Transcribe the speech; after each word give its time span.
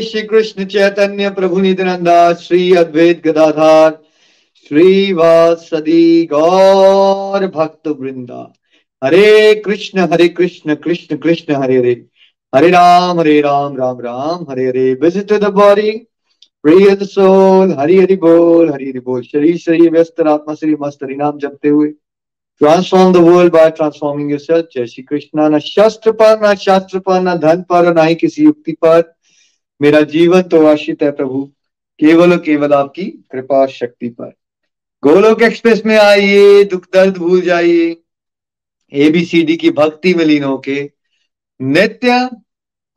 श्री 0.00 0.22
कृष्ण 0.22 0.64
चैतन्य 0.64 1.30
प्रभु 1.30 1.60
नित्यानंदा, 1.60 2.32
श्री 2.34 2.74
अद्वैत 2.74 3.22
गदाधार, 3.26 3.98
श्रीवासदी 4.68 6.24
गौर 6.24 7.46
भक्त 7.46 7.88
वृंदा। 7.88 8.52
Hare 9.04 9.54
Krishna 9.54 10.00
Hare 10.00 10.28
Krishna 10.28 10.74
Krishna 10.74 11.16
Krishna, 11.16 11.54
Hare 11.54 11.78
Hare. 11.78 12.06
Hare 12.54 12.70
Ram 12.70 13.20
Hare 13.20 13.40
Ram 13.40 13.76
Ram 13.76 14.00
Ram, 14.00 14.46
Hare 14.50 14.66
Hare. 14.68 14.94
Visit 14.94 15.32
the 15.32 15.44
body 15.44 15.90
प्रिय 16.62 16.90
the 16.90 17.02
soul 17.02 17.72
Hari 17.78 17.96
Hari 17.96 18.16
बोल, 18.16 18.72
हरि 18.72 18.84
हरि 18.84 19.00
बोल। 19.00 19.22
शरीर 19.22 19.58
शरीर 19.58 19.90
व्यस्त, 19.90 20.20
आत्मा 20.20 20.54
श्री 20.54 20.76
मस्त, 20.80 20.98
हरि 21.02 21.14
नाम 21.14 21.38
जपते 21.38 21.68
हुए। 21.68 21.88
Transform 22.60 23.12
the 23.12 23.16
world 23.16 23.52
by 23.52 23.70
transforming 23.70 24.30
yourself 24.30 24.68
जय 24.74 24.86
श्री 24.86 25.02
कृष्ण। 25.02 25.54
न 25.54 25.58
शस्त्र 25.58 26.12
पर, 26.12 26.40
न 26.44 26.54
शास्त्र 26.54 26.98
पर, 26.98 27.20
न 27.20 27.34
धन 27.34 27.62
पर, 27.62 27.94
न 27.94 28.06
ही 28.08 28.14
किसी 28.14 28.44
युक्ति 28.44 28.72
पर। 28.72 29.14
मेरा 29.82 30.00
जीवन 30.00 30.42
तो 30.42 30.66
आश्रित 30.66 31.02
है 31.02 31.10
प्रभु। 31.10 31.44
केवल 32.00 32.32
और 32.32 32.38
केवल 32.38 32.72
आपकी 32.72 33.04
कृपा 33.04 33.66
शक्ति 33.66 34.08
पर। 34.08 34.32
गोलोक 35.02 35.42
एक्सप्रेस 35.42 35.82
में 35.86 35.98
आइए, 35.98 36.64
दुख 36.64 36.84
दर्द 36.94 37.16
भूल 37.16 37.40
जाइए। 37.40 37.96
एबीसीडी 38.92 39.56
की 39.56 39.70
भक्ति 39.70 40.14
में 40.14 40.24
लीन 40.24 40.44
होके 40.44 40.90
नित्य 41.62 42.28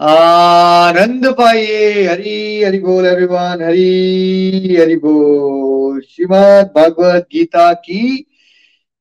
आनंद 0.02 1.28
पाइए। 1.28 2.08
हरी, 2.08 2.64
हरि 2.64 2.80
बोल 2.80 3.06
एवरीवन 3.06 3.64
हरी, 3.64 4.76
हरि 4.76 4.96
बोल। 4.96 6.02
श्रीमद 6.02 6.74
भगवत 6.78 7.28
गीता 7.32 7.74
की 7.74 8.28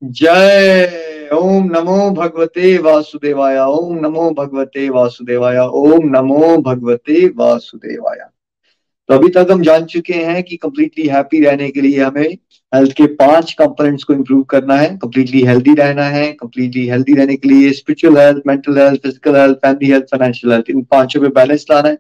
जय। 0.05 1.22
ओम 1.33 1.65
नमो 1.67 2.11
भगवते 2.13 2.77
वासुदेवाय, 2.79 3.59
ओम 3.59 3.99
नमो 3.99 4.31
भगवते 4.31 4.89
वासुदेवाय, 4.89 5.59
ओम 5.59 6.09
नमो 6.17 6.57
भगवते 6.63 7.27
वासुदेवाय। 7.37 8.19
तो 9.09 9.15
अभी 9.15 9.29
तक 9.29 9.47
हम 9.51 9.63
जान 9.63 9.85
चुके 9.85 10.15
हैं 10.15 10.43
कि 10.43 10.57
कंप्लीटली 10.57 11.07
हैप्पी 11.09 11.41
रहने 11.41 11.71
के 11.71 11.81
लिए 11.81 12.01
हमें 12.01 12.37
हेल्थ 12.73 12.93
के 12.97 13.07
पाँच 13.17 13.53
कंपोनेंट्स 13.53 14.05
को 14.05 14.15
इंप्रूव 14.15 14.43
करना 14.51 14.77
है। 14.77 14.89
कंप्लीटली 14.97 15.43
हेल्दी 15.45 15.75
रहना 15.75 16.05
है 16.11 16.31
कंप्लीटली 16.33 16.87
हेल्दी 16.89 17.15
रहने 17.15 17.37
के 17.37 17.49
लिए 17.49 17.73
spiritual 17.73 18.19
health 18.19 18.43
mental 18.47 18.79
health 18.79 19.03
physical 19.03 19.37
health 19.37 19.57
family 19.57 19.91
health 19.93 20.05
financial 20.13 20.53
health 20.53 20.71
इन 20.71 20.83
पाँचों 20.91 21.21
पे 21.21 21.29
बैलेंस 21.41 21.67
लाना 21.71 21.89
है। 21.89 21.99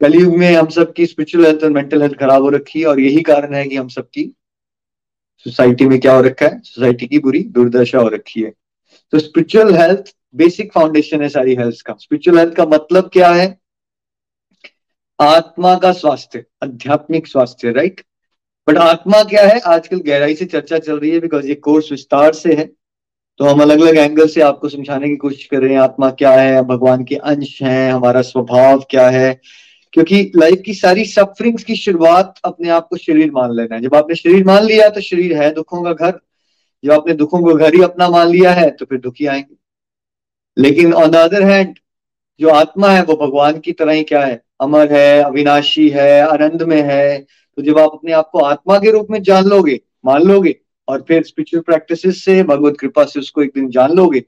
कलयुग 0.00 0.36
में 0.36 0.52
हम 0.54 0.68
सबकी 0.70 1.06
स्पिरिचुअल 1.06 1.46
हेल्थ 1.46 1.64
और 1.64 1.70
मेंटल 1.72 2.02
हेल्थ 2.02 2.18
खराब 2.20 2.42
हो 2.42 2.48
रखी 2.50 2.80
है 2.80 2.86
और 2.86 3.00
यही 3.00 3.22
कारण 3.22 3.54
है 3.54 3.64
कि 3.64 3.76
हम 3.76 3.88
सबकी 3.88 4.32
सोसाइटी 5.38 5.86
में 5.86 5.98
क्या 6.00 6.14
हो 6.14 6.20
रखा 6.22 6.46
है? 6.46 6.60
सोसाइटी 6.60 7.06
की 7.06 7.18
बुरी 7.18 7.42
दुर्दशा 7.48 7.98
हो 7.98 8.08
रखी 8.08 8.42
है। 8.42 8.52
तो 9.12 9.18
स्पिरिचुअल 9.18 9.74
हेल्थ 9.74 10.14
बेसिक 10.34 10.72
फाउंडेशन 10.72 11.22
है 11.22 11.28
सारी 11.28 11.54
हेल्थ 11.54 11.80
का। 11.86 11.94
स्पिरिचुअल 12.00 12.38
हेल्थ 12.38 12.54
का 12.54 12.64
मतलब 12.66 13.10
क्या 13.12 13.30
है? 13.30 13.58
आत्मा 15.18 15.74
का 15.76 15.92
स्वास्थ्य, 15.92 16.44
आध्यात्मिक 16.62 17.26
स्वास्थ्य 17.26 17.72
राइट 17.72 18.00
बट 18.68 18.78
आत्मा 18.78 19.22
क्या 19.22 19.46
है? 19.46 19.58
आजकल 19.60 19.96
गहराई 19.96 20.34
से 20.34 20.44
चर्चा 20.44 20.78
चल 20.78 20.98
रही 20.98 21.10
है 21.10 21.20
बिकॉज़ 21.20 21.46
ये 21.46 21.54
कोर्स 21.54 21.90
विस्तार 21.90 22.32
से 22.32 22.54
है। 22.54 22.64
तो 23.40 23.44
हम 23.44 23.60
अलग 23.62 23.80
अलग 23.80 23.96
एंगल 23.96 24.26
से 24.26 24.40
आपको 24.40 24.68
समझाने 24.68 25.08
की 25.08 25.16
कोशिश 25.16 25.46
कर 25.46 25.60
रहे 25.60 25.72
हैं, 25.72 25.80
आत्मा 25.80 26.10
क्या 26.10 26.30
है, 26.32 26.62
भगवान 26.62 27.04
के 27.04 27.14
अंश 27.14 27.62
हैं, 27.62 27.92
हमारा 27.92 28.22
स्वभाव 28.22 28.84
क्या 28.90 29.08
है 29.10 29.40
क्योंकि 29.96 30.32
लाइफ 30.36 30.62
की 30.66 30.74
सारी 30.74 31.04
सफरिंग्स 31.04 31.64
की 31.64 31.74
शुरुआत 31.76 32.40
अपने 32.44 32.68
आप 32.68 32.86
को 32.88 32.96
शरीर 32.96 33.30
मान 33.30 33.52
लेना 33.52 33.74
है। 33.74 33.80
जब 33.80 33.94
आपने 33.94 34.14
शरीर 34.14 34.44
मान 34.44 34.64
लिया 34.64 34.88
तो 34.88 35.00
शरीर 35.00 35.36
है 35.36 35.50
दुखों 35.54 35.82
का 35.82 35.92
घर। 35.92 36.18
जब 36.84 36.92
आपने 36.92 37.14
दुखों 37.14 37.40
को 37.42 37.54
घर 37.54 37.74
ही 37.74 37.82
अपना 37.82 38.08
मान 38.08 38.28
लिया 38.28 38.50
है 38.50 38.70
तो 38.70 38.84
फिर 38.84 38.98
दुखी 38.98 39.26
आएँगे। 39.26 39.54
लेकिन 40.58 40.92
ऑन 40.92 41.10
द 41.10 41.16
अदर 41.16 41.42
हैंड 41.42 41.78
जो 42.40 42.48
आत्मा 42.48 42.90
है 42.90 43.02
वो 43.02 43.14
भगवान 43.16 43.58
की 43.58 43.72
तरह 43.72 43.92
ही 43.92 44.02
क्या 44.02 44.24
है? 44.24 44.42
अमर 44.60 44.92
है, 44.92 45.22
अविनाशी 45.22 45.88
है 45.88 46.20
आनंद 46.20 46.62
में 46.62 46.82
है। 46.82 47.18
तो 47.56 47.62
जब 47.62 47.78
आप 47.78 47.90
अपने 47.92 48.12
आप 48.12 48.28
को 48.32 48.38
आत्मा 48.38 48.78
के 48.78 48.90
रूप 48.90 49.06
में 49.10 49.22
जान 49.22 49.44
लोगे, 49.44 49.80
मान 50.06 50.22
लोगे 50.22 50.56
और 50.88 51.04
फिर 51.08 51.22
स्पिरिचुअल 51.22 51.62
प्रैक्टिस 51.62 52.24
से, 52.24 52.42
भगवत 52.42 52.76
कृपा 52.80 53.04
से 53.04 53.20
उसको 53.20 53.42
एक 53.42 53.52
दिन 53.54 53.70
जान 53.70 53.92
लोगे 53.92 54.24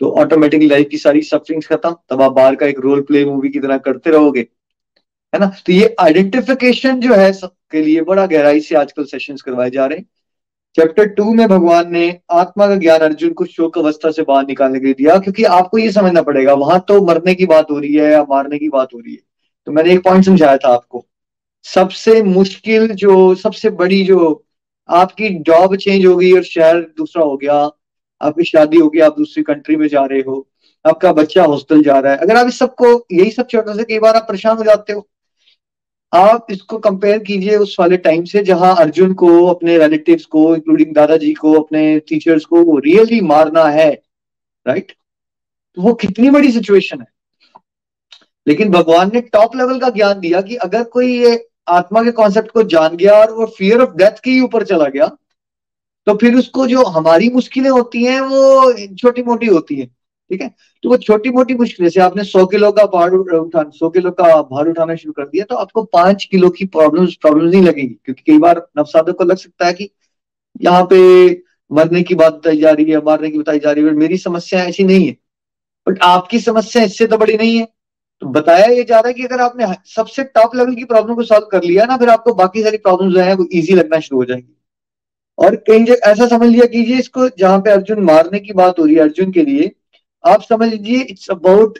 तो 0.00 0.10
ऑटोमेटिकली 0.10 0.66
लाइफ 0.66 0.88
की 0.90 0.98
सारी 0.98 1.22
सफरिंग्स 1.22 1.66
खत्म। 1.66 1.94
तब 2.10 2.22
आप 2.22 2.32
बाहर 2.32 2.54
का 2.54 2.66
एक 2.66 2.78
रोल 2.78 3.00
प्ले 3.00 3.24
मूवी 3.24 3.48
की 3.48 3.60
तरह 3.60 3.78
करते 3.78 4.10
रहोगे। 4.10 4.46
है 5.32 5.40
ना? 5.40 5.46
तो 5.66 5.72
ये 5.72 5.94
आइडेंटिफिकेशन 6.00 7.00
जो 7.00 7.14
है 7.14 7.32
सबके 7.32 7.82
लिए 7.82 8.02
बड़ा 8.02 8.26
गहराई 8.26 8.60
से 8.60 8.74
आजकल 8.74 9.04
सेशंस 9.04 9.42
करवाए 9.42 9.70
जा 9.70 9.86
रहे 9.86 9.98
हैं। 9.98 10.06
चैप्टर 10.76 11.06
टू 11.06 11.34
में 11.34 11.48
भगवान 11.48 11.92
ने 11.92 12.20
आत्मा 12.30 12.66
का 12.68 12.76
ज्ञान 12.76 13.00
अर्जुन 13.00 13.32
को 13.32 13.44
शोक 13.44 13.78
अवस्था 13.78 14.10
से 14.10 14.22
बाहर 14.22 14.46
निकालने 14.46 14.78
के 14.78 14.84
लिए 14.84 14.94
दिया, 14.94 15.18
क्योंकि 15.18 15.44
आपको 15.44 15.78
ये 15.78 15.92
समझना 15.92 16.22
पड़ेगा, 16.22 16.54
वहाँ 16.54 16.84
तो 16.88 17.00
मरने 17.06 17.34
की 17.34 17.46
बात 17.46 17.70
हो 17.70 17.78
रही 17.78 17.94
है 17.94 18.10
या 18.12 18.22
मारने 18.22 18.58
की 18.58 18.68
बात 18.68 18.88
हो 18.94 18.98
रही 18.98 19.12
है। 19.12 19.20
तो 19.66 19.72
मैंने 19.72 19.92
एक 19.92 20.04
पॉइंट 20.04 20.24
समझाया 20.24 20.56
था 20.56 20.68
आपको। 20.68 21.06
सबसे 21.62 22.22
मुश्किल 22.22 22.88
जो, 22.88 23.34
सबसे 23.34 23.70
बड़ी 23.70 24.04
जो 24.04 24.44
आपकी 24.88 25.28
जॉब 25.28 25.76
चेंज 25.76 26.06
हो 26.06 26.16
गई 26.16 26.32
और 26.32 26.42
शहर 26.42 26.80
दूसरा 26.80 27.22
हो 27.22 27.36
गया 27.36 27.70
आपकी 28.20 28.44
शादी 28.44 28.78
होगी, 28.78 29.00
आप 29.00 29.16
दूसरी 29.18 29.42
कंट्री 29.42 29.76
में 29.76 29.86
जा 29.88 30.04
रहे 30.04 30.20
हो, 30.20 30.46
आपका 30.84 31.12
बच्चा 31.12 31.44
हॉस्टल 31.44 31.82
जा 31.82 31.98
रहा 31.98 32.12
है। 32.12 32.18
अगर 32.18 32.36
आप 32.36 32.46
इस 32.46 32.58
सबको, 32.58 32.86
यही 33.12 33.30
सब 33.30 33.46
चोटों 33.46 33.74
से 33.74 33.84
कई 33.84 33.98
बार 33.98 34.16
आप 34.16 34.26
परेशान 34.28 34.56
हो 34.56 34.64
जाते 34.64 34.92
हो, 34.92 35.06
आप 36.12 36.46
इसको 36.50 36.78
कंपेयर 36.78 37.18
कीजिए 37.18 37.56
उस 37.56 37.76
वाले 37.80 37.96
टाइम 37.98 38.24
से, 38.24 38.42
जहाँ 38.44 38.74
अर्जुन 38.76 39.14
को, 39.14 39.28
अपने 39.46 39.78
रिलेटिव्स 39.78 40.24
को 40.26 40.54
इंक्लूडिंग 40.56 40.94
दादाजी 40.94 41.32
को, 41.34 41.52
अपने 41.52 41.98
टीचर्स 42.00 42.44
को 42.44 42.78
रियली 42.78 43.20
मारना 43.22 43.64
है 43.70 43.90
राइट 44.66 44.92
तो 45.76 45.82
वो 45.82 45.92
कितनी 45.94 46.30
बड़ी 46.30 46.50
सिचुएशन 46.52 47.00
है। 47.00 47.06
लेकिन 48.46 48.70
भगवान 48.70 49.10
ने 49.14 49.20
टॉप 49.22 49.56
लेवल 49.56 49.78
का 49.80 49.88
ज्ञान 49.90 50.20
दिया 50.20 50.40
कि 50.40 50.56
अगर 50.56 50.82
कोई 50.84 51.06
ये 51.18 51.48
आत्मा 51.68 52.02
के 52.04 52.10
कॉन्सेप्ट 52.10 52.50
को 52.50 52.62
जान 52.68 52.96
गया 52.96 53.12
और 53.14 53.32
वो 53.32 53.46
फियर 53.58 53.80
ऑफ़ 53.80 53.96
डेथ 53.96 54.20
के 54.24 54.30
ही 54.30 54.40
ऊपर 54.40 54.64
चला 54.64 54.88
गया 54.88 55.10
तो 56.06 56.14
फिर 56.14 56.34
उसको 56.36 56.66
जो 56.66 56.82
हमारी 56.84 57.28
मुश्किलें 57.30 57.70
होती 57.70 58.04
हैं, 58.04 58.20
वो 58.20 58.94
छोटी 58.96 59.22
मोटी 59.22 59.46
होती 59.46 59.76
है। 59.76 59.86
ठीक 60.30 60.40
है? 60.42 60.48
तो 60.84 60.88
वो 60.88 60.96
छोटी 60.96 61.30
मोटी 61.30 61.54
मुश्किलें 61.54 61.88
से 61.90 62.00
आपने 62.00 62.24
सौ 62.24 62.44
किलो 62.46 62.70
का 62.72 62.84
भार 62.84 63.12
उठा 63.12 63.62
सौ 63.70 63.88
किलो 63.90 64.10
का 64.10 64.24
भार 64.42 64.68
उठाना 64.68 64.94
शुरू 64.94 65.12
कर 65.12 65.24
दिया 65.24 65.44
तो 65.44 65.56
आपको 65.56 65.82
पाँच 65.84 66.24
किलो 66.24 66.48
की 66.50 66.64
प्रॉब्लम 66.66 67.06
प्रॉब्लम 67.20 67.48
नहीं 67.48 67.62
लगेगी। 67.62 67.96
क्योंकि 68.04 68.22
कई 68.26 68.38
बार 68.38 68.66
नवसादों 68.78 69.12
को 69.12 69.24
लग 69.24 69.36
सकता 69.36 69.66
है 69.66 69.72
कि 69.72 69.90
यहाँ 70.62 70.86
पे 70.90 70.98
मरने 71.70 72.02
की 72.02 72.14
बात 72.14 72.32
बताई 72.34 72.58
जा 72.58 72.70
रही 72.70 72.90
है, 72.90 72.98
मारने 72.98 73.30
की 73.30 73.38
बताई 73.38 73.58
जा 73.58 73.72
रही 73.72 73.84
है 73.84 73.90
मेरी 73.92 74.16
समस्या 74.18 74.64
ऐसी 74.64 74.84
नहीं 74.84 75.06
है। 75.06 75.16
बट 75.86 75.98
आपकी 76.02 76.38
समस्या 76.40 76.82
इससे 76.82 77.06
तो 77.06 77.18
बड़ी 77.18 77.36
नहीं 77.36 77.56
है। 77.58 77.68
तो 78.22 78.26
बताया 78.26 78.66
ये 78.66 78.84
जा 78.84 78.98
रहा 78.98 79.08
है 79.08 79.14
कि 79.14 79.24
अगर 79.24 79.40
आपने 79.40 79.66
सबसे 79.86 80.24
टॉप 80.24 80.56
लेवल 80.56 80.74
की 80.74 80.84
प्रॉब्लम 80.84 81.14
को 81.14 81.22
सॉल्व 81.22 81.46
कर 81.52 81.62
लिया 81.62 81.84
ना, 81.84 81.96
फिर 81.96 82.08
आपको 82.08 82.34
बाकी 82.34 82.62
सारी 82.62 82.76
प्रॉब्लम 82.78 83.12
जो 83.12 83.20
है, 83.20 83.34
वो 83.34 83.46
इजी 83.52 83.74
लगना 83.74 84.00
शुरू 84.00 84.20
हो 84.20 84.24
जाएँगी। 84.24 84.56
और 85.38 85.56
कहीं 85.58 85.84
जगह 85.84 86.10
ऐसा 86.10 86.26
समझ 86.28 86.48
लिया 86.48 86.66
कीजिए 86.66 86.98
इसको, 86.98 87.28
जहाँ 87.28 87.58
पे 87.60 87.70
अर्जुन 87.70 88.00
मारने 88.04 88.38
की 88.38 88.52
बात 88.52 88.78
हो 88.78 88.84
रही 88.84 88.94
है 88.94 89.00
अर्जुन 89.00 89.32
के 89.32 89.42
लिए, 89.42 89.70
आप 90.24 90.42
समझ 90.42 90.68
लीजिए 90.70 91.00
इट्स 91.00 91.30
अबाउट 91.30 91.78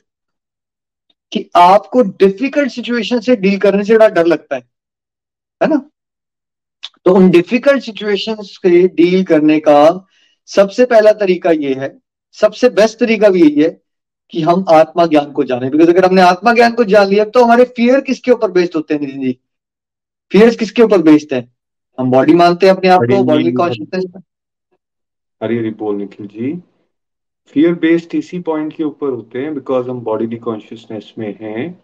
कि 1.33 1.49
आपको 1.57 2.03
डिफ़िकल्ट 2.03 2.71
सिचुएशन 2.73 3.21
से 3.21 3.37
डील 3.37 3.59
करने 3.59 3.85
से 3.85 3.95
बड़ा 3.95 4.09
डर 4.09 4.27
लगता 4.27 4.57
है 4.57 4.63
है 5.61 5.69
ना? 5.69 5.77
तो 7.05 7.15
उन 7.15 7.31
डिफ़िकल्ट 7.31 7.83
सिचुएशन 7.83 8.37
से 8.43 8.87
डील 8.89 9.25
करने 9.25 9.59
का 9.61 10.07
सबसे 10.49 10.85
पहला 10.87 11.13
तरीका 11.13 11.51
ये 11.53 11.75
है, 11.75 11.97
सबसे 12.37 12.69
बेस्ट 12.71 12.99
तरीका 12.99 13.29
भी 13.29 13.43
यही 13.43 13.63
है 13.63 13.69
कि 14.33 14.43
हम 14.43 14.65
आत्मा 14.71 15.07
ज्ञान 15.07 15.31
को 15.33 15.45
जाने। 15.45 15.71
बिकॉज़ 15.71 15.91
अगर 15.91 16.05
हमने 16.05 16.23
आत्मा 16.23 16.53
ज्ञान 16.55 16.73
को 16.75 16.85
जान 16.85 17.07
लिया 17.09 17.25
तो 17.25 17.45
हमारे 17.45 17.65
फियर 17.77 18.01
किसके 18.01 18.31
ऊपर 18.33 18.51
बेस्ड 18.51 18.77
होते 18.77 18.95
हैं 18.95 19.01
नितिन 19.01 19.23
जी? 19.23 19.39
फियर्स 20.33 20.57
किसके 20.57 20.83
ऊपर 20.83 21.03
बेस्ड 21.03 21.35
है? 21.35 21.49
हम 21.99 22.11
बॉडी 22.11 22.35
मानते 22.35 22.67
हैं 22.67 22.75
अपने 22.77 22.89
आप 22.89 23.01
को 23.11 23.23
बॉडी 23.25 23.53
कॉन्शियसनेस 23.53 24.05
हरी 25.41 25.59
हरी 25.59 25.71
बोल 25.71 25.97
निखिल 25.97 26.27
जी। 26.27 26.53
फियर 27.53 27.75
बेस्ड 27.75 28.15
इसी 28.15 28.39
पॉइंट 28.41 28.73
के 28.73 28.85
ऊपर 28.85 29.09
होते 29.09 29.43
हैं 29.43 29.55
बिकॉज़ 29.55 29.89
हम 29.91 30.01
बॉडी 30.01 30.37
कॉन्शियसनेस 30.39 31.13
में 31.19 31.35
हैं। 31.41 31.81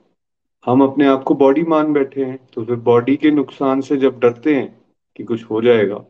हम 0.67 0.83
अपने 0.83 1.07
आप 1.07 1.23
को 1.23 1.35
बॉडी 1.35 1.63
मान 1.63 1.93
बैठे 1.93 2.25
हैं 2.25 2.39
तो 2.55 2.65
फिर 2.65 2.77
बॉडी 2.77 3.17
के 3.17 3.31
नुकसान 3.31 3.81
से 3.81 3.97
जब 3.97 4.19
डरते 4.21 4.55
हैं 4.55 4.69
कि 5.17 5.25
कुछ 5.25 5.45
हो 5.45 5.63
जाएगा 5.63 6.05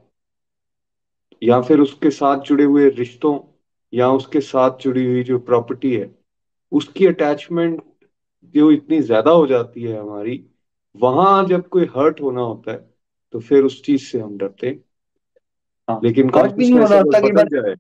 या 1.43 1.61
फिर 1.61 1.81
उसके 1.81 2.11
साथ 2.11 2.41
जुड़े 2.41 2.65
हुए 2.65 2.89
रिश्तों 2.91 3.39
या 3.93 4.11
उसके 4.11 4.41
साथ 4.41 4.79
जुड़ी 4.79 5.07
हुई 5.07 5.23
जो 5.23 5.39
प्रॉपर्टी 5.39 5.93
है 5.95 6.11
उसकी 6.73 7.07
अटैचमेंट 7.07 7.83
जो 8.55 8.71
इतनी 8.71 9.01
ज़्यादा 9.01 9.31
हो 9.31 9.47
जाती 9.47 9.83
है 9.83 9.99
हमारी 10.01 10.45
वहाँ 10.97 11.45
जब 11.45 11.69
कोई 11.69 11.85
हर्ट 11.97 12.21
होना 12.21 12.41
होता 12.41 12.73
है 12.73 12.90
तो 13.33 13.41
फिर 13.41 13.63
उस 13.63 13.83
चीज़ 13.83 14.03
से 14.03 14.21
हम 14.21 14.37
डरते 14.39 14.67
हैं। 14.67 14.85
हाँ, 15.89 16.01
लेकिन 16.05 16.31
बदल 16.31 17.49
जाए 17.57 17.75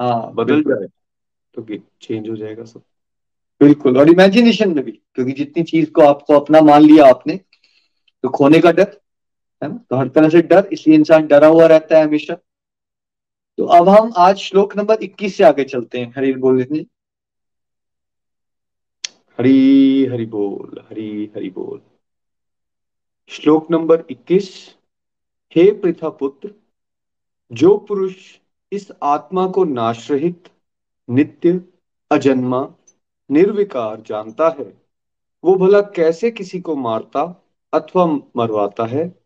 हाँ 0.00 0.32
बदल 0.34 0.62
जाए 0.62 0.86
तो 1.54 1.66
चेंज 2.00 2.28
हो 2.28 2.36
जाएगा 2.36 2.64
सब। 2.64 2.82
बिल्कुल 3.60 3.98
और 3.98 4.10
इमेजिनेशन 4.10 4.74
में 4.74 4.84
भी 4.84 4.92
क्योंकि 4.92 5.32
जितनी 5.32 5.62
चीज़ 5.62 5.90
को 5.90 6.02
आपको 6.02 6.40
अपना 6.40 6.60
मान 6.60 6.82
लिया 6.82 7.06
आपने 7.06 7.36
तो 8.22 8.28
खोने 8.28 8.60
का 8.60 8.72
डर 8.72 9.00
है 9.62 9.68
ना? 9.68 9.80
तो 9.90 9.96
हर 9.96 10.08
तरह 10.08 10.28
से 10.28 10.42
डर 10.42 10.68
इसलिए 10.72 10.96
इंसान 10.96 11.26
डरा 11.26 11.46
हुआ 11.46 11.66
रहता 11.66 11.98
है 11.98 12.04
हमेशा। 12.04 12.34
तो 13.58 13.64
अब 13.64 13.88
हम 13.88 14.12
आज 14.16 14.36
श्लोक 14.36 14.76
नंबर 14.76 14.94
21 14.94 15.36
से 15.36 15.44
आगे 15.44 15.64
चलते 15.64 15.98
हैं। 15.98 16.12
हरी 16.16 16.32
बोल 16.32 16.62
जी। 16.64 16.86
हरी 19.38 20.04
हरि 20.06 20.26
बोल 20.26 20.80
हरी 20.90 21.30
हरि 21.36 21.50
बोल। 21.50 21.80
श्लोक 23.28 23.70
नंबर 23.70 24.04
21 24.10 24.48
हे 25.56 25.72
पृथा 25.72 26.08
पुत्र 26.08 26.50
जो 27.52 27.76
पुरुष 27.76 28.14
इस 28.72 28.92
आत्मा 29.02 29.46
को 29.46 29.64
नाशरहित, 29.64 30.48
नित्य, 31.10 31.64
अजन्मा, 32.10 32.74
निर्विकार 33.30 34.00
जानता 34.00 34.48
है, 34.48 34.82
वो 35.44 35.56
भला 35.56 35.80
कैसे 35.80 36.30
किसी 36.30 36.60
को 36.60 36.76
मारता 36.76 37.44
अथवा 37.72 38.06
मरवाता 38.06 38.86
है? 38.86 39.20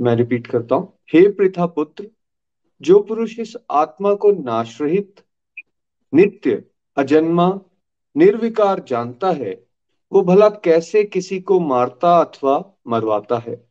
मैं 0.00 0.16
रिपीट 0.16 0.46
करता 0.46 0.74
हूँ, 0.74 0.98
हे 1.12 1.32
पृथा 1.32 1.66
पुत्र 1.66 2.10
जो 2.80 3.00
पुरुष 3.00 3.38
इस 3.38 3.56
आत्मा 3.70 4.14
को 4.14 4.32
नाशरहित, 4.32 5.24
नित्य, 6.14 6.64
अजन्मा, 6.96 7.60
निर्विकार 8.16 8.80
जानता 8.80 9.30
है 9.30 9.67
वो 10.12 10.22
भला 10.22 10.48
कैसे 10.48 11.04
किसी 11.04 11.40
को 11.40 11.60
मारता 11.60 12.20
अथवा 12.20 12.78
मरवाता 12.88 13.42
है? 13.48 13.68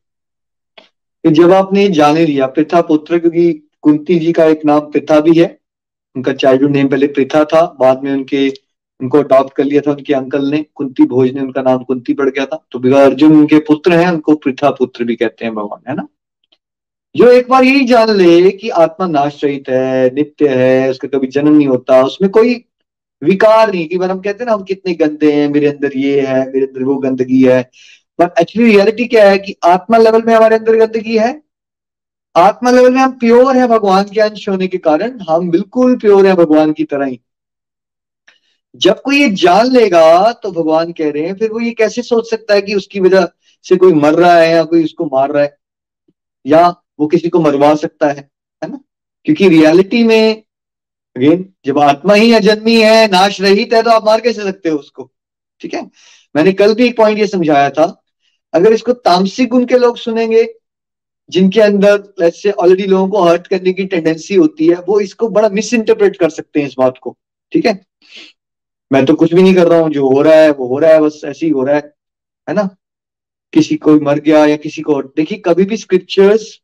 जब 1.27 1.51
आपने 1.51 1.89
जाने 1.89 2.25
लिया, 2.25 2.47
प्रथा 2.47 2.81
पुत्र, 2.81 3.19
क्योंकि 3.19 3.69
कुंती 3.81 4.19
जी 4.19 4.31
का 4.31 4.45
एक 4.45 4.65
नाम 4.65 4.79
प्रथा 4.79 5.19
भी 5.19 5.33
है, 5.33 5.59
उनका 6.15 6.33
चाइल्डहुड 6.33 6.71
नेम 6.71 6.87
पहले 6.87 7.07
प्रथा 7.07 7.45
था, 7.45 7.77
बाद 7.79 8.03
में 8.03 8.11
उनके, 8.13 8.53
उनको 9.01 9.17
अडॉप्ट 9.17 9.53
कर 9.53 9.63
लिया 9.63 9.81
था 9.81 9.91
उनके 9.91 10.13
अंकल 10.13 10.45
ने, 10.45 10.65
कुंती 10.75 11.05
भोज 11.05 11.33
ने, 11.33 11.41
उनका 11.41 11.61
नाम 11.61 11.83
कुंती 11.83 12.13
पड़ 12.13 12.29
गया 12.29 12.45
था। 12.45 12.65
तो 12.71 12.79
बिगा 12.79 13.05
अर्जुन 13.05 13.35
उनके 13.37 13.59
पुत्र 13.59 13.91
हैं, 13.91 14.11
उनको 14.11 14.35
प्रथा 14.35 14.69
पुत्र 14.69 15.03
भी 15.03 15.15
कहते 15.15 15.45
हैं 15.45 15.55
भगवान, 15.55 15.89
है 15.89 15.95
ना? 15.95 16.07
जो 17.17 17.31
एक 17.31 17.49
बार 17.49 17.63
यही 17.63 17.85
जान 17.85 18.09
ले 18.09 18.51
कि 18.51 18.69
आत्मा 18.69 19.07
नाश 19.07 19.43
रहित 19.43 19.69
है, 19.69 20.13
नित्य 20.13 20.47
है, 20.47 20.89
उसका 20.89 21.07
कभी 21.07 21.27
जन्म 21.27 21.57
नहीं 21.57 21.67
होता, 21.67 22.03
उसमें 22.03 22.31
कोई 22.31 22.65
विकार 23.21 23.71
नहीं 23.71 23.87
कि 23.87 23.95
हम 23.95 24.19
कहते 24.19 24.43
हैं 24.43 24.45
ना, 24.45 24.53
हम 24.53 24.63
कितने 24.63 24.93
गंदे 24.93 25.31
हैं, 25.33 25.47
मेरे 25.49 25.67
अंदर 25.67 25.97
ये 25.97 26.21
है, 26.21 26.39
मेरे 26.45 26.65
अंदर 26.65 26.83
वो 26.83 26.95
गंदगी 26.97 27.41
है। 27.43 27.61
पर 28.19 28.33
एक्चुअली 28.41 28.71
रियलिटी 28.71 29.05
क्या 29.05 29.29
है 29.29 29.37
कि 29.37 29.55
आत्मा 29.65 29.97
लेवल 29.97 30.23
में 30.23 30.33
हमारे 30.35 30.55
अंदर 30.55 30.75
गंदगी 30.75 31.17
है। 31.17 31.41
आत्मा 32.35 32.71
लेवल 32.71 32.93
में 32.93 33.01
हम 33.01 33.11
प्योर 33.11 33.57
है 33.57 33.67
भगवान 33.67 34.03
के 34.03 34.21
अंश 34.21 34.47
होने 34.49 34.67
के 34.67 34.77
कारण, 34.77 35.19
हम 35.19 35.49
बिल्कुल 35.51 35.95
प्योर 35.97 36.27
है 36.27 36.35
भगवान 36.35 36.71
की 36.73 36.83
तरह 36.83 37.05
ही। 37.05 37.19
जब 38.75 39.01
कोई 39.01 39.21
ये 39.21 39.29
जान 39.31 39.71
लेगा 39.71 40.31
तो 40.33 40.51
भगवान 40.51 40.91
कह 40.91 41.09
रहे 41.11 41.23
हैं, 41.23 41.35
फिर 41.35 41.51
वो 41.51 41.59
ये 41.59 41.71
कैसे 41.71 42.01
सोच 42.01 42.29
सकता 42.29 42.53
है 42.53 42.61
कि 42.61 42.75
उसकी 42.75 42.99
वजह 42.99 43.27
से 43.65 43.75
कोई 43.75 43.93
मर 43.93 44.13
रहा 44.13 44.35
है 44.35 44.49
या 44.51 44.63
कोई 44.63 44.83
उसको 44.83 45.05
मार 45.05 45.31
रहा 45.31 45.43
है? 45.43 45.57
या 46.45 46.67
वो 46.99 47.07
किसी 47.07 47.29
को 47.29 47.39
मरवा 47.39 47.73
सकता 47.75 48.07
है 48.07 48.29
है 48.63 48.69
ना? 48.69 48.79
क्योंकि 49.25 49.49
रियलिटी 49.49 50.03
में 50.03 50.43
अगेन 51.17 51.53
जब 51.65 51.79
आत्मा 51.79 52.13
ही 52.13 52.33
अजन्मी 52.33 52.75
है 52.81 53.07
नाश 53.07 53.41
रहित 53.41 53.73
है 53.73 53.81
तो 53.83 53.89
आप 53.89 54.05
मार 54.05 54.21
कैसे 54.21 54.43
सकते 54.43 54.69
हो 54.69 54.77
उसको? 54.77 55.11
ठीक 55.59 55.73
है? 55.73 55.89
मैंने 56.35 56.51
कल 56.51 56.73
भी 56.75 56.85
एक 56.85 56.97
पॉइंट 56.97 57.19
ये 57.19 57.27
समझाया 57.27 57.69
था। 57.69 58.03
अगर 58.53 58.73
इसको 58.73 58.93
तामसिक 58.93 59.49
गुण 59.49 59.65
के 59.65 59.77
लोग 59.77 59.97
सुनेंगे, 59.97 60.47
जिनके 61.29 61.61
अंदर 61.61 62.29
से 62.29 62.51
ऑलरेडी 62.51 62.85
लोगों 62.85 63.07
को 63.09 63.21
हर्ट 63.21 63.47
करने 63.47 63.73
की 63.73 63.85
टेंडेंसी 63.85 64.35
होती 64.35 64.67
है, 64.67 64.75
वो 64.75 64.99
इसको 64.99 65.29
बड़ा 65.29 65.49
मिस 65.49 65.73
इंटरप्रेट 65.73 66.17
कर 66.17 66.29
सकते 66.29 66.59
हैं 66.59 66.67
इस 66.67 66.75
बात 66.77 66.97
को। 67.01 67.17
ठीक 67.51 67.65
है? 67.65 67.85
मैं 68.91 69.05
तो 69.05 69.13
कुछ 69.13 69.33
भी 69.33 69.43
नहीं 69.43 69.55
कर 69.55 69.67
रहा 69.67 69.79
हूँ, 69.79 69.89
जो 69.89 70.09
हो 70.09 70.21
रहा 70.21 70.33
है, 70.33 70.51
वो 70.51 70.67
हो 70.67 70.79
रहा 70.79 70.91
है, 70.91 71.01
बस 71.01 71.21
ऐसे 71.25 71.45
ही 71.45 71.51
हो 71.51 71.63
रहा 71.63 71.75
है। 71.75 71.93
है 72.49 72.53
ना? 72.53 72.69
किसी 73.53 73.75
को 73.75 73.99
मर 73.99 74.19
गया 74.19 74.45
या 74.45 74.55
किसी 74.55 74.81
को 74.81 75.01
देखिए, 75.01 75.37
कभी 75.37 75.63
भी 75.63 75.77
स्क्रिप्चर्स 75.77 76.61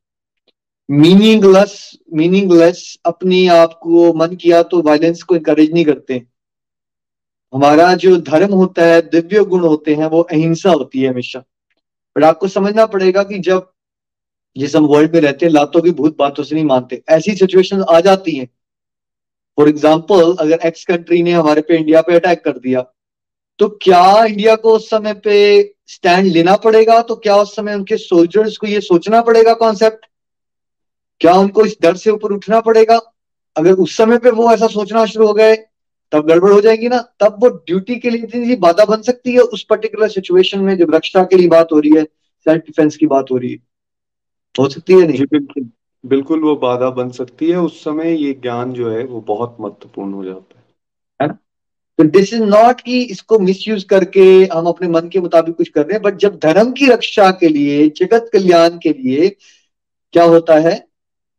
मीनिंगलेस 0.90 1.76
मीनिंगलेस 2.14 2.98
अपने 3.06 3.46
आप 3.50 3.74
को, 3.74 4.14
मन 4.14 4.36
किया 4.36 4.62
तो 4.64 4.82
वायलेंस 4.82 5.24
को 5.24 5.36
इंकरेज 5.36 5.74
नहीं 5.74 5.86
करते। 5.86 6.22
हमारा 7.54 7.94
जो 7.96 8.16
धर्म 8.20 8.54
होता 8.54 8.86
है, 8.86 9.02
दिव्य 9.04 9.44
गुण 9.46 9.62
होते 9.62 9.96
हैं, 9.96 10.06
वो 10.06 10.22
अहिंसा 10.22 10.72
होती 10.72 11.02
है 11.02 11.10
हमेशा। 11.10 11.40
बट 12.16 12.24
आपको 12.24 12.48
समझना 12.50 12.86
पड़ेगा 12.88 13.24
कि 13.24 13.40
जब 13.42 13.72
जिस 14.56 14.76
हम 14.76 14.86
वर्ल्ड 14.86 15.14
में 15.14 15.22
रहते 15.22 15.46
हैं 15.46 15.54
लातों 15.54 15.82
की 15.82 15.92
भूत 15.92 16.18
बातों 16.18 16.44
से 16.44 16.56
नहीं 16.56 16.66
मानते। 16.66 17.02
ऐसी 17.10 17.36
सिचुएशन 17.36 17.82
आ 17.84 18.00
जाती 18.02 18.36
हैं। 18.36 18.48
For 19.58 19.70
example 19.70 20.36
X 20.40 20.68
x 20.68 20.86
country 20.86 21.22
ने 21.24 21.32
हमारे 21.32 21.62
पे 21.62 21.78
इंडिया 21.78 22.02
पे 22.02 22.16
अटैक 22.16 22.44
कर 22.44 22.58
दिया 22.60 22.82
तो 23.60 23.68
क्या 23.82 24.24
इंडिया 24.26 24.56
को 24.56 24.76
उस 24.76 24.90
समय 24.90 25.14
पे 25.16 25.36
स्टैंड 25.88 26.28
लेना 26.28 26.56
पड़ेगा? 26.58 27.02
तो 27.02 27.16
क्या 27.16 27.36
उस 27.38 27.56
समय 27.56 27.76
उनके 27.76 27.98
सोल्जर्स 27.98 28.58
को 28.58 28.68
ये 28.68 28.80
सोचना 28.82 29.22
पड़ेगा 29.22 29.54
कॉन्सेप्ट 29.56 30.06
क्या 31.22 31.34
उनको 31.34 31.66
इस 31.66 31.78
डर 31.82 31.96
से 31.96 32.10
ऊपर 32.12 32.32
उठना 32.32 32.60
पड़ेगा? 32.60 33.00
अगर 33.56 33.74
उस 33.74 33.98
समय 33.98 34.18
पे 34.18 34.32
वो 34.32 34.52
ऐसा 34.52 34.68
सोचना 34.68 35.06
शुरू 35.06 35.28
हो 35.28 35.34
गए 35.34 35.56
तब 36.12 36.28
गड़बड़ 36.28 36.52
हो 36.52 36.62
जाएगी 36.62 36.88
ना? 36.88 36.98
तब 37.20 37.38
वो 37.44 37.50
ड्यूटी 37.50 37.96
के 37.96 38.10
लिए 38.10 38.24
इतनी 38.24 38.56
बाधा 38.56 38.86
बन 38.86 39.02
सकती 39.02 39.34
है 39.34 39.40
उस 39.40 39.64
पर्टिकुलर 39.64 40.08
सिचुएशन 40.08 40.60
में 40.60 40.78
जब 40.78 40.96
रक्षा 40.96 41.24
के 41.24 41.38
लिए 41.38 41.48
बात 41.48 41.72
हो 41.74 41.80
रही 41.80 41.92
है 41.92 42.04
सेल्फ 42.46 42.64
डिफेंस 42.66 42.98
की 42.98 43.08
बात 43.08 43.32
हो 43.32 43.38
रही 43.38 43.52
है। 43.52 43.60
हो 44.60 44.70
सकती 44.70 44.94
है 44.94 45.08
नहीं? 45.08 45.26
बिल्कुल। 45.26 45.70
बिल्कुल 46.06 46.40
वो 46.40 46.56
बाधा 46.56 46.90
बन 46.90 47.10
सकती 47.10 47.50
है। 47.50 47.60
उस 47.60 47.84
समय 47.84 48.16
ये 48.24 48.34
ज्ञान 48.34 48.74
जो 48.74 48.90
है 48.92 49.04
वो 49.06 49.22
बहुत 49.22 49.58
महत्वपूर्ण 49.62 50.14
हो 50.14 50.24
जाता 50.26 50.60
है। 50.60 50.64
तो 52.00 52.04
दिस 52.04 52.34
इज़ 52.34 52.44
नॉट 52.44 52.82
कि 52.82 53.02
इसको 53.02 53.40
मिसयूज 53.40 53.84
करके 53.84 54.22
हम 54.54 54.66
अपने 54.66 54.88
मन 54.88 55.10
के 55.10 55.20
मुताबिक 55.20 55.56
कुछ 55.56 55.70
कर 55.70 55.82
रहे 55.82 55.94
हैं 55.94 56.02
बट 56.02 56.16
जब 56.16 56.40
धर्म 56.40 56.72
की 56.72 56.86
रक्षा 56.86 57.30
के 57.32 57.48
लिए 57.48 57.90
जगत 57.90 58.30
कल्याण 58.34 58.70
के 58.70 58.90
लिए 58.90 59.30
क्या 60.14 60.24
होता 60.24 60.56
है? 60.60 60.93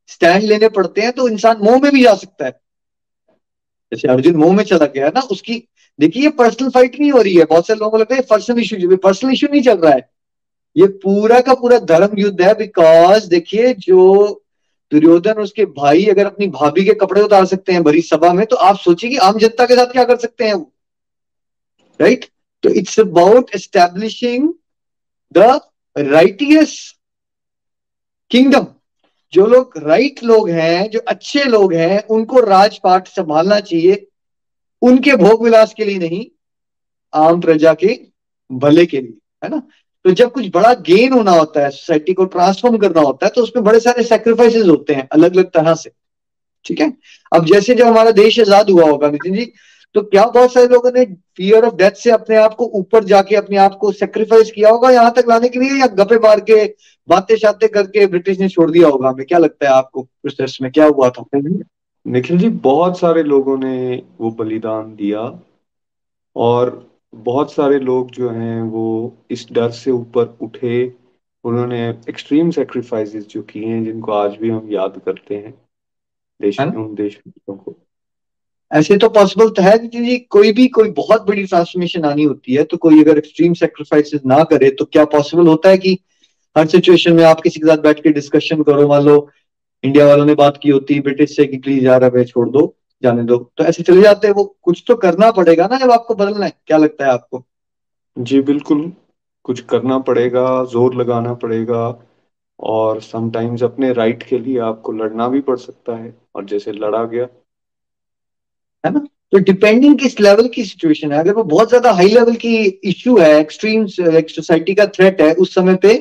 स्टैंड 0.09 0.43
लेने 0.43 0.69
पड़ते 0.71 1.01
हैं 1.01 1.13
तो 1.13 1.29
इंसान 1.29 1.59
मोह 1.63 1.79
में 1.81 1.91
भी 1.93 2.03
जा 2.03 2.15
सकता 2.15 2.45
है। 2.45 2.51
जैसे 3.93 4.09
अर्जुन 4.09 4.37
मोह 4.37 4.53
में 4.55 4.65
चला 4.65 4.87
गया 4.87 5.09
ना, 5.09 5.21
उसकी, 5.21 5.63
देखिए 5.99 6.23
ये 6.23 6.29
पर्सनल 6.39 6.71
फाइट 6.71 6.99
नहीं 7.01 7.11
हो 7.13 7.21
रही 7.23 7.35
है। 7.37 7.45
बहुत 7.45 7.67
सारे 7.67 7.79
लोगों 7.79 7.91
को 7.91 7.99
लगता 7.99 8.15
है 8.15 8.23
पर्सनल 8.31 8.59
इशू 8.61 8.97
पर्सनल 8.97 9.33
इशू 9.33 9.47
नहीं 9.51 9.63
चल 9.63 9.79
रहा 9.79 9.93
है। 9.93 10.09
ये 10.77 10.87
पूरा 11.03 11.41
का 11.41 11.55
पूरा 11.55 11.79
धर्म 11.89 12.19
युद्ध 12.19 12.41
है 12.43 12.55
बिकॉज़ 12.55 13.29
देखिए 13.29 13.73
जो 13.81 14.41
दुर्योधन 14.93 15.41
उसके 15.41 15.65
भाई 15.67 16.05
अगर 16.07 16.27
अपनी 16.27 16.47
भाभी 16.47 16.85
के 16.85 16.95
कपड़े 16.95 17.23
उतार 17.23 17.45
सकते 17.47 17.73
हैं 17.73 17.83
बड़ी 17.83 18.03
सभा 18.03 18.33
में 18.33 18.45
तो 18.47 18.57
आप 18.57 18.79
सोचिए 18.79 19.11
कि 19.11 19.17
आम 19.19 19.39
जनता 19.39 19.67
के 19.67 19.77
साथ 19.77 19.93
क्या 19.93 20.05
कर 20.05 20.17
सकते 20.19 20.45
हैं 20.45 20.59
राइट 22.01 22.25
तो 22.65 22.71
it's 22.71 22.99
about 23.01 23.55
establishing 23.55 24.49
the 25.35 25.61
righteous 25.97 26.77
kingdom 28.31 28.67
जो 29.35 29.47
लोग 29.47 29.79
राइट 29.79 30.23
लोग 30.25 30.49
हैं, 30.51 30.91
जो 30.91 31.01
अच्छे 31.09 31.45
लोग 31.45 31.73
हैं, 31.75 32.03
उनको 32.07 32.41
राजपाट 32.41 33.09
संभालना 33.09 33.61
चाहिए। 33.61 34.07
उनके 34.83 35.17
भोग 35.17 35.45
विलास 35.45 35.75
के 35.75 35.85
लिए 35.85 35.99
नहीं, 35.99 36.25
आम 37.13 37.41
प्रजा 37.41 37.75
के 37.75 37.99
भले 38.51 38.87
के 38.87 39.01
लिए, 39.01 39.19
है 39.43 39.51
ना? 39.51 39.63
तो 40.05 40.11
जब 40.13 40.31
कुछ 40.33 40.49
बड़ा 40.55 40.73
गेन 40.87 41.13
होना 41.13 41.31
होता 41.31 41.61
है 41.61 41.71
सोसाइटी 41.71 42.13
को 42.15 42.25
ट्रांसफॉर्म 42.27 42.77
करना 42.79 43.01
होता 43.01 43.27
है 43.27 43.33
तो 43.35 43.43
उसमें 43.43 43.65
बड़े 43.65 43.81
सारे 43.81 44.03
सेक्रीफाइसेस 44.05 44.67
होते 44.67 44.95
हैं 44.95 45.09
अलग 45.13 45.37
अलग 45.37 45.51
तरह 45.51 45.75
से। 45.75 45.91
ठीक 46.65 46.81
है? 46.81 46.93
अब 47.33 47.47
जैसे 47.47 47.75
जब 47.75 47.87
हमारा 47.87 48.11
देश 48.13 48.41
आज़ाद 48.41 48.71
हुआ 48.71 48.85
होगा, 48.85 49.11
नितिन 49.11 49.35
जी 49.35 49.53
तो 49.95 50.03
क्या 50.03 50.25
बहुत 50.27 50.53
सारे 50.53 50.67
लोगों 50.67 50.91
ने 50.93 51.05
फियर 51.37 51.65
ऑफ़ 51.65 51.75
डेथ 51.75 51.91
से 51.91 52.11
अपने 52.11 52.37
आप 52.37 52.55
को 52.55 52.65
ऊपर 52.75 53.05
जाके 53.05 53.37
अपने 53.37 53.57
आप 53.57 53.77
को 53.81 53.91
सेक्रीफाइस 53.93 54.51
किया 54.51 54.71
होगा 54.71 54.91
यहाँ 54.91 55.13
तक 55.17 55.25
लाने 55.29 55.49
के 55.49 55.59
लिए 55.59 55.81
या 55.81 55.87
गपे 55.99 56.17
मार 56.19 56.41
के 56.41 56.65
बातें 57.09 57.37
शाते 57.37 57.69
करके 57.69 58.07
ब्रिटिश 58.07 58.39
ने 58.41 58.49
छोड़ 58.49 58.71
दिया 58.71 58.89
होगा 58.89 59.09
हमें? 59.09 59.25
क्या 59.27 59.39
लगता 59.39 59.67
है 59.67 59.73
आपको 59.73 60.07
देश 60.27 60.61
में? 60.63 60.71
क्या 60.73 60.87
हुआ 60.87 61.11
था? 61.11 61.25
निखिल 62.07 62.39
जी 62.39 62.49
बहुत 62.49 62.99
सारे 62.99 63.23
लोगों 63.23 63.57
ने 63.59 64.03
वो 64.21 64.31
बलिदान 64.31 64.95
दिया 64.97 65.23
और 66.37 66.91
बहुत 67.15 67.53
सारे 67.53 67.79
लोग 67.79 68.11
जो 68.11 68.31
हैं 68.31 68.63
वो 68.63 68.87
इस 69.31 69.47
डर 69.53 69.71
से 69.71 69.91
ऊपर 69.91 70.37
उठे। 70.43 70.93
उन्होंने 71.45 71.89
एक्सट्रीम 72.09 72.51
सेक्रीफाइसेस 72.51 73.27
जो 73.27 73.43
किए 73.43 73.67
हैं 73.67 73.85
जिनको 73.85 74.13
आज 74.13 74.37
भी 74.37 74.51
हम 74.51 74.69
याद 74.71 75.01
करते 75.07 75.35
हैं 75.35 75.55
देश 76.41 76.61
उन 76.61 76.95
देशभक्तों 76.95 77.57
को। 77.57 77.75
ऐसे 78.71 78.97
तो 78.97 79.09
पॉसिबल 79.09 79.49
तो 79.49 79.63
है 79.63 79.77
जी 79.79 80.19
कोई 80.31 80.53
भी, 80.53 80.67
कोई 80.69 80.91
बहुत 80.93 81.27
बड़ी 81.27 81.45
ट्रांसफॉर्मेशन 81.45 82.05
आनी 82.05 82.23
होती 82.23 82.55
है 82.55 82.65
तो 82.65 82.77
कोई 82.77 83.03
अगर 83.03 83.19
एक्सट्रीम 83.19 83.53
सेक्रीफाइसेस 83.55 84.21
ना 84.27 84.43
करे 84.45 84.71
तो 84.71 84.85
क्या 84.85 85.05
पॉसिबल 85.07 85.47
होता 85.47 85.69
है 85.69 85.79
कि 85.79 85.99
हर 86.57 86.67
सिचुएशन 86.67 87.13
में 87.13 87.25
आप 87.25 87.41
किसी 87.41 87.61
के 87.61 87.67
साथ 87.67 87.79
बैठ 87.79 88.03
के 88.03 88.11
डिस्कशन 88.11 88.63
करो, 88.63 88.87
मान 88.89 89.03
लो 89.03 89.29
इंडिया 89.85 90.07
वालों 90.07 90.25
ने 90.27 90.35
बात 90.35 90.59
की 90.63 90.71
होती 90.71 90.99
ब्रिटिश 91.01 91.37
से 91.37 91.47
कि 91.47 91.59
प्लीज़ 91.59 91.85
यार, 91.85 92.03
अब 92.03 92.23
छोड़ 92.25 92.49
दो, 92.51 92.75
जाने 93.03 93.23
दो। 93.23 93.37
तो 93.57 93.65
ऐसे 93.65 93.83
चले 93.83 94.03
जाते 94.03 94.27
हैं, 94.27 94.35
वो 94.35 94.45
कुछ 94.63 94.83
तो 94.89 94.97
करना 94.97 95.31
पड़ेगा 95.31 95.67
ना 95.67 95.79
जब 95.79 95.91
आपको 95.91 96.15
बदलना 96.15 96.47
है। 96.47 96.53
क्या 96.67 96.77
लगता 96.79 97.05
है 97.05 97.13
आपको? 97.13 97.45
जी, 98.17 98.41
बिल्कुल। 98.41 98.91
कुछ 99.45 99.61
करना 99.61 99.99
पड़ेगा, 99.99 100.65
ज़ोर 100.65 100.95
लगाना 100.95 101.35
पड़ेगा, 101.35 101.83
और 102.59 103.01
समटाइम्स 103.01 103.63
अपने 103.63 103.93
राइट 103.93 104.23
के 104.23 104.39
लिए 104.39 104.59
आपको 104.63 104.93
लड़ना 104.93 105.29
भी 105.29 105.41
पड़ 105.41 105.57
सकता 105.59 105.97
है, 105.97 106.15
और 106.35 106.45
जैसे 106.45 106.73
लड़ा 106.73 107.05
गया 107.05 107.27
है 108.85 108.93
ना? 108.93 109.07
तो 109.33 109.39
डिपेंडिंग 109.41 109.99
किस 109.99 110.19
लेवल 110.21 110.49
की 110.49 110.65
सिचुएशन 110.65 111.13
है, 111.13 111.19
अगर 111.19 111.33
वो 111.35 111.43
बहुत 111.45 111.69
ज़्यादा 111.69 111.93
हाई 111.93 112.09
लेवल 112.09 112.35
की 112.37 112.57
इश्यू 112.85 113.17
है 113.19 113.39
एक्सट्रीम 113.39 113.87
सोसाइटी 113.87 114.75
का 114.75 114.87
थ्रेट 114.89 115.21
है, 115.21 115.33
उस 115.35 115.55
समय 115.55 115.75
पे 115.77 115.95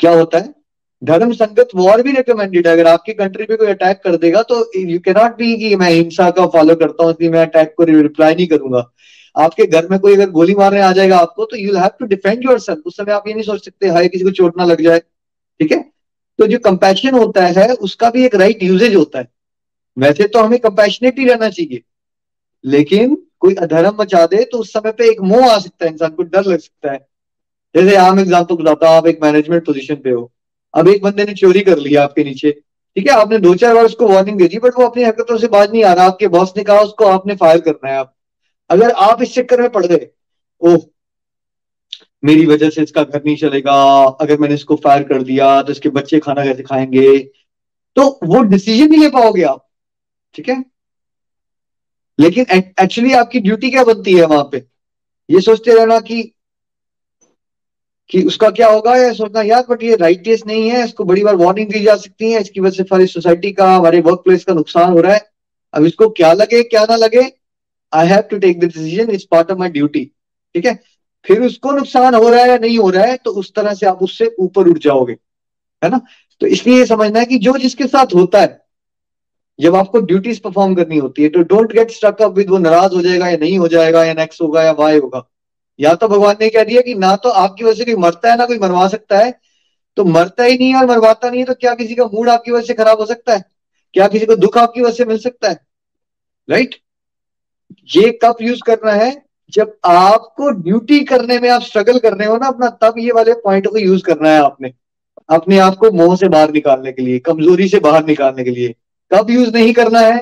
क्या 0.00 0.12
होता 0.12 0.38
है? 0.38 0.54
धर्म 1.02 1.32
संगत 1.32 1.68
वॉर 1.74 2.02
भी 2.02 2.12
रिकमेंडेड 2.12 2.66
है। 2.66 2.72
अगर 2.72 2.86
आपकी 2.86 3.12
कंट्री 3.14 3.44
पे 3.44 3.56
कोई 3.56 3.66
अटैक 3.68 4.00
कर 4.04 4.16
देगा 4.18 4.42
तो 4.44 4.56
यू 4.78 4.98
के 5.00 5.12
नॉट 5.12 5.36
बी 5.36 5.54
कि 5.58 5.74
मैं 5.76 5.90
हिंसा 5.90 6.30
का 6.30 6.46
फॉलो 6.48 6.74
करता 6.76 7.04
हूँ, 7.04 7.12
इसलिए 7.12 7.30
मैं 7.30 7.40
अटैक 7.40 7.74
को 7.76 7.84
रिप्लाई 7.84 8.34
नहीं 8.34 8.46
करूँगा। 8.48 8.90
आपके 9.34 9.66
घर 9.66 9.88
में 9.90 9.98
कोई 10.00 10.14
अगर 10.14 10.30
गोली 10.30 10.54
मारने 10.54 10.80
आ 10.80 10.90
जाएगा 10.92 11.16
आपको 11.18 11.44
तो 11.44 11.56
you 11.56 11.76
have 11.76 11.90
to 11.98 12.06
defend 12.06 12.44
yourself 12.60 12.82
उस 12.86 12.96
समय 12.96 13.12
आप 13.12 13.28
ये 13.28 13.34
नहीं 13.34 13.44
सोच 13.44 13.64
सकते, 13.64 13.88
हाय, 13.88 14.08
किसी 14.08 14.24
को 14.24 14.30
चोट 14.32 14.58
ना 14.58 14.64
लग 14.64 14.82
जाए। 14.82 14.98
ठीक 14.98 15.72
है? 15.72 15.78
तो 16.38 16.46
जो 16.46 16.58
कंपैशन 16.60 17.14
होता 17.14 17.44
है, 17.48 17.72
उसका 17.72 18.10
भी 18.10 18.24
एक 18.24 18.34
राइट 18.34 18.56
right 18.56 18.68
यूजेज 18.68 18.94
होता 18.94 19.18
है। 19.18 19.28
वैसे 19.96 20.26
तो 20.26 20.38
हमें 20.38 20.58
कंपैशनेट 20.60 21.18
ही 21.18 21.24
रहना 21.26 21.48
चाहिए। 21.50 21.82
लेकिन 22.64 23.16
कोई 23.40 23.54
अधर्म 23.56 23.96
मचा 24.00 24.24
दे 24.26 24.42
तो 24.44 24.58
उस 24.58 24.72
समय 24.72 24.92
पे 24.92 25.10
एक 25.10 25.20
मोह 25.22 25.50
आ 25.50 25.58
सकता 25.58 25.84
है, 25.84 25.90
इंसान 25.92 26.10
को 26.10 26.22
डर 26.24 26.44
लग 26.44 26.58
सकता 26.58 26.92
है। 26.92 26.98
जैसे 27.74 27.96
आम 27.96 28.18
एग्ज़ाम्पल 28.20 28.54
बताता 28.54 28.88
हूँ, 28.88 28.96
आप 28.96 29.06
एक 29.06 29.22
मैनेजमेंट 29.22 29.64
पोजिशन 29.66 29.94
पे 29.96 30.10
हो। 30.10 30.30
अब 30.74 30.88
एक 30.88 31.02
बंदे 31.02 31.24
ने 31.24 31.34
चोरी 31.34 31.60
कर 31.60 31.78
लिया 31.78 32.02
आपके 32.04 32.24
नीचे। 32.24 32.50
ठीक 32.96 33.08
है, 33.08 33.14
आपने 33.14 33.38
दो 33.38 33.54
चार 33.54 33.74
बार 33.74 33.84
उसको 33.84 34.08
वार्निंग 34.08 34.38
दे 34.38 34.48
दी 34.48 34.58
बट 34.58 34.78
वो 34.78 34.86
अपनी 34.86 35.02
हरकतों 35.02 35.36
से 35.38 35.48
बाज 35.48 35.70
नहीं 35.72 35.84
आ 35.84 35.92
रहा। 35.92 36.06
आपके 36.06 36.28
बॉस 36.28 36.52
ने 36.56 36.62
कहा, 36.64 36.80
उसको 36.80 37.04
आपने 37.06 37.34
फायर 37.36 37.60
करना 37.60 37.88
है 37.88 37.96
आप 37.96 38.14
अगर 38.70 38.90
आप 38.90 39.22
इस 39.22 39.34
चक्कर 39.34 39.60
में 39.60 39.70
पड़ 39.70 39.84
गए, 39.86 40.08
ओह, 40.62 40.78
मेरी 42.22 42.44
वजह 42.46 42.70
से 42.70 42.82
इसका 42.82 43.02
घर 43.04 43.22
नहीं 43.26 43.36
चलेगा। 43.36 43.72
अगर 44.20 44.38
मैंने 44.38 44.54
इसको 44.54 44.76
फायर 44.76 45.02
कर 45.02 45.22
दिया 45.22 45.60
तो 45.62 45.72
इसके 45.72 45.88
बच्चे 45.90 46.18
खाना 46.20 46.44
कैसे 46.44 46.62
खाएँगे? 46.62 47.18
तो 47.96 48.04
वो 48.24 48.42
डिसीज़न 48.42 48.90
नहीं 48.90 49.00
ले 49.00 49.08
पाओगे 49.10 49.42
आप। 49.44 49.66
ठीक 50.34 50.48
है? 50.48 50.64
लेकिन 52.20 52.46
एक्चुअली 52.52 53.12
आपकी 53.12 53.40
ड्यूटी 53.40 53.70
क्या 53.70 53.84
बनती 53.84 54.14
है 54.14 54.24
वहाँ 54.24 54.48
पे? 54.52 54.64
ये 55.30 55.40
सोचते 55.40 55.74
रहना 55.74 55.98
कि 56.00 56.22
कि 58.10 58.22
उसका 58.22 58.48
क्या 58.50 58.68
होगा? 58.68 58.96
या 58.96 59.12
सोचना, 59.12 59.42
यार 59.42 59.64
बट 59.70 59.82
ये 59.82 59.96
राइटियस 59.96 60.42
नहीं 60.46 60.70
है, 60.70 60.84
इसको 60.84 61.04
बड़ी 61.04 61.22
बार 61.24 61.34
वार्निंग 61.36 61.72
दी 61.72 61.80
जा 61.80 61.94
सकती 61.96 62.30
है, 62.32 62.40
इसकी 62.40 62.60
वजह 62.60 62.76
से 62.76 62.82
हमारी 62.82 63.06
सोसाइटी 63.06 63.52
का, 63.52 63.70
हमारे 63.74 64.00
वर्क 64.00 64.22
प्लेस 64.24 64.44
का 64.44 64.54
नुकसान 64.54 64.92
हो 64.92 65.00
रहा 65.00 65.14
है। 65.14 65.30
अब 65.74 65.84
इसको 65.84 66.08
क्या 66.10 66.32
लगे, 66.32 66.62
क्या 66.62 66.84
ना 66.84 66.96
लगे? 66.96 67.22
I 67.92 68.06
have 68.06 68.20
to 68.20 68.38
take 68.38 68.60
the 68.60 68.64
decision 68.64 69.10
is 69.10 69.26
part 69.30 69.50
of 69.50 69.58
my 69.58 69.68
duty 69.68 70.04
ठीक 70.54 70.66
है? 70.66 70.78
फिर 71.24 71.42
उसको 71.42 71.72
नुकसान 71.72 72.14
हो 72.14 72.28
रहा 72.28 72.40
है 72.40 72.48
या 72.48 72.58
नहीं 72.58 72.78
हो 72.78 72.90
रहा 72.90 73.04
है 73.04 73.16
तो 73.16 73.30
उस 73.30 73.52
तरह 73.54 73.74
से 73.74 73.86
आप 73.86 74.02
उससे 74.02 74.34
ऊपर 74.38 74.68
उठ 74.68 74.78
जाओगे। 74.78 75.12
है 75.82 75.90
ना? 75.90 76.00
तो 76.40 76.46
इसलिए 76.46 76.86
समझना 76.86 77.18
है 77.20 77.26
कि 77.26 77.38
जो 77.38 77.56
जिसके 77.58 77.86
साथ 77.86 78.14
होता 78.14 78.40
है 78.40 78.59
जब 79.60 79.74
आपको 79.76 80.00
ड्यूटीज़ 80.00 80.40
परफॉर्म 80.40 80.74
करनी 80.74 80.96
होती 80.98 81.22
है 81.22 81.28
तो 81.28 81.42
don't 81.44 81.72
get 81.72 81.90
stuck 81.90 82.22
up 82.22 82.32
with 82.32 82.50
वो 82.50 82.58
नाराज़ 82.58 82.94
हो 82.94 83.00
जाएगा 83.02 83.28
या 83.28 83.36
नहीं 83.36 83.58
हो 83.58 83.68
जाएगा, 83.68 84.04
या 84.04 84.14
नेक्स्ट 84.14 84.42
होगा 84.42 84.62
या 84.62 84.72
वाई 84.72 84.98
होगा। 84.98 85.22
या 85.78 85.94
तो 85.94 86.08
भगवान 86.08 86.36
ने 86.40 86.48
कह 86.48 86.64
दिया 86.64 86.80
कि 86.80 86.94
ना 86.94 87.14
तो 87.16 87.28
आपकी 87.28 87.64
वजह 87.64 87.74
से 87.74 87.84
कोई 87.84 88.02
मरता 88.02 88.30
है, 88.30 88.36
ना 88.38 88.46
कोई 88.46 88.58
मरवा 88.58 88.86
सकता 88.88 89.18
है। 89.18 89.38
तो 89.96 90.04
मरता 90.04 90.44
ही 90.44 90.58
नहीं 90.58 90.68
है 90.68 90.80
और 90.80 90.86
मरवाता 90.86 91.30
नहीं 91.30 91.40
है 91.40 91.46
तो 91.46 91.54
क्या 91.54 91.74
किसी 91.74 91.94
का 91.94 92.04
मूड 92.04 92.28
आपकी 92.28 92.52
वजह 92.52 92.66
से 92.66 92.74
खराब 92.74 93.00
हो 93.00 93.06
सकता 93.06 93.34
है? 93.34 93.44
क्या 93.94 94.06
किसी 94.08 94.26
को 94.26 94.36
दुख 94.36 94.58
आपकी 94.58 94.80
वजह 94.80 94.92
से 94.92 95.04
मिल 95.04 95.18
सकता 95.18 95.48
है? 95.48 95.58
राइट 96.48 96.74
ये 97.88 98.10
कब 98.24 98.36
यूज़ 98.42 98.60
करना 98.66 98.92
है? 98.92 99.10
जब 99.52 99.76
आपको 99.84 100.50
ड्यूटी 100.50 101.00
करने 101.04 101.38
में 101.38 101.48
आप 101.50 101.62
स्ट्रगल 101.62 101.98
कर 101.98 102.12
रहे 102.12 102.28
हो 102.28 102.36
ना 102.36 102.46
अपना, 102.46 102.68
तब 102.82 102.94
ये 102.98 103.12
वाले 103.12 103.32
पॉइंट 103.34 103.66
को 103.66 103.78
यूज़ 103.78 104.02
करना 104.02 104.30
है 104.30 104.40
आपने। 104.40 104.72
अपने 105.28 105.58
आप 105.58 105.76
को 105.76 105.90
मोह 105.90 106.16
से 106.16 106.28
बाहर 106.28 106.50
निकालने 106.50 106.92
के 106.92 107.02
लिए, 107.02 107.18
कमज़ोरी 107.18 107.68
से 107.68 107.78
बाहर 107.80 108.04
निकालने 108.06 108.44
के 108.44 108.50
लिए। 108.50 108.74
कब 109.10 109.30
यूज़ 109.30 109.50
नहीं 109.54 109.72
करना 109.74 110.00
है? 110.00 110.18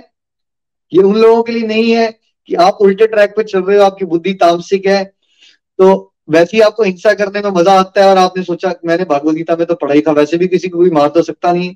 ये 0.92 1.02
उन 1.02 1.16
लोगों 1.16 1.42
के 1.42 1.52
लिए 1.52 1.66
नहीं 1.66 1.90
है 1.90 2.10
कि 2.48 2.54
आप 2.56 2.78
उल्टे 2.82 3.06
ट्रैक 3.06 3.34
पे 3.36 3.42
चल 3.44 3.62
रहे 3.62 3.78
हो, 3.78 3.84
आपकी 3.84 4.04
बुद्धि 4.06 4.32
तामसिक 4.36 4.86
है। 4.86 5.04
तो 5.78 6.14
वैसे 6.30 6.56
ही 6.56 6.62
आपको 6.62 6.82
हिंसा 6.82 7.12
करने 7.14 7.40
में 7.40 7.50
मज़ा 7.52 7.72
आता 7.80 8.02
है 8.02 8.10
और 8.10 8.18
आपने 8.18 8.42
सोचा, 8.44 8.72
मैंने 8.86 9.04
भगवदगीता 9.06 9.56
में 9.56 9.66
तो 9.66 9.74
पढ़ाई 9.76 10.00
था, 10.00 10.12
वैसे 10.12 10.38
भी 10.38 10.48
किसी 10.48 10.68
को 10.68 10.78
भी 10.78 10.90
मार 10.90 11.08
तो 11.08 11.22
सकता 11.22 11.52
नहीं 11.52 11.74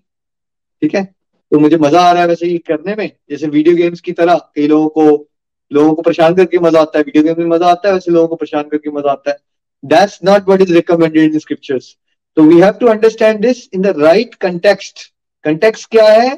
ठीक 0.82 0.94
है? 0.94 1.04
तो 1.52 1.58
मुझे 1.58 1.76
मज़ा 1.78 2.00
आ 2.00 2.12
रहा 2.12 2.22
है 2.22 2.28
वैसे 2.28 2.46
ही 2.46 2.58
करने 2.60 2.94
में। 2.96 3.10
जैसे 3.30 3.46
वीडियो 3.48 3.76
गेम्स 3.76 4.00
की 4.00 4.12
तरह 4.12 4.38
कई 4.56 4.66
लोगों 4.68 4.88
को 4.90 5.28
लोगों 5.70 5.94
को 5.94 6.02
परेशान 6.02 6.34
करके 6.34 6.58
मज़ा 6.58 6.80
आता 6.80 6.98
है। 6.98 7.04
वीडियो 7.04 7.24
गेम 7.24 7.38
में 7.38 7.46
मज़ा 7.48 7.66
आता 7.66 7.88
है, 7.88 7.94
वैसे 7.94 8.10
लोगों 8.10 8.28
को 8.28 8.36
परेशान 8.36 8.68
करके 8.68 8.90
मज़ा 8.90 9.10
आता 9.10 9.30
है। 9.30 9.36
That's 9.84 10.18
not 10.24 10.48
what 10.48 10.60
is 10.62 10.72
recommended 10.74 11.32
in 11.32 11.38
scriptures 11.38 11.96
तो 12.36 12.42
we 12.42 12.60
have 12.60 12.72
to 12.80 12.86
understand 12.88 13.40
this 13.40 13.68
in 13.74 13.82
the 13.82 13.94
right 13.98 14.34
context 14.36 15.00
context 15.44 15.90
क्या 15.90 16.06
है? 16.06 16.32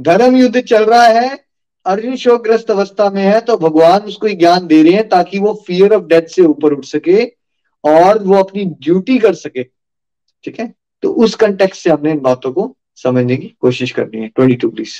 धर्म 0.00 0.36
युद्ध 0.36 0.60
चल 0.60 0.84
रहा 0.84 1.02
है 1.02 1.44
अर्जुन 1.86 2.16
शोकग्रस्त 2.16 2.70
अवस्था 2.70 3.10
में 3.10 3.22
है 3.22 3.40
तो 3.40 3.56
भगवान 3.56 4.00
उसको 4.00 4.28
ज्ञान 4.28 4.66
दे 4.66 4.82
रहे 4.82 4.92
हैं 4.92 5.08
ताकि 5.08 5.38
वो 5.38 5.64
फियर 5.66 5.94
ऑफ़ 5.94 6.04
डेथ 6.04 6.22
से 6.22 6.42
ऊपर 6.42 6.72
उठ 6.72 6.84
सके 6.84 7.24
और 7.84 8.22
वो 8.22 8.34
अपनी 8.34 8.64
ड्यूटी 8.64 9.18
कर 9.18 9.34
सके। 9.34 9.64
ठीक 10.44 10.60
है? 10.60 10.74
तो 11.02 11.12
उस 11.12 11.34
कंटेक्ट 11.34 11.74
से 11.74 11.90
हमने 11.90 12.10
इन 12.10 12.20
बातों 12.20 12.52
को 12.52 12.76
समझने 12.96 13.36
की 13.36 13.56
कोशिश 13.60 13.90
करनी 13.90 14.20
है। 14.20 14.28
ट्वेंटी 14.28 14.54
टू 14.54 14.70
प्लीज़ 14.70 14.94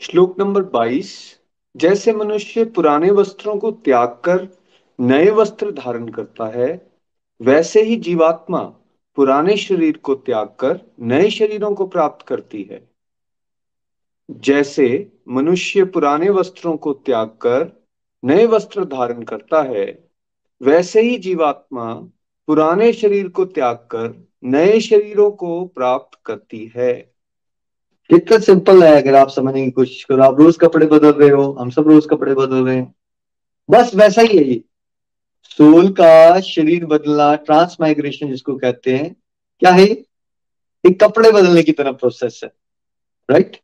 श्लोक 0.00 0.38
नंबर 0.38 0.62
बाईस, 0.62 1.38
जैसे 1.76 2.12
मनुष्य 2.12 2.64
पुराने 2.64 3.10
वस्त्रों 3.10 3.56
को 3.56 3.70
त्याग 3.70 4.08
कर 4.08 4.48
नए 5.00 5.30
वस्त्र 5.30 5.70
धारण 5.70 6.08
करता 6.08 6.58
है, 6.58 6.90
वैसे 7.40 7.82
ही 7.82 7.96
जीवात्मा 7.96 8.60
पुराने 9.16 9.56
शरीर 9.56 9.96
को 9.96 10.14
त्याग 10.14 10.46
कर 10.46 10.80
नए 11.00 11.30
शरीरों 11.30 11.74
को 11.74 11.86
प्राप्त 11.86 12.26
करती 12.26 12.62
है। 12.62 12.87
जैसे 14.30 15.12
मनुष्य 15.28 15.84
पुराने 15.84 16.30
वस्त्रों 16.30 16.76
को 16.76 16.92
त्याग 16.92 17.28
कर 17.28 17.86
नए 18.24 18.46
वस्त्र 18.46 18.84
धारण 18.84 19.22
करता 19.22 19.62
है, 19.62 20.08
वैसे 20.62 21.02
ही 21.02 21.18
जीवात्मा 21.18 21.94
पुराने 22.46 22.92
शरीर 22.92 23.28
को 23.28 23.44
त्याग 23.44 23.76
कर 23.76 24.28
नए 24.44 24.80
शरीरों 24.80 25.30
को 25.30 25.64
प्राप्त 25.66 26.18
करती 26.26 26.72
है। 26.76 26.92
कितना 28.10 28.38
सिंपल 28.38 28.84
है, 28.84 29.02
अगर 29.02 29.14
आप 29.14 29.28
समझने 29.28 29.64
की 29.64 29.70
कोशिश 29.70 30.04
करो। 30.04 30.22
आप 30.22 30.40
रोज 30.40 30.56
कपड़े 30.56 30.86
बदल 30.86 31.12
रहे 31.12 31.28
हो, 31.28 31.52
हम 31.52 31.70
सब 31.70 31.88
रोज 31.88 32.06
कपड़े 32.10 32.34
बदल 32.34 32.66
रहे 32.66 32.76
हैं। 32.76 32.94
बस 33.70 33.94
वैसा 33.94 34.22
ही 34.22 34.38
है 34.38 34.60
सोल 35.44 35.92
का 35.92 36.40
शरीर 36.40 36.86
बदलना 36.86 37.34
ट्रांस 37.34 37.76
माइग्रेशन 37.80 38.28
जिसको 38.28 38.56
कहते 38.56 38.96
हैं, 38.96 39.16
क्या 39.60 39.70
है? 39.70 39.84
एक 39.84 41.04
कपड़े 41.04 41.30
बदलने 41.30 41.62
की 41.62 41.72
तरह 41.72 41.92
प्रोसेस 41.92 42.40
है 42.44 42.52
राइट 43.30 43.56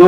तो 0.00 0.06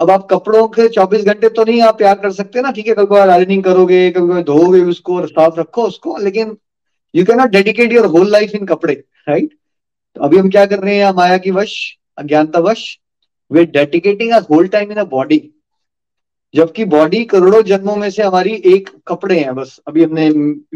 अब 0.00 0.10
आप 0.10 0.26
कपड़ों 0.30 0.66
के 0.68 0.88
24 0.88 1.24
घंटे 1.24 1.48
तो 1.48 1.64
नहीं 1.64 1.80
आप 1.82 1.96
प्यार 1.98 2.14
कर 2.18 2.32
सकते 2.32 2.62
ना, 2.62 2.70
ठीक 2.72 2.86
है, 2.86 2.94
कभी 2.94 3.06
कभार 3.06 3.30
आयरनिंग 3.30 3.62
करोगे, 3.64 4.10
कभी 4.10 4.28
कभी 4.28 4.42
धोगे 4.42 4.80
उसको 4.82 5.16
और 5.16 5.28
साफ़ 5.28 5.58
रखो 5.60 5.82
उसको, 5.82 6.16
लेकिन 6.18 6.56
you 7.14 7.24
can 7.24 7.38
not 7.38 7.50
dedicate 7.50 7.92
your 7.92 8.06
whole 8.06 8.30
life 8.30 8.54
in 8.54 8.66
कपड़े 8.66 8.94
राइट 9.28 9.56
तो 10.16 10.22
अभी 10.24 10.38
हम 10.38 10.50
क्या 10.50 10.64
कर 10.66 10.78
रहे 10.78 10.96
हैं, 10.96 11.12
माया 11.12 11.38
की 11.38 11.50
वश, 11.50 11.74
अज्ञानता 12.18 12.60
वश 12.60 12.98
वे 13.50 13.64
dedicating 13.66 14.32
a 14.32 14.40
whole 14.50 14.68
time 14.68 14.92
in 14.92 14.98
a 14.98 15.04
body 15.04 15.42
जबकि 16.54 16.84
बॉडी 16.84 17.24
करोड़ों 17.24 17.62
जन्मों 17.62 17.96
में 17.96 18.08
से 18.10 18.22
हमारी 18.22 18.52
एक 18.66 18.90
कपड़े 19.08 19.38
हैं 19.38 19.54
बस। 19.54 19.78
अभी 19.88 20.04
हमने 20.04 20.26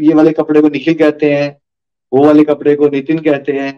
ये 0.07 0.13
वाले 0.13 0.31
कपड़े 0.31 0.61
को 0.61 0.69
निखिल 0.69 0.93
कहते 0.93 1.33
हैं, 1.33 1.55
वो 2.11 2.25
वाले 2.25 2.43
कपड़े 2.43 2.75
को 2.75 2.87
नितिन 2.87 3.19
कहते 3.19 3.51
हैं, 3.51 3.71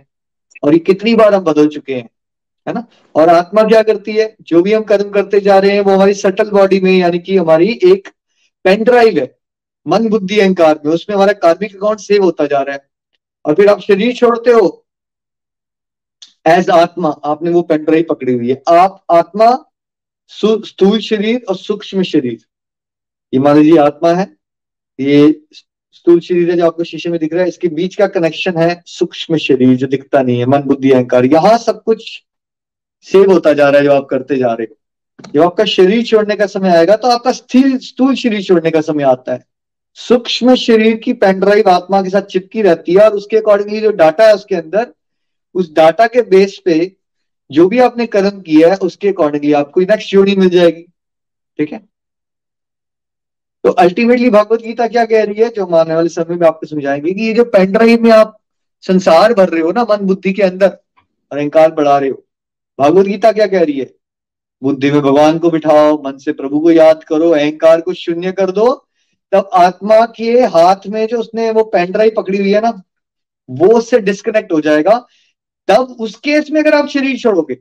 और 0.64 0.74
ये 0.74 0.80
कितनी 0.80 1.16
बार 1.16 1.36
हम 1.36 1.44
बदल 1.44 1.68
चुके 1.68 1.94
हैं। 1.94 2.10
है 2.68 2.74
ना? 2.74 2.86
और 3.16 3.30
आत्मा 3.30 3.64
क्या 3.64 3.82
करती 3.84 4.12
है? 4.12 4.36
जो 4.42 4.62
भी 4.62 4.74
हम 4.74 4.84
कर्म 4.84 5.10
करते 5.10 5.40
जा 5.40 5.58
रहे 5.60 5.72
हैं, 5.72 5.82
वो 5.82 5.92
हमारी 5.92 6.14
सटल 6.14 6.50
बॉडी 6.50 6.80
में, 6.80 6.98
यानी 6.98 7.20
कि 7.20 7.38
हमारी 7.38 7.80
एक 7.84 8.08
पेन 8.64 8.84
ड्राइव 8.84 9.18
है। 9.18 9.38
मन, 9.88 10.08
बुद्धि, 10.10 10.40
अहंकार 10.40 10.80
में। 10.86 10.94
उसमें 10.94 11.16
हमारा 11.16 11.34
कार्मिक 11.34 11.76
अकाउंट 11.76 12.00
सेव 12.00 12.24
होता 12.24 12.46
जा 12.46 12.62
रहा 12.62 12.76
है। 12.76 12.90
और 13.46 13.54
फिर 13.54 13.68
आप 13.68 13.80
शरीर 13.80 14.14
छोड़ते 14.14 14.52
हो 14.52 14.78
एज 16.48 16.70
आत्मा, 16.70 17.10
आपने 17.24 17.50
वो 17.50 17.62
पेन 17.62 17.84
ड्राइव 17.84 18.06
पकड़ी 18.10 18.34
हुई 18.34 18.50
है। 18.50 18.62
आप 18.70 19.04
आत्मा 19.12 19.58
स्थूल 20.30 21.00
शरीर 21.00 21.44
और 21.50 21.56
सूक्ष्म 21.56 22.04
शरीर। 22.04 22.40
ये 23.34 23.40
मान 23.40 23.58
लीजिए 23.58 23.78
आत्मा 23.78 24.14
है, 24.14 24.36
ये 25.00 25.42
स्थूल 25.94 26.20
शरीर 26.20 26.52
है 26.52 26.58
जो 26.58 26.66
आपको 26.66 26.84
शीशे 26.84 27.10
में 27.10 27.20
दिख 27.20 27.34
रहा 27.34 27.42
है। 27.42 27.48
इसके 27.48 27.68
बीच 27.68 27.96
का 27.96 28.08
कनेक्शन 28.08 28.58
है 28.58 28.84
सूक्ष्म 28.86 29.38
शरीर, 29.38 29.76
जो 29.76 29.88
दिखता 29.88 30.22
नहीं 30.22 30.40
है। 30.40 30.46
मन, 30.46 30.62
बुद्धि, 30.62 30.92
अहंकार। 30.92 31.26
यहाँ 31.26 31.58
सब 31.58 31.84
कुछ 31.84 32.24
सेव 33.08 33.32
होता 33.32 33.54
जा 33.54 33.70
रहा 33.70 33.80
है 33.80 33.84
जो 33.84 33.94
आप 33.94 34.06
करते 34.06 34.38
जा 34.38 34.54
रहे 34.54 34.68
हो। 34.72 34.76
जब 35.34 35.42
आपका 35.42 35.64
शरीर 35.66 36.04
छोड़ने 36.04 36.36
का 36.36 36.46
समय 36.46 36.70
आएगा 36.70 36.96
तो 36.96 37.08
आपका 37.08 37.32
स्थिर 37.32 37.78
स्थूल 37.80 38.16
शरीर 38.16 38.44
छोड़ने 38.44 38.72
का 38.72 38.82
समय 38.82 39.04
आता 39.04 39.34
है। 39.34 39.44
सूक्ष्म 39.98 40.56
शरीर 40.56 40.96
की 40.98 41.14
पेनड्राइव 41.14 41.70
आत्मा 41.70 42.02
के 42.02 42.10
साथ 42.10 42.22
चिपकी 42.22 42.62
रहती 42.62 42.94
है 42.94 43.04
और 43.06 43.14
उसके 43.14 43.38
अकॉर्डिंगली 43.38 43.82
जो 43.82 43.92
डाटा 43.92 44.28
है 44.28 44.36
उसके 44.36 44.56
अंदर, 44.56 44.88
उस 45.56 45.74
डाटा 45.74 46.08
के 46.08 46.22
बेस 46.22 46.58
पे 46.66 46.96
जो 47.52 47.68
भी 47.68 47.80
आपने 47.80 48.06
कर्म 48.06 48.40
किया 48.42 48.70
है, 48.70 48.76
उसके 48.76 49.10
अकॉर्डिंगली 49.10 49.54
आपको 49.54 49.82
नेक्स्ट 49.82 50.10
जोड़ी 50.10 50.36
मिल 50.36 50.50
जाएगी। 50.50 50.82
ठीक 51.60 51.72
है? 51.74 51.80
तो 53.64 53.70
अल्टीमेटली 53.70 54.30
भगवत 54.30 54.62
गीता 54.62 54.88
क्या 54.88 55.06
कह 55.06 55.24
रही 55.24 55.42
है, 55.42 55.50
जो 55.50 55.66
हम 55.66 55.76
आने 55.76 55.96
वाले 55.96 56.10
समय 56.10 56.36
में 56.36 56.48
आपको 56.48 56.68
समझाएँगे 56.68 57.12
कि 57.12 57.22
ये 57.22 57.34
जो 57.34 57.44
पेनड्राइव 57.46 58.04
में 58.04 58.12
आप 58.12 58.38
संसार 58.84 59.34
भर 59.34 59.50
रहे 59.50 59.62
हो 59.62 59.72
ना, 59.72 59.84
मन 59.84 60.06
बुद्धि 60.08 60.34
के 60.34 60.44
अंदर 60.44 60.68
अहंकार 61.32 61.72
बढ़ा 61.72 61.98
रहे 61.98 62.10
हो 62.10 62.24
भगवत 62.82 63.06
गीता 63.06 63.32
क्या 63.32 63.48
कह 63.48 63.64
रही 63.64 63.80
है? 63.80 63.90
बुद्धि 64.62 64.92
में 64.92 65.02
भगवान 65.02 65.38
को 65.40 65.50
बिठाओ, 65.50 66.02
मन 66.04 66.18
से 66.18 66.32
प्रभु 66.34 66.60
को 66.60 66.72
याद 66.72 67.04
करो, 67.04 67.30
अहंकार 67.30 67.82
को 67.82 67.94
शून्य 67.94 68.32
कर 68.32 68.52
दो। 68.52 68.74
तब 69.32 69.50
आत्मा 69.54 70.06
के 70.06 70.32
हाथ 70.46 70.88
में 70.88 71.06
जो 71.08 71.20
उसने 71.20 71.50
वो 71.52 71.64
पेन 71.64 71.92
ड्राइव 71.92 72.14
पकड़ी 72.18 72.38
हुई 72.38 72.52
है 72.52 72.62
ना, 72.62 72.72
वो 73.50 73.68
उससे 73.68 74.00
डिस्कनेक्ट 74.00 74.54
हो 74.54 74.62
जाएगा। 74.62 74.98
तब 75.68 75.96
उस 76.00 76.16
केस 76.16 76.50
में 76.52 76.62
अगर 76.62 76.74
आप 76.74 76.88
शरीर 76.88 77.18
छोड़ोगे, 77.18 77.56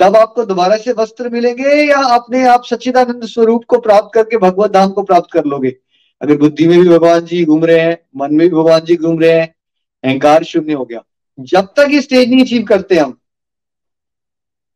तब 0.00 0.16
आपको 0.16 0.44
दोबारा 0.44 0.76
से 0.76 0.92
वस्त्र 0.92 1.28
मिलेंगे 1.28 1.74
या 1.84 2.02
अपने 2.14 2.44
आप 2.46 2.64
सच्चिदानंद 2.64 3.24
स्वरूप 3.24 3.64
को 3.64 3.78
प्राप्त 3.78 4.10
करके 4.14 4.38
भगवत 4.38 4.70
धाम 4.70 4.90
को 4.90 5.02
प्राप्त 5.02 5.32
कर 5.32 5.44
लोगे? 5.44 5.76
अगर 6.20 6.36
बुद्धि 6.36 6.66
में 6.66 6.78
भी 6.80 6.88
भगवान 6.88 7.20
जी 7.20 7.44
घूम 7.44 7.64
रहे 7.64 7.80
हैं, 7.80 7.98
मन 8.16 8.34
में 8.34 8.48
भी 8.48 8.54
भगवान 8.54 8.80
जी 8.80 8.96
घूम 8.96 9.20
रहे 9.20 9.32
हैं, 9.32 9.54
अहंकार 10.04 10.44
शून्य 10.44 10.72
हो 10.72 10.84
गया। 10.84 11.02
जब 11.38 11.72
तक 11.76 11.88
ये 11.90 12.00
स्टेज 12.02 12.30
नहीं 12.30 12.44
अचीव 12.44 12.64
करते 12.64 12.96
हम 12.96 13.18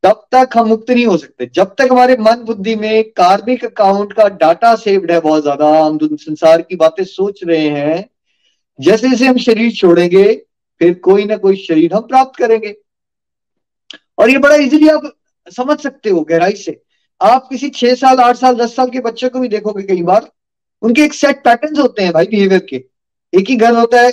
तब 0.03 0.27
तक 0.33 0.57
हम 0.57 0.69
मुक्त 0.69 0.91
नहीं 0.91 1.07
हो 1.07 1.17
सकते। 1.17 1.51
जब 1.55 1.75
तक 1.79 1.89
हमारे 1.91 2.17
मन 2.21 2.43
बुद्धि 2.45 2.75
में 2.77 3.11
कार्मिक 3.13 3.65
अकाउंट 3.65 4.13
का 4.13 4.29
डाटा 4.31 4.75
सेव्ड 4.77 5.11
है 5.11 5.21
बहुत 5.21 5.43
ज़्यादा, 5.43 5.69
हम 5.79 5.99
संसार 6.03 6.63
की 6.63 6.77
बातें 6.77 7.05
सोच 7.05 7.45
रहे 7.45 7.69
हैं, 7.69 8.09
जैसे 8.79 9.09
जैसे 9.09 9.27
हम 9.27 9.37
शरीर 9.39 9.73
छोड़ेंगे, 9.73 10.25
फिर 10.81 10.95
कोई 11.01 11.25
ना 11.25 11.37
कोई 11.37 11.57
शरीर 11.59 11.95
हम 11.95 12.03
प्राप्त 12.03 12.39
करेंगे। 12.39 12.75
और 14.19 14.31
ये 14.31 14.39
बड़ा 14.39 14.57
इजीली 14.57 14.89
आप 14.89 15.13
समझ 15.47 15.79
सकते 15.81 16.11
हो 16.11 16.21
गहराई 16.23 16.53
से। 16.55 16.81
आप 17.21 17.47
किसी 17.49 17.69
छह 17.71 17.95
साल, 17.95 18.21
आठ 18.21 18.37
साल, 18.37 18.55
दस 18.57 18.75
साल 18.77 18.91
के 18.91 19.01
बच्चे 19.01 19.29
को 19.29 19.41
भी 19.41 19.49
देखोगे 19.49 19.83
कई 19.85 20.03
बार, 20.03 20.31
उनके 20.83 21.05
एक 21.05 21.15
सेट 21.15 21.45
पैटर्न्स 21.45 21.79
होते 21.79 22.03
हैं 22.03 22.13
भाई 22.13 22.27
बिहेवियर 22.27 22.67
के। 22.71 22.85
एक 23.33 23.49
ही 23.49 23.57
घर 23.57 23.75
होता 23.75 24.01
है 24.01 24.11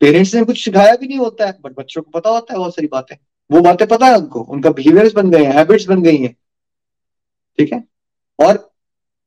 पेरेंट्स 0.00 0.34
ने 0.34 0.44
कुछ 0.44 0.64
सिखाया 0.64 0.94
भी 0.96 1.06
नहीं 1.06 1.18
होता 1.18 1.46
है 1.46 1.56
बट 1.62 1.72
बच्चों 1.78 2.02
को 2.02 2.10
पता 2.10 2.30
होता 2.30 2.52
है, 2.52 2.58
बहुत 2.58 2.74
सारी 2.74 2.88
बातें। 2.88 3.16
वो 3.50 3.60
बातें 3.60 3.86
पता 3.88 4.06
है 4.06 4.16
उनको? 4.16 4.40
उनका 4.40 4.70
बिहेवियर्स 4.70 5.12
बन 5.12 5.30
गए 5.30 5.44
हैं 5.44 5.52
हैबिट्स 5.52 5.86
बन 5.88 6.02
गई 6.02 6.16
हैं। 6.16 6.34
ठीक 7.58 7.72
है? 7.72 7.82
और 8.38 8.68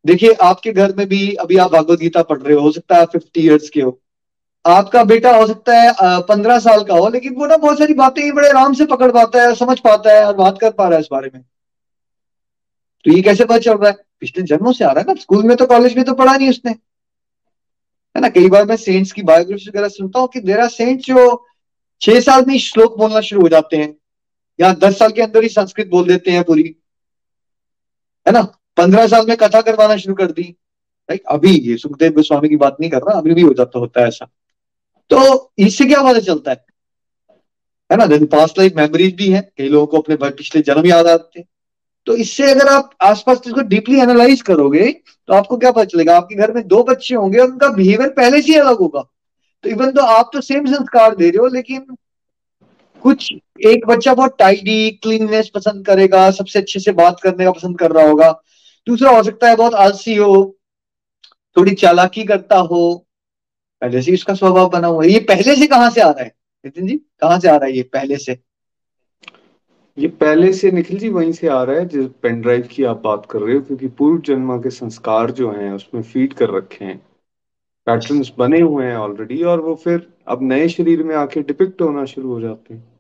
देखिए, 0.06 0.34
आपके 0.34 0.72
घर 0.74 0.94
में 0.96 1.08
भी 1.08 1.34
अभी 1.36 1.58
आप 1.58 1.72
भागवत 1.72 2.00
गीता 2.00 2.22
पढ़ 2.24 2.39
रहे 2.39 2.56
हो 2.56 2.62
हो 2.62 2.72
सकता 2.72 2.96
है 2.96 3.06
फिफ्टी 3.06 3.42
ईयर्स 3.42 3.70
के 3.70 3.82
हो। 3.82 4.00
आपका 4.65 5.03
बेटा 5.03 5.36
हो 5.38 5.46
सकता 5.48 5.74
है 5.74 5.94
पंद्रह 6.22 6.60
साल 6.60 6.84
का 6.84 6.96
हो, 6.96 7.08
लेकिन 7.10 7.36
वो 7.36 7.46
ना 7.46 7.58
बहुत 7.58 7.80
सारी 7.80 7.94
बातें 7.94 8.34
बड़े 8.36 8.50
आराम 8.50 8.74
से 8.74 8.86
पकड़ 8.86 9.12
पाता 9.12 9.42
है, 9.42 9.56
समझ 9.56 9.80
पाता 9.80 10.13
है 10.13 10.25
और 10.25 10.36
बात 10.36 10.58
कर 10.62 10.72
पा 10.72 10.88
रहा 10.88 10.94
है 10.94 11.01
इस 11.01 11.08
बारे 11.12 11.32
में। 11.34 11.42
तो 13.06 13.12
ये 13.12 13.22
कैसे 13.22 13.46
पता 13.46 13.58
चल 13.58 13.74
रहा 13.74 13.89
है? 13.89 13.96
पिछले 14.20 14.44
जन्मों 14.44 14.72
से 14.74 14.84
आ 14.86 14.92
रहा 14.92 15.00
है 15.00 15.06
ना, 15.08 15.22
स्कूल 15.22 15.44
में 15.44 15.56
तो 15.58 15.65
कॉलेज 15.65 15.96
में 15.98 16.06
तो 16.06 16.13
पढ़ा 16.13 16.36
नहीं 16.38 16.50
उसने। 16.50 16.72
है 16.72 18.22
ना, 18.22 18.30
कई 18.30 18.50
बार 18.50 18.65
मैं 18.65 18.75
सेंट्स 18.75 19.12
की 19.12 19.22
बायोग्राफी 19.24 19.70
वगैरह 19.70 19.88
सुनता 19.89 20.20
हूँ 20.20 20.27
कि 20.27 20.39
देर 20.39 20.68
सेंट्स 20.68 21.06
जो 21.06 21.46
छह 22.01 22.20
साल 22.20 22.46
में 22.48 22.58
श्लोक 22.60 22.98
बोलना 22.98 23.21
शुरू 23.21 23.41
हो 23.41 23.50
जाते 23.50 23.78
हैं। 23.78 23.93
या 24.60 24.74
दस 24.76 24.98
साल 25.00 25.12
के 25.12 25.22
अंदर 25.22 25.44
ही 25.44 25.50
संस्कृत 25.50 25.88
बोल 25.88 26.08
देते 26.08 26.32
हैं 26.32 26.44
पूरी। 26.44 26.63
है 28.26 28.34
ना? 28.34 28.42
पंद्रह 28.78 29.08
साल 29.08 29.26
में 29.28 29.36
कथा 29.38 29.62
करवाना 29.62 29.96
शुरू 29.98 30.16
कर 30.16 30.32
दी। 30.32 30.44
राइट 31.10 31.22
अभी 31.30 31.52
ये 31.60 31.78
सुखदेव 31.78 32.12
गोस्वामी 32.12 32.50
की 32.50 32.56
बात 32.58 32.78
नहीं 32.80 32.89
कर 32.92 32.98
रहा, 33.00 33.18
अभी 33.18 33.34
भी 33.34 33.42
हो 33.42 33.54
जाता 33.54 33.80
होता 33.80 34.02
है 34.02 34.08
ऐसा। 34.08 34.30
तो 35.12 35.54
इससे 35.58 35.86
क्या 35.86 36.02
पता 36.04 36.20
चलता 36.22 36.52
है? 36.52 36.66
है 37.89 37.98
ना? 37.98 38.06
दिन 38.08 38.26
पास्ट 38.28 38.60
लाइफ 38.60 38.76
मेमोरीज 38.76 39.16
भी 39.16 39.30
है, 39.30 39.42
कई 39.58 39.68
लोगों 39.70 39.88
को 39.88 40.00
अपने 40.00 40.16
पिछले 40.22 40.62
जन्म 40.63 40.86
याद 40.86 41.08
आते 41.08 41.39
हैं। 41.39 41.48
तो 42.08 42.16
इससे 42.16 42.52
अगर 42.52 42.68
आप 42.68 42.89
आसपास 43.02 43.42
इसको 43.48 43.62
डीपली 43.63 44.00
एनालाइज 44.02 44.42
करोगे 44.42 44.92
तो 45.30 45.34
आपको 45.34 45.58
क्या 45.58 45.72
पता 45.72 45.84
चलेगा? 45.86 46.16
आपके 46.18 46.36
घर 46.36 46.54
में 46.54 46.68
दो 46.68 46.84
बच्चे 46.84 47.16
होंगे 47.16 47.39
उनका 47.39 47.68
बिहेवियर 47.72 48.10
पहले 48.12 48.42
से 48.42 48.56
अलग 48.56 48.78
होगा। 48.78 49.02
तो 49.63 49.70
इवन 49.70 49.92
तो 49.92 50.02
आप 50.04 50.30
तो 50.34 50.42
सेम 50.42 50.66
संस्कार 50.68 51.16
दे 51.16 51.30
रहे 51.30 51.38
हो, 51.38 51.48
लेकिन 51.48 51.86
कुछ 53.04 53.34
एक 53.68 53.86
बच्चा 53.88 54.13
बहुत 54.13 54.36
टाइडी 54.39 54.92
क्लीननेस 54.92 55.50
पसंद 55.50 55.86
करेगा, 55.86 56.32
सबसे 56.32 56.60
अच्छे 56.60 56.80
से 56.80 56.92
बात 56.92 57.20
करने 57.20 57.46
का 57.46 57.52
पसंद 57.52 57.80
कर 57.80 57.92
रहा 57.92 58.08
होगा। 58.08 58.42
दूसरा 58.88 59.12
हो 59.12 59.24
सकता 59.24 59.50
है 59.50 59.56
बहुत 59.56 59.74
आलसी 59.74 60.16
हो, 60.16 60.58
थोड़ी 61.58 61.74
चालाकी 61.74 62.24
करता 62.24 62.58
हो। 62.58 63.06
पहले 63.82 64.02
से 64.02 64.12
इसका 64.12 64.34
स्वभाव 64.34 64.70
बना 64.70 64.88
हुआ 64.88 65.04
है। 65.04 65.12
ये 65.12 65.20
पहले 65.20 65.56
से 65.56 65.68
कहाँ 65.68 65.89
से 65.89 66.02
आ 66.02 66.10
रहा 66.10 66.24
है? 66.24 66.36
नितिन 66.66 66.88
जी, 66.88 66.98
कहाँ 66.98 67.39
से 67.39 67.48
आ 67.48 67.56
रहा 67.56 67.66
है 67.66 67.76
ये 67.76 67.84
पहले 67.84 68.18
से? 68.18 68.39
ये 69.98 70.08
पहले 70.08 70.54
से 70.54 70.72
निखिल 70.72 71.00
जी 71.00 71.10
वहीं 71.10 71.32
से 71.32 71.48
आ 71.48 71.63
रहा 71.63 71.76
है, 71.76 71.88
जिस 71.88 72.06
पेन 72.06 72.42
ड्राइव 72.42 72.68
की 72.72 72.84
आप 72.84 73.02
बात 73.02 73.28
कर 73.32 73.39
रहे 73.39 73.56
हो, 73.56 73.62
क्योंकि 73.62 73.88
पूर्व 73.88 74.22
जन्म 74.22 74.58
के 74.58 74.70
संस्कार 74.70 75.32
जो 75.32 75.52
हैं, 75.52 75.72
उसमें 75.72 76.02
फ़ीड 76.02 76.34
कर 76.34 76.50
रखे 76.50 76.86
हैं। 76.86 76.98
पैटर्न्स 77.88 78.32
बने 78.38 78.60
हुए 78.60 78.86
हैं 78.86 78.96
ऑलरेडी 78.96 79.44
और 79.44 79.62
वो 79.62 79.76
फिर 79.76 80.13
अब 80.28 80.39
नए 80.42 80.70
शरीर 80.70 81.04
में 81.04 81.16
आके 81.16 81.42
डिपिक्ट 81.42 81.82
होना 81.82 82.06
शुरू 82.06 82.34
हो 82.34 82.42
जाते 82.42 82.74
हैं। 82.74 82.92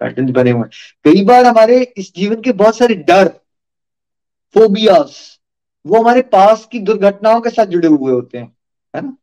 पैटर्न 0.00 0.32
बने 0.32 0.50
हुए 0.50 0.68
कई 1.04 1.24
बार 1.24 1.44
हमारे 1.44 1.92
इस 1.96 2.14
जीवन 2.14 2.40
के 2.40 2.52
बहुत 2.52 2.76
सारे 2.76 2.94
डर 2.94 3.28
फोबियास 4.54 5.38
वो 5.86 6.00
हमारे 6.00 6.22
पास 6.22 6.68
की 6.72 6.78
दुर्घटनाओं 6.78 7.40
के 7.40 7.50
साथ 7.50 7.66
जुड़े 7.66 7.88
हुए 7.88 8.12
होते 8.12 8.38
हैं, 8.38 8.56
है 8.96 9.02
ना? 9.02 9.16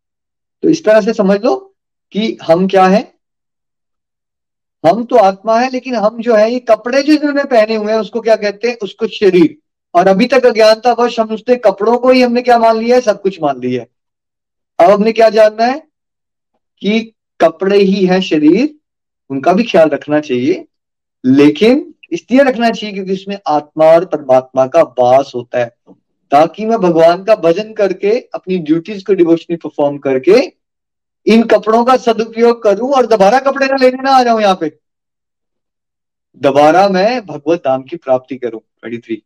तो 0.64 0.70
इस 0.70 0.86
तरह 0.86 1.02
से 1.02 1.14
समझ 1.14 1.42
लो 1.42 1.76
कि 2.12 2.38
हम 2.44 2.68
क्या 2.68 2.86
है। 2.86 3.14
हम 4.86 5.04
तो 5.04 5.16
आत्मा 5.16 5.60
है, 5.60 5.70
लेकिन 5.70 5.96
हम 5.96 6.22
जो 6.22 6.36
है, 6.36 6.54
ये 6.54 6.60
कपड़े 6.60 7.04
जो 7.04 7.14
इन्होंने 7.14 7.44
पहने 7.44 7.76
हुए 7.76 7.94
हैं, 7.94 8.00
उसको 8.00 8.22
क्या 8.22 8.36
कहते 8.36 8.68
हैं? 8.68 8.78
उसको 8.78 9.08
शरीर। 9.08 9.58
और 9.96 10.08
अभी 10.08 10.26
तक 10.26 10.46
अज्ञानता 10.46 10.94
वश 10.94 11.20
हम 11.20 11.30
उसने 11.30 11.56
कपड़ों 11.56 11.98
को 11.98 12.10
ही 12.10 12.22
हमने 12.22 12.42
क्या 12.42 12.60
मान 12.60 12.78
लिया 12.78 12.96
है? 12.96 13.02
सब 13.02 13.22
कुछ 13.22 13.42
मान 13.42 13.60
लिया 13.60 13.82
है। 13.82 13.88
अब 14.80 14.92
हमने 14.92 15.12
क्या 15.12 15.30
जानना 15.30 15.66
है 15.66 15.80
कि 16.82 17.14
कपड़े 17.42 17.80
ही 17.80 18.06
है 18.06 18.22
शरीर 18.22 18.76
उनका 19.30 19.54
भी 19.54 19.64
ख्याल 19.64 19.90
रखना 19.90 20.20
चाहिए, 20.20 20.66
लेकिन 21.24 21.94
इसलिए 22.14 22.44
रखना 22.44 22.70
चाहिए 22.70 22.94
क्योंकि 22.94 23.14
उसमें 23.14 23.38
आत्मा 23.48 23.86
और 23.86 24.06
परमात्मा 24.06 24.66
का 24.68 24.82
वास 25.00 25.32
होता 25.36 25.60
है। 25.60 25.70
ताकि 26.32 26.66
मैं 26.66 26.78
भगवान 26.80 27.24
का 27.24 27.36
भजन 27.36 27.74
करके, 27.74 28.20
अपनी 28.34 28.58
ड्यूटीज़ 28.60 29.04
को 29.04 29.14
डिवोशनली 29.14 29.58
परफॉर्म 29.58 29.98
करके, 29.98 30.40
इन 31.26 31.44
कपड़ों 31.44 31.84
का 31.86 31.96
सदुपयोग 31.98 32.62
करूँ 32.64 32.92
और 32.94 33.06
दोबारा 33.08 33.40
कपड़े 33.40 33.68
ना 33.68 33.76
लेने 33.76 34.02
ना 34.04 34.12
आ 34.12 34.24
जाऊँ 34.24 34.42
यहाँ 34.42 34.56
पे। 34.56 34.72
दोबारा 36.42 36.88
मैं 36.90 37.26
भगवत 37.26 37.60
धाम 37.60 37.84
की 37.84 37.98
प्राप्ति 37.98 38.36
करूँ 38.38 38.60
ट्वेंटी 38.60 38.98
थ्री 38.98 39.22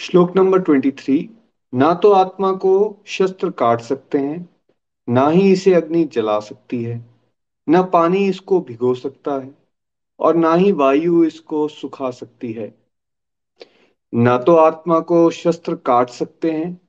श्लोक 0.00 0.36
नंबर 0.36 0.60
ट्वेंटी 0.60 0.90
थ्री 0.90 1.18
ना 1.72 1.92
तो 1.94 2.12
आत्मा 2.12 2.52
को 2.52 2.74
शस्त्र 3.06 3.50
काट 3.50 3.80
सकते 3.80 4.18
हैं, 4.18 4.48
ना 5.08 5.28
ही 5.28 5.50
इसे 5.52 5.74
अग्नि 5.74 6.04
जला 6.04 6.38
सकती 6.40 6.82
है। 6.84 7.13
न 7.68 7.82
पानी 7.82 8.28
इसको 8.28 8.60
भिगो 8.60 8.94
सकता 8.94 9.38
है 9.38 9.54
और 10.20 10.36
ना 10.36 10.54
ही 10.54 10.72
वायु 10.72 11.24
इसको 11.24 11.68
सुखा 11.68 12.10
सकती 12.10 12.52
है। 12.52 12.74
ना 14.14 14.38
तो 14.38 14.54
आत्मा 14.56 15.00
को 15.00 15.30
शस्त्र 15.30 15.74
काट 15.74 16.10
सकते 16.10 16.50
हैं, 16.50 16.80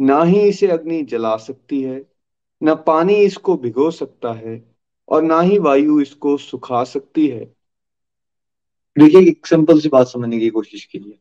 ना 0.00 0.22
ही 0.22 0.40
इसे 0.40 0.66
अग्नि 0.66 1.02
जला 1.02 1.36
सकती 1.36 1.82
है, 1.82 2.06
न 2.62 2.74
पानी 2.74 3.14
इसको 3.14 3.56
भिगो 3.56 3.90
सकता 3.90 4.32
है 4.32 4.74
और 5.08 5.22
ना 5.22 5.40
ही 5.40 5.58
वायु 5.58 6.00
इसको 6.00 6.36
सुखा 6.36 6.84
सकती 6.84 7.26
है। 7.26 7.44
देखिए, 8.96 9.28
एक 9.28 9.46
सिंपल 9.46 9.80
सी 9.80 9.88
बात 9.88 10.06
समझने 10.06 10.38
की 10.38 10.50
कोशिश 10.50 10.84
कीजिए। 10.84 11.18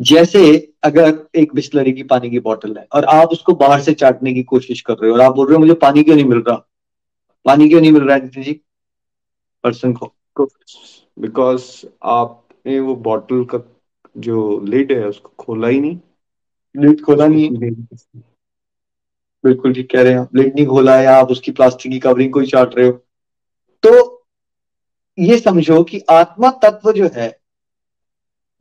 जैसे 0.00 0.72
अगर 0.82 1.18
एक 1.34 1.54
बिस्लरी 1.54 1.92
की 1.92 2.02
पानी 2.02 2.30
की 2.30 2.38
बोतल 2.40 2.76
है 2.78 2.86
और 2.92 3.04
आप 3.04 3.28
उसको 3.28 3.52
बाहर 3.54 3.80
से 3.80 3.92
चाटने 3.94 4.32
की 4.34 4.42
कोशिश 4.42 4.80
कर 4.80 4.94
रहे 4.94 5.10
हो 5.10 5.16
और 5.16 5.22
आप 5.22 5.34
बोल 5.34 5.46
रहे 5.46 5.54
हो 5.54 5.60
मुझे 5.60 5.74
पानी 5.74 6.02
क्यों 6.02 6.14
नहीं 6.14 6.24
मिल 6.24 6.38
रहा? 6.38 6.56
पानी 7.44 7.68
क्यों 7.68 7.80
नहीं 7.80 7.92
मिल 7.92 8.02
रहा 8.02 8.16
है 8.16 8.28
जी? 8.28 8.52
पर्सन 9.64 9.92
को। 9.92 10.12
बिकॉज़ 11.18 11.64
आपने 12.02 12.80
वो 12.80 12.94
बॉटल 12.96 13.44
का 13.44 13.58
जो 14.18 14.60
लिड 14.60 14.92
है 14.92 15.06
उसको 15.08 15.32
खोला 15.38 15.68
ही 15.68 15.80
नहीं। 15.80 15.98
लिड 16.74 17.02
खोला 17.04 17.26
नहीं 17.26 17.50
बिल्कुल 19.44 19.74
ठीक 19.74 19.90
कह 19.90 20.02
रहे 20.02 20.12
हैं 20.12 20.28
लिड 20.34 20.54
नहीं 20.54 20.66
खोला 20.66 20.98
है 20.98 21.06
आप 21.06 21.30
उसकी 21.30 21.52
प्लास्टिक 21.52 21.92
की 21.92 21.98
कवरिंग 21.98 22.32
को 22.32 22.40
ही 22.40 22.46
चाट 22.46 22.74
रहे 22.76 22.86
हो। 22.86 22.92
तो 23.82 24.26
ये 25.18 25.38
समझो 25.38 25.82
कि 25.84 26.00
आत्मा 26.10 26.50
तत्व 26.62 26.92
जो 26.92 27.10
है 27.14 27.28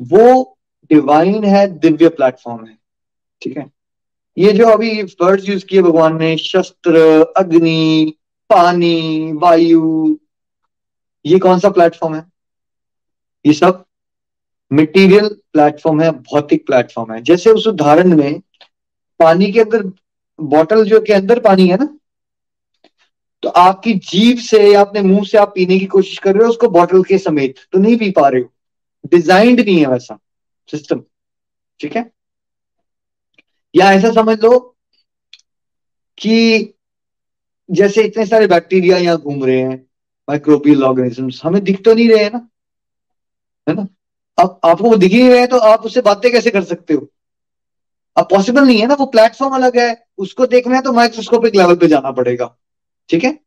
वो 0.02 0.58
डिवाइन 0.94 1.44
है, 1.44 1.68
दिव्य 1.80 2.10
प्लेटफॉर्म 2.10 2.66
है। 2.66 2.78
ठीक 3.42 3.58
है? 3.58 3.70
ये 4.38 4.52
जो 4.52 4.68
अभी 4.68 5.02
वर्ड्स 5.04 5.50
यूज़ 5.50 5.66
किए 5.66 5.82
भगवान 5.82 6.20
ने, 6.20 6.36
शस्त्र, 6.38 6.98
अग्नि, 7.38 8.14
पानी, 8.50 9.32
वायु, 9.34 10.18
ये 11.26 11.40
कौन 11.40 11.60
सा 11.60 11.70
प्लेटफॉर्म 11.70 12.16
है? 12.16 12.26
ये 13.46 13.54
सब 13.54 13.84
मटेरियल 14.72 15.28
प्लेटफॉर्म 15.54 16.02
है, 16.02 16.12
भौतिक 16.12 16.66
प्लेटफॉर्म 16.66 17.14
है। 17.14 17.22
जैसे 17.22 17.50
उस 17.50 17.68
उदाहरण 17.68 18.16
में 18.16 18.42
पानी 19.20 19.52
के 19.52 19.60
अंदर 19.60 19.84
बॉटल 20.40 20.84
जो 20.86 21.00
के 21.02 21.14
अंदर 21.14 21.40
पानी 21.40 21.68
है 21.68 21.78
ना 21.78 21.88
तो 23.44 23.50
आपकी 23.50 23.94
जीव 23.94 24.38
से 24.38 24.72
या 24.74 24.82
अपने 24.82 25.02
मुँह 25.02 25.24
से 25.24 25.38
आप 25.38 25.52
पीने 25.56 25.78
की 25.80 25.86
कोशिश 25.86 26.18
कर 26.20 26.34
रहे 26.34 26.44
हो, 26.44 26.50
उसको 26.50 26.68
बॉटल 26.70 27.04
के 27.04 27.18
समेत 27.18 27.56
तो 27.72 27.80
नहीं 27.80 27.98
पी 27.98 28.10
पा 28.12 28.28
रहे 28.28 28.42
हो। 28.42 28.50
डिजाइंड 29.10 29.60
नहीं 29.60 29.80
है 29.80 29.88
वैसा। 29.88 30.18
सिस्टम। 30.70 31.04
ठीक 31.80 31.96
है? 31.96 32.12
या 33.76 33.92
ऐसा 33.94 34.12
समझ 34.12 34.38
लो 34.44 34.60
कि 36.18 36.74
जैसे 37.70 38.04
इतने 38.04 38.26
सारे 38.26 38.48
बैक्टीरिया 38.48 38.98
यहाँ 38.98 39.18
घूम 39.18 39.44
रहे 39.44 39.60
हैं 39.60 39.78
माइक्रोबियल 40.28 40.84
ऑर्गेनिजम्स 40.84 41.42
हमें 41.44 41.64
दिख 41.64 41.84
तो 41.86 41.94
नहीं 41.94 42.10
रहे 42.10 42.24
हैं 42.24 42.32
ना, 42.32 42.48
है 43.68 43.76
ना? 43.76 43.88
अब 44.38 44.60
आपको 44.66 44.90
वो 44.90 44.96
दिख 44.96 45.12
ही 45.12 45.28
रहे 45.30 45.48
तो 45.48 45.58
आप 45.58 45.82
उससे 45.82 46.02
बातें 46.02 46.32
कैसे 46.32 46.52
कर 46.52 46.64
सकते 46.64 46.94
हो? 46.94 47.08
अब 48.18 48.28
पॉसिबल 48.30 48.66
नहीं 48.66 48.80
है 48.80 48.88
ना, 48.88 48.94
वो 48.94 49.06
प्लेटफॉर्म 49.06 49.56
अलग 49.56 49.78
है, 49.78 50.06
उसको 50.18 50.46
देखना 50.46 50.76
है 50.76 50.82
तो 50.82 50.94
माइक्रोस्कोपिक 50.94 51.56
लेवल 51.56 51.76
पे 51.76 51.88
जाना 51.88 52.12
पड़ेगा। 52.12 52.56
ठीक 53.10 53.24
है? 53.24 53.40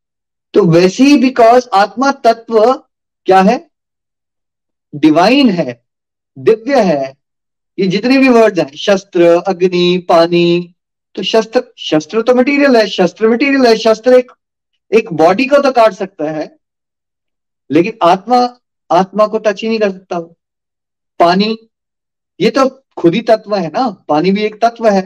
तो 0.55 0.64
वैसे 0.64 1.05
ही 1.05 1.18
बिकॉज़ 1.18 1.68
आत्मा 1.74 2.12
तत्व 2.12 2.72
क्या 3.26 3.40
है? 3.40 3.70
डिवाइन 4.94 5.50
है। 5.50 5.86
दिव्य 6.37 6.83
है। 6.85 7.12
ये 7.79 7.87
जितने 7.88 8.18
भी 8.18 8.29
वर्ड्स 8.29 8.59
हैं 8.59 8.77
शस्त्र 8.77 9.27
अग्नि 9.49 10.07
पानी 10.09 10.75
तो 11.16 11.22
शस्त्र 11.22 11.62
शस्त्र 11.79 12.22
तो 12.22 12.35
मटेरियल 12.35 12.77
है 12.77 12.87
शस्त्र 12.88 13.29
मटेरियल 13.29 13.66
है 13.66 13.77
शस्त्र 13.79 14.14
एक 14.14 14.33
एक 14.92 15.12
बॉडी 15.14 15.44
को 15.46 15.61
तो 15.62 15.72
काट 15.72 15.92
सकता 15.94 16.31
है 16.31 16.49
लेकिन 17.70 17.99
आत्मा 18.03 18.38
आत्मा 18.90 19.27
को 19.27 19.38
टच 19.38 19.62
ही 19.62 19.68
नहीं 19.68 19.79
कर 19.79 19.90
सकता। 19.90 20.18
वो 20.18 20.37
पानी 21.20 21.57
ये 22.40 22.51
तो 22.51 22.68
खुद 22.99 23.14
ही 23.14 23.20
तत्व 23.22 23.55
है 23.57 23.68
ना 23.68 23.88
पानी 24.09 24.31
भी 24.33 24.42
एक 24.44 24.61
तत्व 24.62 24.88
है। 24.88 25.03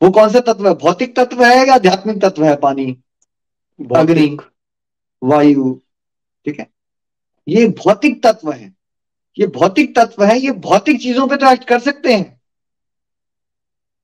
वो 0.00 0.10
कौन 0.10 0.28
सा 0.30 0.40
तत्व 0.42 0.68
है? 0.68 0.74
भौतिक 0.74 1.16
तत्व 1.16 1.44
है 1.44 1.66
या 1.66 1.74
आध्यात्मिक 1.74 2.20
तत्व 2.22 2.44
है 2.44 2.54
पानी? 2.58 2.86
अग्नि 3.78 4.36
वायु 5.22 5.72
ठीक 6.46 6.58
है? 6.60 6.66
ये 7.46 7.66
भौतिक 7.78 8.22
तत्व 8.22 8.52
है। 8.52 8.73
ये 9.36 9.46
भौतिक 9.48 9.94
तत्व 9.96 10.24
है, 10.24 10.38
ये 10.38 10.50
भौतिक 10.52 11.00
चीज़ों 11.02 11.26
पे 11.28 11.36
तो 11.36 11.50
एक्ट 11.52 11.64
कर 11.68 11.78
सकते 11.80 12.14
हैं। 12.14 12.40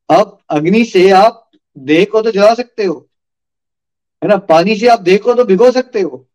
अब 0.08 0.38
अग्नि 0.50 0.84
से 0.84 1.10
आप 1.12 1.50
देह 1.76 2.04
को 2.12 2.22
तो 2.22 2.30
जला 2.30 2.54
सकते 2.54 2.84
हो, 2.84 2.94
है 4.22 4.28
ना? 4.28 4.36
पानी 4.38 4.76
से 4.76 4.86
आप 4.88 5.00
देह 5.00 5.18
को 5.18 5.34
तो 5.34 5.44
भिगो 5.44 5.70
सकते 5.72 6.00
हो, 6.00 6.26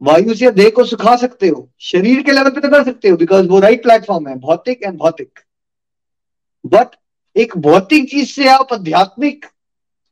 वायु 0.00 0.34
से 0.34 0.50
देह 0.52 0.70
को 0.70 0.84
सुखा 0.84 1.16
सकते 1.16 1.48
हो, 1.48 1.68
शरीर 1.82 2.22
के 2.22 2.32
लेवल 2.32 2.50
पे 2.50 2.60
तो 2.60 2.68
कर 2.68 2.84
सकते 2.84 3.08
हो 3.08 3.16
बिकॉज़ 3.16 3.48
वो 3.48 3.60
राइट 3.60 3.82
प्लेटफॉर्म 3.82 4.28
है, 4.28 4.34
भौतिक 4.36 4.82
एंड 4.82 4.98
भौतिक। 4.98 5.40
बट 6.64 6.96
एक 7.36 7.56
भौतिक 7.58 8.10
चीज़ 8.10 8.32
से 8.32 8.48
आप 8.48 8.72
आध्यात्मिक 8.72 9.46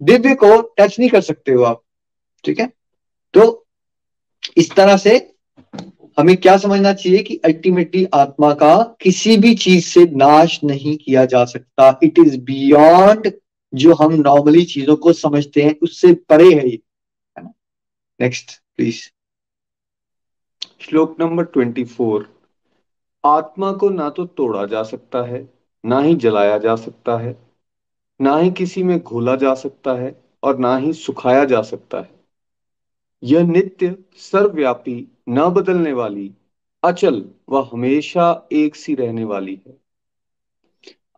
दिव्य 0.00 0.34
को 0.34 0.60
टच 0.78 0.98
नहीं 0.98 1.08
कर 1.10 1.20
सकते 1.22 1.52
हो 1.52 1.62
आप, 1.64 1.82
ठीक 2.44 2.60
है? 2.60 2.66
तो 3.34 3.66
इस 4.56 4.70
तरह 4.72 4.96
से 4.96 5.18
हमें 6.18 6.36
क्या 6.36 6.56
समझना 6.56 6.92
चाहिए 6.92 7.22
कि 7.22 7.36
अल्टीमेटली 7.36 8.06
आत्मा 8.14 8.52
का 8.54 8.96
किसी 9.00 9.36
भी 9.36 9.54
चीज़ 9.54 9.84
से 9.84 10.04
नाश 10.04 10.60
नहीं 10.64 10.96
किया 10.96 11.24
जा 11.24 11.44
सकता। 11.44 11.98
इट 12.02 12.18
इज़ 12.18 12.38
बियॉन्ड 12.40 13.32
जो 13.74 13.94
हम 13.94 14.12
नॉर्मली 14.12 14.64
चीज़ों 14.64 14.96
को 14.96 15.12
समझते 15.12 15.62
हैं, 15.62 15.74
उससे 15.82 16.12
परे 16.12 16.54
है 16.54 16.68
ये। 16.68 16.78
है 17.38 17.44
ना? 17.44 17.52
नेक्स्ट 18.20 18.50
प्लीज़ 18.76 19.00
श्लोक 20.80 21.16
नंबर 21.20 21.44
ट्वेंटी 21.44 21.84
फोर 21.84 22.28
आत्मा 23.24 23.72
को 23.72 23.88
ना 23.88 24.10
तो 24.10 24.24
तोड़ा 24.26 24.64
जा 24.66 24.82
सकता 24.82 25.22
है, 25.22 25.48
ना 25.86 26.00
ही 26.00 26.14
जलाया 26.14 26.58
जा 26.58 26.76
सकता 26.76 27.16
है, 27.16 27.36
ना 28.20 28.36
ही 28.36 28.50
किसी 28.50 28.82
में 28.82 28.98
घोला 28.98 29.36
जा 29.36 29.54
सकता 29.54 29.92
है 29.92 30.14
और 30.42 30.58
ना 30.58 30.76
ही 30.76 30.92
सुखाया 30.92 31.44
जा 31.44 31.62
सकता 31.62 31.98
है। 31.98 32.10
यह 33.22 33.42
नित्य 33.42 33.96
सर्वव्यापी 34.16 35.13
न 35.28 35.48
बदलने 35.48 35.92
वाली, 35.92 36.34
अचल 36.82 37.30
व 37.50 37.58
हमेशा 37.58 38.48
एक 38.52 38.76
सी 38.76 38.94
रहने 38.94 39.24
वाली 39.24 39.62
है। 39.66 39.78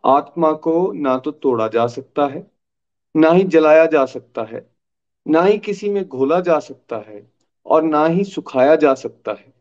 आत्मा 0.05 0.51
को 0.53 0.91
ना 0.91 1.17
तो 1.17 1.31
तोड़ा 1.31 1.67
जा 1.67 1.87
सकता 1.87 2.27
है, 2.27 2.51
ना 3.15 3.31
ही 3.31 3.43
जलाया 3.43 3.85
जा 3.85 4.05
सकता 4.05 4.43
है, 4.43 4.69
ना 5.27 5.41
ही 5.41 5.57
किसी 5.57 5.89
में 5.89 6.07
घोला 6.07 6.39
जा 6.39 6.59
सकता 6.59 6.97
है 6.97 7.31
और 7.65 7.83
ना 7.83 8.05
ही 8.05 8.23
सुखाया 8.23 8.75
जा 8.75 8.93
सकता 8.93 9.31
है। 9.31 9.53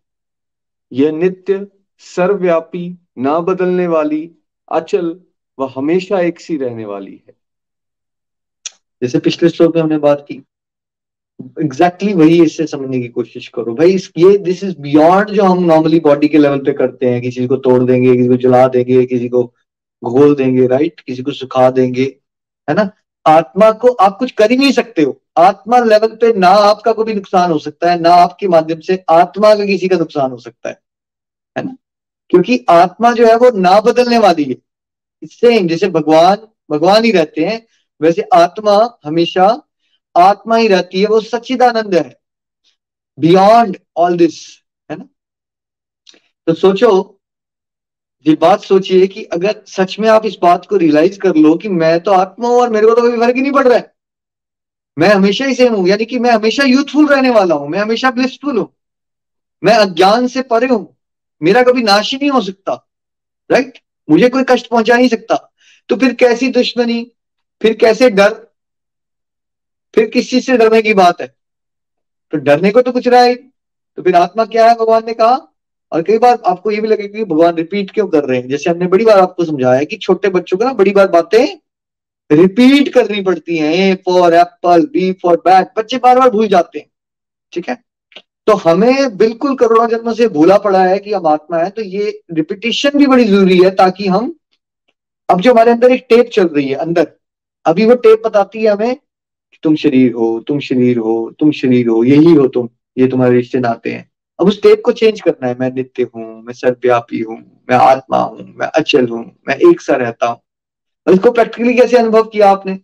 यह 0.92 1.12
नित्य, 1.12 1.66
सर्वव्यापी, 1.98 2.98
ना 3.18 3.40
बदलने 3.40 3.86
वाली, 3.86 4.30
अचल 4.68 5.20
व 5.58 5.64
हमेशा 5.64 6.20
एक 6.20 6.40
सी 6.40 6.56
रहने 6.56 6.84
वाली 6.84 7.22
है। 7.28 7.36
जैसे 9.02 9.18
पिछले 9.18 9.48
श्लोक 9.48 9.74
में 9.74 9.82
हमने 9.82 9.98
बात 9.98 10.24
की 10.28 10.42
एग्जैक्टली 11.40 12.08
exactly 12.08 12.14
वही 12.14 12.42
इससे 12.44 12.66
समझने 12.66 13.00
की 13.00 13.08
कोशिश 13.08 13.48
करो। 13.48 13.74
भाई 13.74 13.96
ये 14.18 14.36
दिस 14.38 14.64
इज़ 14.64 14.76
बियॉन्ड 14.80 15.30
जो 15.30 15.42
हम 15.42 15.62
नॉर्मली 15.64 16.00
बॉडी 16.00 16.28
के 16.28 16.38
लेवल 16.38 16.58
पे 16.58 16.72
करते 16.72 17.06
हैं, 17.06 17.20
किसी 17.22 17.46
को 17.46 17.56
तोड़ 17.56 17.82
देंगे, 17.82 18.16
किसी 18.16 18.28
को 18.28 18.36
जला 18.36 18.66
देंगे, 18.68 19.04
किसी 19.06 19.28
को 19.28 19.42
घोल 20.02 20.34
देंगे 20.34 20.66
राइट 20.66 21.00
किसी 21.00 21.22
को 21.22 21.32
सुखा 21.32 21.70
देंगे, 21.70 22.04
है 22.68 22.74
ना? 22.74 22.90
आत्मा 23.26 23.70
को 23.72 23.88
आप 23.88 24.16
कुछ 24.18 24.30
कर 24.30 24.50
ही 24.50 24.56
नहीं 24.56 24.72
सकते 24.72 25.02
हो। 25.02 25.20
आत्मा 25.38 25.78
लेवल 25.78 26.08
पे 26.08 26.32
ना 26.32 26.48
आपका 26.48 26.92
कोई 26.92 27.14
नुकसान 27.14 27.50
हो 27.50 27.58
सकता 27.58 27.90
है, 27.90 28.00
ना 28.00 28.10
आपके 28.10 28.48
माध्यम 28.48 28.80
से 28.80 29.04
आत्मा 29.10 29.54
का 29.54 29.64
किसी 29.66 29.88
का 29.88 29.96
नुकसान 29.96 30.30
हो 30.30 30.38
सकता 30.38 30.68
है 30.68 30.80
है 31.56 31.64
ना? 31.64 31.76
क्योंकि 32.30 32.64
आत्मा 32.68 33.12
जो 33.12 33.26
है 33.26 33.36
वो 33.36 33.50
ना 33.50 33.80
बदलने 33.80 34.18
वाली 34.18 34.44
है। 34.44 34.56
सेम 35.24 35.68
जैसे 35.68 35.88
भगवान 35.88 36.36
भगवान 36.70 37.04
ही 37.04 37.10
रहते 37.10 37.44
हैं, 37.44 37.66
वैसे 38.00 38.22
आत्मा 38.34 38.98
हमेशा 39.04 39.46
आत्मा 40.16 40.56
ही 40.56 40.68
रहती 40.68 41.00
है, 41.00 41.06
वो 41.06 41.20
सच्चिदानंद 41.20 41.94
है। 41.94 42.14
बियॉन्ड 43.18 43.76
ऑल 43.96 44.16
दिस 44.16 44.38
है 44.90 44.96
ना? 44.96 45.08
तो 46.46 46.54
सोचो, 46.54 47.20
ये 48.26 48.34
बात 48.34 48.60
सोचिए 48.60 49.06
कि 49.06 49.22
अगर 49.24 49.62
सच 49.66 49.98
में 50.00 50.08
आप 50.08 50.26
इस 50.26 50.36
बात 50.42 50.66
को 50.66 50.76
रियलाइज़ 50.76 51.18
कर 51.18 51.36
लो 51.36 51.54
कि 51.56 51.68
मैं 51.68 51.98
तो 52.00 52.12
आत्मा 52.12 52.48
हूँ 52.48 52.60
और 52.60 52.70
मेरे 52.70 52.86
को 52.86 52.94
तो 52.94 53.02
कोई 53.02 53.18
फ़र्क 53.18 53.36
ही 53.36 53.42
नहीं 53.42 53.52
पड़ 53.52 53.66
रहा 53.68 53.78
है। 53.78 53.92
मैं 54.96 55.08
हमेशा 55.08 55.44
ही 55.44 55.54
सेम 55.54 55.74
हूँ, 55.74 55.86
यानी 55.88 56.04
कि 56.04 56.18
मैं 56.18 56.30
हमेशा 56.30 56.64
यूथफुल 56.64 57.06
रहने 57.08 57.30
वाला 57.30 57.54
हूँ, 57.54 57.68
मैं 57.68 57.78
हमेशा 57.78 58.10
ब्लिसफुल 58.10 58.58
हूँ। 58.58 58.68
मैं 59.62 59.74
अज्ञान 59.74 60.26
से 60.26 60.42
परे 60.44 60.66
हूँ, 60.66 60.96
मेरा 61.42 61.62
कभी 61.62 61.82
नाश 61.82 62.12
ही 62.12 62.18
नहीं 62.18 62.30
हो 62.30 62.40
सकता 62.40 62.82
राइट 63.50 63.78
मुझे 64.08 64.28
कोई 64.28 64.44
कष्ट 64.48 64.66
पहुँचा 64.66 64.96
नहीं 64.96 65.08
सकता। 65.08 65.36
तो 65.90 65.96
फिर 65.96 66.14
कैसी 66.14 66.48
दुश्मनी, 66.48 67.02
फिर 67.60 67.74
कैसे 67.74 68.10
डर 68.10 68.32
फिर 69.96 70.06
किस 70.06 70.30
चीज़ 70.30 70.44
से 70.44 70.56
डरने 70.56 70.82
की 70.82 70.94
बात 70.94 71.20
है? 71.20 71.34
तो 72.32 72.38
डरने 72.38 72.70
को 72.70 72.82
तो 72.82 72.92
कुछ 72.92 73.08
रहा 73.08 73.22
है। 73.22 73.34
तो 73.96 74.02
फिर 74.02 74.14
आत्मा 74.14 74.44
क्या 74.44 74.68
है? 74.68 74.74
भगवान 74.74 75.02
ने 75.06 75.14
कहा। 75.14 75.52
और 75.92 76.02
कई 76.02 76.18
बार 76.18 76.38
आपको 76.46 76.70
ये 76.70 76.80
भी 76.80 76.88
लगेगा 76.88 77.18
कि 77.18 77.24
भगवान 77.24 77.54
रिपीट 77.54 77.90
क्यों 77.90 78.08
कर 78.08 78.24
रहे 78.24 78.40
हैं? 78.40 78.48
जैसे 78.48 78.70
हमने 78.70 78.86
बड़ी 78.86 79.04
बार 79.04 79.18
आपको 79.18 79.44
समझाया 79.44 79.84
कि 79.84 79.96
छोटे 79.96 80.28
बच्चों 80.28 80.58
को 80.58 80.64
ना 80.64 80.72
बड़ी 80.72 80.90
बार 80.90 81.08
बातें 81.08 81.58
रिपीट 82.32 82.94
करनी 82.94 83.22
पड़ती 83.22 83.56
हैं। 83.56 83.74
A 83.74 83.94
for 83.94 84.34
apple 84.34 84.86
B 84.86 85.12
for 85.12 85.36
bat 85.36 85.68
बच्चे 85.78 85.98
बार 85.98 86.18
बार 86.18 86.30
भूल 86.30 86.48
जाते 86.48 86.78
हैं। 86.78 86.86
ठीक 87.52 87.68
है? 87.68 87.84
तो 88.46 88.52
हमें 88.52 89.16
बिल्कुल 89.16 89.56
करोड़ों 89.56 89.88
जन्मों 89.88 90.12
से 90.12 90.28
भूला 90.28 90.58
पड़ा 90.58 90.84
है 90.84 90.98
कि 90.98 91.12
हम 91.12 91.26
आत्मा 91.26 91.58
है। 91.58 91.70
तो 91.70 91.82
ये 91.82 92.22
रिपीटेशन 92.32 92.90
भी 92.96 93.06
बड़ी 93.06 93.24
ज़रूरी 93.24 93.58
है 93.58 93.70
ताकि 93.70 94.08
हम, 94.08 94.34
अब 95.30 95.40
जो 95.40 95.52
हमारे 95.52 95.70
अंदर 95.70 95.92
एक 95.92 96.06
टेप 96.08 96.30
चल 96.32 96.46
रही 96.46 96.68
है, 96.68 96.74
अंदर। 96.74 97.12
अभी 97.66 97.86
वो 97.86 97.94
टेप 97.94 98.22
बताती 98.26 98.62
है 98.62 98.70
हमें 98.70 98.96
तुम 99.66 99.76
शरीर 99.76 100.12
हो, 100.12 100.28
तुम 100.40 100.58
शरीर 100.60 100.98
हो, 100.98 101.34
तुम 101.38 101.50
शरीर 101.50 101.88
हो, 101.88 102.04
यही 102.04 102.34
हो 102.34 102.46
तुम, 102.48 102.68
ये 102.98 103.06
तुम्हारे 103.08 103.34
रिश्ते 103.34 103.58
नाते 103.58 103.92
हैं। 103.92 104.10
अब 104.40 104.46
उस 104.46 104.62
टेप 104.62 104.82
को 104.84 104.92
चेंज 104.92 105.20
करना 105.20 105.48
है। 105.48 105.58
मैं 105.58 105.70
नित्य 105.72 106.02
हूँ, 106.02 106.42
मैं 106.42 106.52
सर्वव्यापी 106.52 107.20
हूँ, 107.20 107.38
मैं 107.70 107.76
आत्मा 107.76 108.18
हूँ, 108.18 108.54
मैं 108.56 108.66
अचल 108.66 109.08
हूँ, 109.08 109.24
मैं 109.48 109.56
एक 109.70 109.80
सा 109.80 109.96
रहता 109.96 110.26
हूँ। 110.26 111.14
इसको 111.14 111.30
प्रैक्टिकली 111.30 111.74
कैसे 111.74 111.96
अनुभव 111.96 112.22
किया 112.22 112.50
आपने? 112.50 112.78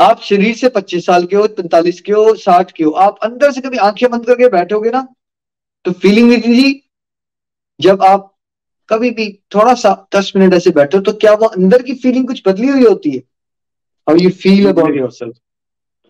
आप 0.00 0.20
शरीर 0.20 0.54
से 0.54 0.68
25 0.68 1.06
साल 1.06 1.26
के 1.26 1.36
हो 1.36 1.46
45 1.48 2.00
के 2.00 2.12
हो 2.12 2.34
60 2.36 2.72
के 2.72 2.84
हो, 2.84 2.90
आप 2.90 3.18
अंदर 3.22 3.50
से 3.50 3.60
कभी 3.60 3.76
आँखें 3.76 4.10
बंद 4.10 4.26
करके 4.26 4.48
बैठोगे 4.48 4.90
ना 4.90 5.06
तो 5.84 5.92
फीलिंग 5.92 6.32
जी 6.42 6.82
जब 7.80 8.02
आप 8.02 8.30
कभी 8.88 9.10
भी 9.10 9.32
थोड़ा 9.54 9.74
सा 9.74 10.08
दस 10.16 10.32
मिनट 10.36 10.54
ऐसे 10.54 10.70
बैठो 10.70 11.00
तो 11.00 11.12
क्या 11.12 11.32
वो 11.34 11.46
अंदर 11.46 11.82
की 11.82 11.94
फीलिंग 11.94 12.26
कुछ 12.26 12.42
बदली 12.46 12.68
हुई 12.68 12.84
होती 12.84 13.10
है? 13.10 13.22
How 14.06 14.16
you 14.16 14.30
feel 14.30 14.68
about 14.68 14.96
yourself 14.96 15.36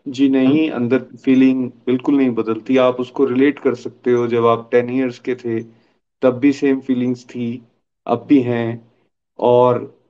जी 0.06 0.28
नहीं 0.28 0.70
अंदर 0.70 1.02
फीलिंग 1.24 1.70
बिल्कुल 1.86 2.16
नहीं 2.16 2.30
बदलती। 2.30 2.76
आप 2.76 3.00
उसको 3.00 3.24
रिलेट 3.24 3.58
कर 3.58 3.74
सकते 3.74 4.12
हो। 4.12 4.26
जब 4.26 4.46
आप 4.46 4.68
टेन 4.72 4.90
इयर्स 4.90 5.18
के 5.18 5.34
थे 5.34 5.60
तब 6.22 6.38
भी 6.38 6.52
सेम 6.52 6.80
फीलिंग्स 6.80 7.24
थी 7.24 7.62
अब 8.06 8.26
भी 8.28 8.40
हैं। 8.40 8.92
और 9.38 10.02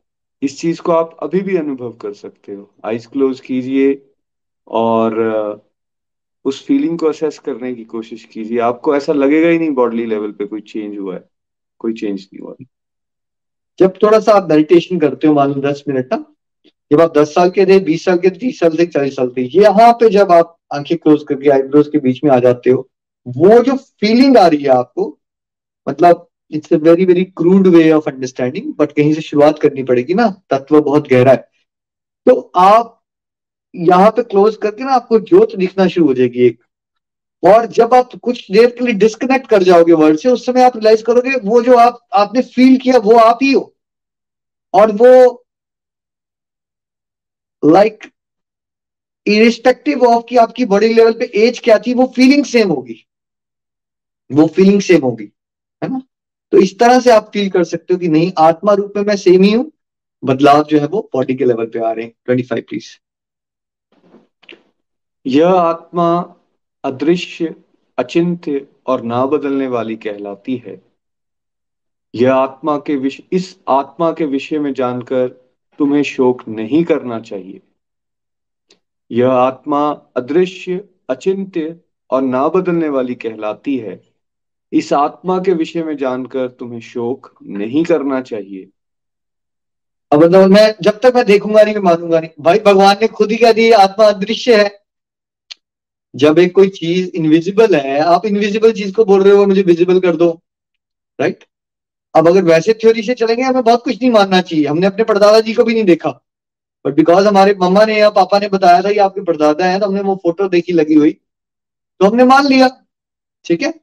इस 0.43 0.61
चीज़ 0.61 0.81
को 0.83 0.93
आप 0.93 1.17
अभी 1.23 1.41
भी 1.41 1.57
अनुभव 1.57 1.93
कर 1.93 2.13
सकते 2.13 2.55
हो। 2.55 2.71
आइज़ 2.85 3.09
क्लोज 3.09 3.41
कीजिए 3.41 4.03
और 4.69 5.23
उस 6.45 6.67
फीलिंग 6.67 6.99
को 6.99 7.07
असेस 7.07 7.39
करने 7.39 7.75
की 7.75 7.85
कोशिश 7.85 8.25
कीजिए। 8.25 8.59
आपको 8.59 8.97
ऐसा 8.97 9.13
लगेगा 9.13 9.49
ही 9.49 9.59
नहीं 9.59 9.71
बॉडली 9.71 10.07
लेवल 10.07 10.33
पे 10.33 10.47
कोई 10.47 10.61
चेंज 10.61 10.99
हुआ 10.99 11.15
है। 11.15 11.25
कोई 11.79 11.93
चेंज 11.93 12.21
नहीं 12.21 12.41
हुआ। 12.41 12.55
जब 13.79 13.95
थोड़ा 14.03 14.21
सा 14.21 14.33
आप 14.33 14.49
मेडिटेशन 14.51 14.99
करते 14.99 15.27
हो 15.27 15.35
मान 15.35 15.53
लो 15.53 15.61
दस 15.61 15.85
मिनट 15.89 16.13
ना 16.13 16.34
जब 16.91 17.01
आप 17.01 17.17
दस 17.19 17.35
साल 17.35 17.51
के 17.51 17.67
थे, 17.67 17.79
बीस 17.81 18.05
साल 18.05 18.19
के 18.19 18.31
तीस 18.31 18.59
साल 18.61 18.77
से 18.77 18.87
चालीस 18.87 19.17
साल 19.17 19.29
थे, 19.29 19.43
यहाँ 19.61 19.93
पे 19.93 20.09
जब 20.11 20.33
आप 20.33 20.57
आँखें 20.75 20.97
क्लोज 20.99 21.25
करके 21.29 21.51
आईब्रोज 21.51 21.89
के 21.89 21.99
बीच 21.99 22.21
में 22.25 22.31
आ 22.31 22.39
जाते 22.39 22.71
हो, 22.71 22.89
वो 23.27 23.63
जो 23.63 23.77
फीलिंग 23.77 24.37
आ 24.37 24.47
रही 24.47 24.63
है 24.63 24.69
आपको 24.69 25.19
मतलब 25.89 26.27
it's 26.53 26.73
a 26.73 26.77
very 26.77 27.05
very 27.05 27.25
crude 27.25 27.67
way 27.67 27.91
of 27.93 28.09
understanding 28.11 28.73
but 28.79 28.93
कहीं 28.93 29.15
से 29.15 29.21
शुरुआत 29.21 29.59
करनी 29.59 29.83
पड़ेगी 29.83 30.15
ना, 30.15 30.29
तत्व 30.51 30.81
बहुत 30.81 31.09
गहरा 31.09 31.33
है। 31.33 31.49
तो 32.27 32.53
आप 32.57 33.01
यहाँ 33.77 34.11
पे 34.11 34.23
क्लोज 34.23 34.57
करके 34.57 34.85
ना, 34.85 34.93
आपको 34.93 35.19
ज्योत 35.21 35.57
दिखना 35.57 35.89
शुरू 35.89 36.07
हो 36.07 36.15
जाएगी 36.15 36.47
एक। 36.47 36.59
और 37.43 37.67
जब 37.67 37.95
आप 37.95 38.11
कुछ 38.23 38.51
देर 38.51 38.67
के 38.67 38.85
लिए 38.85 38.95
डिस्कनेक्ट 38.95 39.47
कर 39.47 39.63
जाओगे 39.63 39.93
वर्ड 39.93 40.17
से, 40.17 40.29
उस 40.29 40.47
समय 40.47 40.63
आप 40.63 40.77
रियलाइज़ 40.77 41.03
करोगे, 41.05 41.37
वो 41.45 41.63
जो 41.63 41.77
आप, 41.77 41.99
आपने 42.13 42.43
फील 42.43 42.77
किया, 42.77 42.99
वो 42.99 43.17
आप 43.17 43.39
ही 43.43 43.53
हो। 43.53 43.75
और 44.75 44.93
वो 44.93 45.44
लाइक 47.65 48.05
इरिस्पेक्टिव 49.27 50.03
ऑफ़ 50.03 50.25
कि 50.25 50.37
आपकी 50.37 50.65
बॉडी 50.65 50.89
लेवल 50.95 51.13
पे 51.13 51.25
एज 51.35 51.59
क्या 51.59 51.79
थी, 51.79 51.95
वो 51.95 52.13
फीलिंग 52.17 52.45
सेम 52.45 52.71
होगी। 52.71 53.07
वो 54.31 54.47
फीलिंग 54.47 54.81
सेम 54.81 55.01
होगी, 55.01 55.33
है 55.83 55.89
ना? 55.91 56.01
तो 56.53 56.59
इस 56.59 56.79
तरह 56.79 57.01
से 57.01 57.11
आप 57.11 57.31
फील 57.33 57.51
कर 57.51 57.65
सकते 57.65 57.95
हो 57.95 58.01
कि 58.01 58.09
नहीं, 58.09 58.33
आत्मा 58.39 58.73
रूप 58.73 58.93
में 58.97 59.03
मैं 59.03 59.17
सेम 59.17 59.43
ही 59.43 59.53
हूँ, 59.53 59.73
बदलाव 60.25 60.63
जो 60.63 60.79
है 60.79 60.87
वो 60.87 61.11
बॉडी 61.15 61.35
के 61.35 61.45
लेवल 61.45 61.67
पे 61.67 61.79
आ 61.79 61.93
रहे 61.93 62.05
हैं। 62.05 62.13
ट्वेंटी 62.25 62.43
फाइव 62.43 62.65
प्लीज़ 62.69 62.87
यह 65.27 65.49
आत्मा 65.49 66.35
अदृश्य, 66.85 67.55
अचिंत्य 67.99 68.67
और 68.87 69.03
ना 69.03 69.27
बदलने 69.27 69.67
वाली 69.67 69.97
कहलाती 69.97 70.57
है। 70.57 70.81
यह 72.15 72.35
आत्मा 72.35 72.77
के 72.79 72.97
विषय 72.97 73.23
इस 73.33 73.57
आत्मा 73.69 74.13
के 74.13 74.25
विषय 74.25 74.59
में 74.59 74.73
जानकर 74.75 75.44
तुम्हें 75.79 76.03
शोक 76.03 76.49
नहीं 76.49 76.85
करना 76.85 77.21
चाहिए। 77.21 77.61
यह 79.11 79.31
आत्मा 79.31 79.91
अदृश्य, 80.17 80.89
अचिंत्य 81.11 81.81
और 82.11 82.23
ना 82.23 82.49
बदलने 82.49 82.89
वाली 82.89 83.15
कहलाती 83.15 83.77
है। 83.77 84.03
इस 84.73 84.93
आत्मा 84.93 85.39
के 85.39 85.53
विषय 85.53 85.83
में 85.83 85.97
जानकर 85.97 86.49
तुम्हें 86.49 86.81
शोक 86.81 87.35
नहीं 87.43 87.85
करना 87.85 88.21
चाहिए। 88.21 88.69
अब 90.13 90.25
मतलब 90.25 90.51
मैं 90.51 90.75
जब 90.83 91.01
तक 91.01 91.13
मैं 91.15 91.25
देखूँगा 91.25 91.63
नहीं, 91.63 91.75
मैं 91.75 91.83
मानूँगा 91.83 92.21
नहीं। 92.21 92.31
भाई, 92.41 92.59
भगवान 92.59 92.97
ने 93.01 93.09
खुद 93.09 93.31
ही 93.31 93.37
कह 93.37 93.53
दिया 93.53 93.79
आत्मा 93.79 94.07
अदृश्य 94.07 94.65
है। 94.65 94.85
जब 96.17 96.39
एक 96.39 96.55
कोई 96.55 96.69
चीज़ 96.69 97.11
इनविजिबल 97.11 97.75
है, 97.75 97.99
आप 97.99 98.27
इनविजिबल 98.27 98.73
चीज़ 98.73 98.93
को 98.95 99.05
बोल 99.05 99.23
रहे 99.23 99.33
हो 99.33 99.47
मुझे 99.47 99.63
विजिबल 99.63 100.01
कर 100.01 100.17
दो 100.17 100.41
राइट 101.21 101.45
अब 102.15 102.29
अगर 102.29 102.43
वैसे 102.43 102.73
थ्योरी 102.73 103.03
से 103.03 103.15
चलेंगे, 103.15 103.43
हमें 103.43 103.63
बहुत 103.63 103.85
कुछ 103.85 104.03
नहीं 104.03 104.11
मानना 104.11 104.41
चाहिए। 104.41 104.67
हमने 104.67 104.87
अपने 104.87 105.05
परदादा 105.05 105.41
जी 105.41 105.55
को 105.55 105.65
भी 105.65 105.75
नहीं 105.75 105.85
देखा। 105.85 106.11
बट 106.87 106.95
बिकॉज़ 106.95 107.27
हमारे 107.27 107.55
मम्मा 107.63 107.85
ने 107.85 107.99
या 107.99 108.11
पापा 108.11 108.39
ने 108.39 108.49
बताया 108.49 108.83
था 108.83 108.93
कि 108.93 108.99
आपके 108.99 109.21
परदादा 109.21 109.67
है 109.67 109.81
तो 109.81 109.87
हमने 109.87 110.01
वो 110.01 110.15
फ़ोटो 110.17 110.49
देखी, 110.49 110.73
लगी 110.73 110.95
हुई। 110.95 111.11
तो 112.01 112.07
हमने 112.07 112.25
मान 112.25 112.47
लिया। 112.47 112.69
ठीक 113.45 113.63
है? 113.63 113.75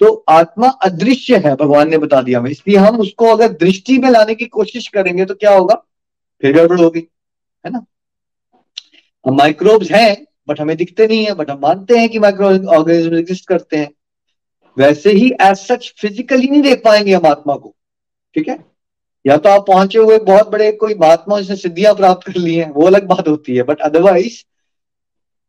तो 0.00 0.24
आत्मा 0.28 0.68
अदृश्य 0.68 1.36
है, 1.36 1.54
भगवान 1.56 1.90
ने 1.90 1.98
बता 1.98 2.22
दिया 2.22 2.38
हमें। 2.38 2.50
इसलिए 2.50 2.76
हम 2.76 2.98
उसको 3.00 3.26
अगर 3.26 3.52
दृष्टि 3.52 3.98
में 3.98 4.10
लाने 4.10 4.34
की 4.34 4.46
कोशिश 4.46 4.88
करेंगे 4.88 5.24
तो 5.24 5.34
क्या 5.34 5.54
होगा? 5.54 5.74
फिर 6.40 6.52
गड़बड़ 6.52 6.80
होगी। 6.80 7.08
है 7.66 7.70
ना? 7.70 7.84
हम 9.24 9.36
माइक्रोब्स 9.36 9.90
हैं 9.90 10.26
बट 10.48 10.60
हमें 10.60 10.76
दिखते 10.76 11.06
नहीं 11.06 11.24
है 11.24 11.34
बट 11.34 11.50
हम 11.50 11.58
मानते 11.58 11.98
हैं 11.98 12.08
कि 12.08 12.18
माइक्रो 12.18 12.46
ऑर्गेनिज्म 12.68 13.16
एग्जिस्ट 13.16 13.46
करते 13.48 13.76
हैं। 13.76 13.90
वैसे 14.78 15.10
ही 15.10 15.30
एज 15.40 15.56
सच 15.56 15.94
फिजिकली 15.98 16.48
नहीं 16.48 16.62
देख 16.62 16.82
पाएँगे 16.84 17.14
हम 17.14 17.26
आत्मा 17.26 17.54
को। 17.54 17.73
ठीक 18.36 18.48
है? 18.48 18.58
या 19.24 19.36
तो 19.36 19.48
आप 19.48 19.64
पहुँचे 19.66 19.98
हुए 19.98 20.18
बहुत 20.24 20.48
बड़े 20.50 20.70
कोई 20.80 20.94
महात्मा 20.94 21.36
उसने 21.36 21.56
सिद्धियाँ 21.56 21.94
प्राप्त 21.94 22.26
कर 22.26 22.38
ली 22.40 22.54
हैं 22.54 22.70
वो 22.70 22.86
अलग 22.86 23.06
बात 23.08 23.28
होती 23.28 23.56
है 23.56 23.62
बट 23.62 23.80
अदरवाइज़ 23.82 24.42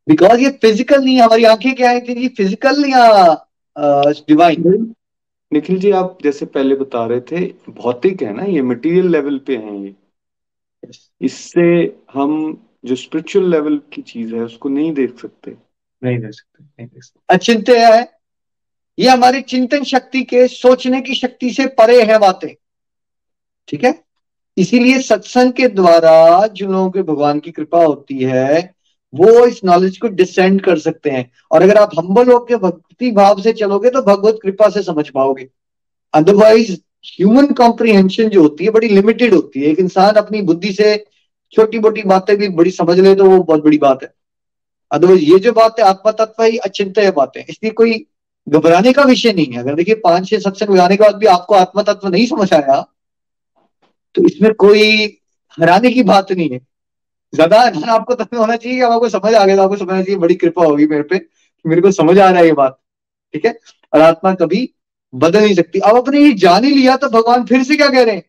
बिकॉज़ 0.08 0.42
ये 0.42 0.50
फ़िज़िकल 0.62 1.04
नहीं 1.04 1.16
है 1.16 1.22
हमारी 1.22 1.44
आँखें 1.46 1.74
क्या 1.76 1.90
है 1.90 2.00
कि 2.02 2.28
फ़िज़िकल 2.28 2.84
या 2.90 3.34
डिवाइन 4.28 4.94
निखिल 5.52 5.80
जी 5.80 5.92
आप 5.92 6.18
जैसे 6.24 6.46
पहले 6.48 6.76
बता 6.76 7.06
रहे 7.08 7.22
थे 7.32 7.46
भौतिक 7.72 8.22
है 8.24 8.34
ना 8.34 8.44
ये 8.46 8.62
मटेरियल 8.62 9.10
लेवल 9.12 9.38
पे 9.48 9.58
है 9.58 9.78
ये। 9.84 9.94
इससे 11.22 11.62
हम 12.14 12.34
जो 12.86 12.96
स्पिरिचुअल 12.96 13.50
लेवल 13.52 13.80
की 13.94 14.02
चीज़ 14.02 14.34
है 14.36 14.42
उसको 14.42 14.70
नहीं 14.70 14.92
देख 14.94 15.20
सकते। 15.20 15.52
नहीं 16.02 16.20
देख 16.20 16.32
सकते 16.32 16.64
नहीं 16.64 16.88
देख 16.88 17.04
सकते। 17.04 17.34
अचिंत्य 17.36 17.86
है। 17.86 18.02
ये 18.98 19.10
हमारी 19.10 19.42
चिंतन 19.44 19.84
शक्ति 19.84 20.22
के 20.24 20.48
सोचने 20.48 21.02
की 21.02 21.16
शक्ति 21.16 21.50
से 21.54 21.66
परे 21.80 22.02
है 22.04 22.20
बातें। 22.20 22.54
ठीक 23.68 23.84
है? 23.84 24.04
इसीलिए 24.58 25.00
सत्संग 25.00 25.52
के 25.52 25.68
द्वारा 25.68 26.48
जिन 26.48 26.72
लोगों 26.72 26.90
के 26.90 27.02
भगवान 27.02 27.40
की 27.40 27.52
कृपा 27.52 27.84
होती 27.84 28.20
है, 28.20 28.74
वो 29.14 29.46
इस 29.46 29.64
नॉलेज 29.66 29.98
को 29.98 30.08
डिसेंड 30.08 30.62
कर 30.62 30.80
सकते 30.80 31.10
हैं। 31.10 31.32
और 31.52 31.62
अगर 31.62 31.78
आप 31.78 31.92
हम्बल 32.00 32.32
होकर 32.32 32.58
भक्ति 32.58 33.12
भाव 33.12 33.42
से 33.42 33.54
चलोगे 33.54 33.90
तो 33.90 34.02
भगवत 34.02 34.40
कृपा 34.44 34.70
से 34.70 34.84
समझ 34.84 35.10
पाओगे। 35.10 35.48
अदरवाइज़ 36.14 36.72
ह्यूमन 37.06 37.46
कॉम्प्रीहेंशन 37.46 38.30
जो 38.30 38.42
होती 38.42 38.66
है, 38.66 38.72
बड़ी 38.72 38.88
लिमिटेड 38.88 39.34
होती 39.34 39.60
है। 39.60 39.68
एक 39.68 39.80
इंसान 39.80 40.14
अपनी 40.14 40.42
बुद्धि 40.42 40.72
से 40.74 41.06
छोटी 41.54 41.80
मोटी 41.80 42.04
बातें 42.04 42.36
भी 42.38 42.48
बड़ी 42.50 42.72
समझ 42.72 43.00
ले 43.00 43.16
तो 43.16 43.26
वो 43.26 43.44
बहुत 43.44 43.64
बड़ी 43.64 43.78
बात 43.78 44.04
है। 44.04 44.14
अदरवाइज़ 44.92 45.24
ये 45.24 45.40
जो 45.40 45.52
बात 45.52 45.80
है 45.80 45.86
आत्मा 45.86 46.12
तत्व 46.12 46.44
ही 46.44 46.58
अचिंत्य 46.58 47.12
बात 47.12 47.38
है। 47.38 47.46
इसलिए 47.50 47.72
कोई 47.72 48.06
घबराने 48.48 48.94
का 48.94 49.04
विषय 49.04 49.34
नहीं 49.34 49.46
है। 49.46 49.60
अगर 49.60 49.76
देखिए 49.76 49.96
पाँच 49.96 50.30
छह 50.30 50.40
सत्संग 50.40 50.70
लगाने 50.70 50.98
के 50.98 51.04
बाद 51.04 51.16
भी 51.16 51.26
आपको 51.26 51.56
आत्मा 51.56 51.84
तत्व 51.84 52.08
नहीं 52.08 52.26
समझ 52.26 52.54
आया 52.54 52.86
तो 54.16 54.26
इसमें 54.26 54.54
कोई 54.56 55.06
हराने 55.58 55.92
की 55.92 56.04
बात 56.04 56.32
नहीं 56.32 56.50
है। 56.50 56.60
ज़्यादा 57.34 57.70
ध्यान 57.70 57.90
आपको 57.90 58.16
तब 58.16 58.38
होना 58.38 58.56
चाहिए 58.56 58.82
आपको 58.84 59.10
समझ 59.10 59.34
आ 59.34 59.46
गया 59.46 59.56
तो 59.56 59.62
आपको 59.62 59.78
समझना 59.78 60.02
चाहिए, 60.02 60.18
बड़ी 60.18 60.36
कृपा 60.36 60.66
होगी 60.66 60.88
मेरे 60.88 61.04
पे 61.04 61.22
मेरे 61.66 61.82
को 61.82 61.92
समझ 61.94 62.18
आ 62.20 62.30
रहा 62.30 62.40
है 62.40 62.46
ये 62.46 62.54
बात, 62.54 62.80
ठीक 63.34 63.46
है? 63.46 63.58
और 63.94 64.02
आत्मा 64.02 64.34
कभी 64.36 64.70
बदल 65.14 65.42
नहीं 65.42 65.56
सकती। 65.56 65.80
अब 65.82 65.98
अपने 65.98 66.20
ये 66.20 66.34
जान 66.36 66.64
ही 66.66 66.72
लिया 66.72 66.96
तो 66.98 67.10
भगवान 67.10 67.46
फिर 67.46 67.64
से 67.64 67.76
क्या 67.76 67.88
कह 67.90 68.04
रहे 68.04 68.16
हैं? 68.16 68.24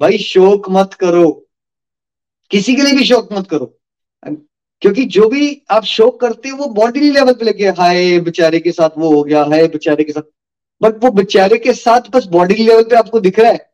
भाई 0.00 0.18
शोक 0.20 0.70
मत 0.70 0.94
करो। 0.94 1.30
किसी 2.50 2.74
के 2.74 2.82
लिए 2.82 2.92
भी 2.92 3.04
शोक 3.04 3.32
मत 3.32 3.46
करो। 3.46 3.74
क्योंकि 4.82 5.04
जो 5.06 5.28
भी 5.28 5.62
आप 5.70 5.84
शोक 5.86 6.20
करते 6.20 6.48
हो, 6.48 6.56
वो 6.56 6.66
बॉडी 6.70 7.10
लेवल 7.10 7.32
पे 7.32 7.44
लेके 7.44 7.68
हाय, 7.68 8.18
बेचारे 8.20 8.60
के 8.60 8.72
साथ 8.72 8.98
वो 8.98 9.14
हो 9.14 9.22
गया, 9.24 9.42
हाय, 9.44 9.66
बेचारे 9.68 10.04
के 10.04 10.12
साथ। 10.12 10.22
बट 10.80 11.04
वो 11.04 11.10
बेचारे 11.12 11.58
के 11.58 11.72
साथ 11.74 12.10
बस 12.10 12.26
बॉडी 12.28 12.54
लेवल 12.56 12.82
पे 12.82 12.96
आपको 12.96 13.20
दिख 13.20 13.38
रहा 13.38 13.50
है। 13.52 13.73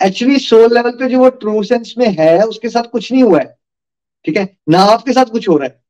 एक्चुअली 0.00 0.38
सोल 0.38 0.74
लेवल 0.74 0.90
पे 0.90 1.08
जो 1.08 1.18
वो 1.18 1.28
ट्रू 1.30 1.62
सेंस 1.62 1.94
में 1.98 2.08
है, 2.18 2.42
उसके 2.42 2.68
साथ 2.68 2.90
कुछ 2.92 3.12
नहीं 3.12 3.22
हुआ 3.22 3.38
है। 3.40 3.56
ठीक 4.24 4.36
है? 4.36 4.56
ना 4.68 4.78
आपके 4.84 5.12
साथ 5.12 5.24
कुछ 5.24 5.48
हो 5.48 5.56
रहा 5.56 5.68
है। 5.68 5.80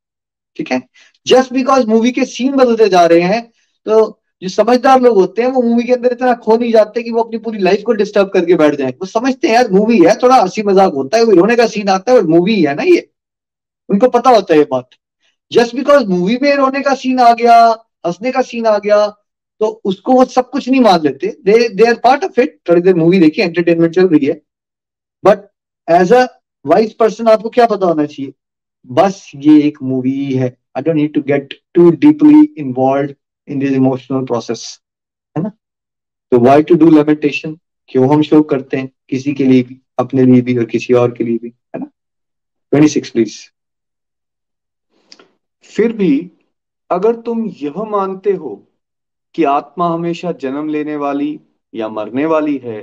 ठीक 0.57 0.73
है? 0.73 0.83
जस्ट 1.27 1.53
बिकॉज़ 1.53 1.87
मूवी 1.87 2.11
के 2.13 2.25
सीन 2.25 2.53
बदलते 2.53 2.89
जा 2.89 3.05
रहे 3.07 3.21
हैं 3.21 3.43
तो 3.87 4.17
जो 4.43 4.49
समझदार 4.49 5.01
लोग 5.01 5.17
होते 5.17 5.43
हैं, 5.43 5.49
वो 5.49 5.63
मूवी 5.63 5.83
के 5.85 5.93
अंदर 5.93 6.13
इतना 6.13 6.35
खो 6.35 6.57
नहीं 6.57 6.73
जाते 6.73 7.03
कि 7.03 7.11
वो 7.11 7.23
अपनी 7.23 7.39
पूरी 7.39 7.59
लाइफ 7.59 7.83
को 7.87 7.93
डिस्टर्ब 7.93 8.29
करके 8.29 8.55
बैठ 8.55 8.75
जाए। 8.75 8.91
वो 8.91 9.07
समझते 9.07 9.49
हैं, 9.49 9.55
यार 9.55 9.71
मूवी 9.71 9.99
है, 9.99 10.15
थोड़ा 10.23 10.37
हँसी 10.37 10.63
मज़ाक 10.63 10.93
होता 10.93 11.17
है 11.19 11.25
वो 11.25 11.33
रोने 11.33 11.57
का 11.57 11.67
सीन 11.67 11.89
आता 11.89 12.13
है 12.13 12.23
मूवी 12.23 12.61
है 12.63 12.75
ना 12.75 12.83
ये। 12.83 13.09
उनको 13.89 14.09
पता 14.09 14.31
होता 14.31 14.55
है 14.55 14.59
ये 14.61 14.67
बात। 14.71 14.89
जस्ट 15.53 15.75
बिकॉज़ 15.77 16.07
मूवी 16.07 16.39
में 16.43 16.55
रोने 16.57 16.81
का 16.81 16.95
सीन 16.95 17.21
आ 17.21 17.33
गया, 17.35 17.57
हंसने 18.07 18.33
का 18.33 18.43
सीन 18.43 18.67
आ 18.67 18.79
गया 18.79 19.07
तो 19.61 19.67
उसको 19.85 20.13
वो 20.13 20.25
सब 20.25 20.51
कुछ 20.51 20.69
नहीं 20.69 20.81
मान 20.81 21.01
लेते। 21.05 21.29
They 21.45 21.69
they 21.69 21.89
are 21.89 21.95
part 22.05 22.25
of 22.25 22.41
it 22.41 22.59
थोड़ी 22.69 22.83
देर 22.83 22.95
मूवी 22.95 23.19
देखिए 23.21 23.45
एंटरटेनमेंट 23.45 23.95
चल 23.95 24.09
रही 24.09 24.27
है। 24.27 24.41
But 25.25 25.49
as 25.89 26.13
a 26.13 26.27
wise 26.65 26.93
person 26.95 27.29
आपको 27.29 27.49
क्या 27.51 27.67
पता 27.67 27.87
होना 27.87 28.07
चाहिए? 28.07 28.33
बस 28.87 29.31
ये 29.37 29.61
एक 29.63 29.83
मूवी 29.83 30.33
है। 30.35 30.57
I 30.77 30.83
don't 30.83 30.97
need 30.97 31.13
to 31.15 31.23
get 31.23 31.55
to 31.75 31.91
deeply 31.91 32.43
involve 32.59 33.15
in 33.49 33.59
this 33.59 33.73
emotional 33.73 34.25
process 34.27 34.81
है 35.37 35.43
ना? 35.43 35.49
तो 36.33 36.39
वाई 36.39 36.63
टू 36.63 36.75
डू 36.75 36.91
लेमेंटेशन 36.91 37.59
क्यों 37.91 38.13
हम 38.13 38.23
शो 38.23 38.43
करते 38.43 38.77
हैं? 38.77 38.91
किसी 39.09 39.33
के 39.33 39.45
लिए 39.45 39.63
भी, 39.63 39.81
अपने 39.99 40.25
लिए 40.25 40.41
भी 40.41 40.57
और 40.59 40.65
किसी 40.65 40.95
और 40.95 41.13
के 41.13 41.25
लिए 41.25 41.39
भी। 41.39 41.49
है 41.49 41.81
ना? 41.81 41.87
ट्वेंटी 42.73 42.89
सिक्स 42.89 43.11
प्लीज़ 43.11 43.39
फिर 45.71 45.93
भी 45.93 46.31
अगर 46.91 47.17
तुम 47.17 47.45
यह 47.63 47.83
मानते 47.85 48.33
हो 48.33 48.51
कि 49.35 49.45
आत्मा 49.45 49.89
हमेशा 49.89 50.33
जन्म 50.33 50.69
लेने 50.69 50.97
वाली 50.97 51.41
या 51.75 51.89
मरने 51.89 52.27
वाली 52.27 52.57
है 52.57 52.81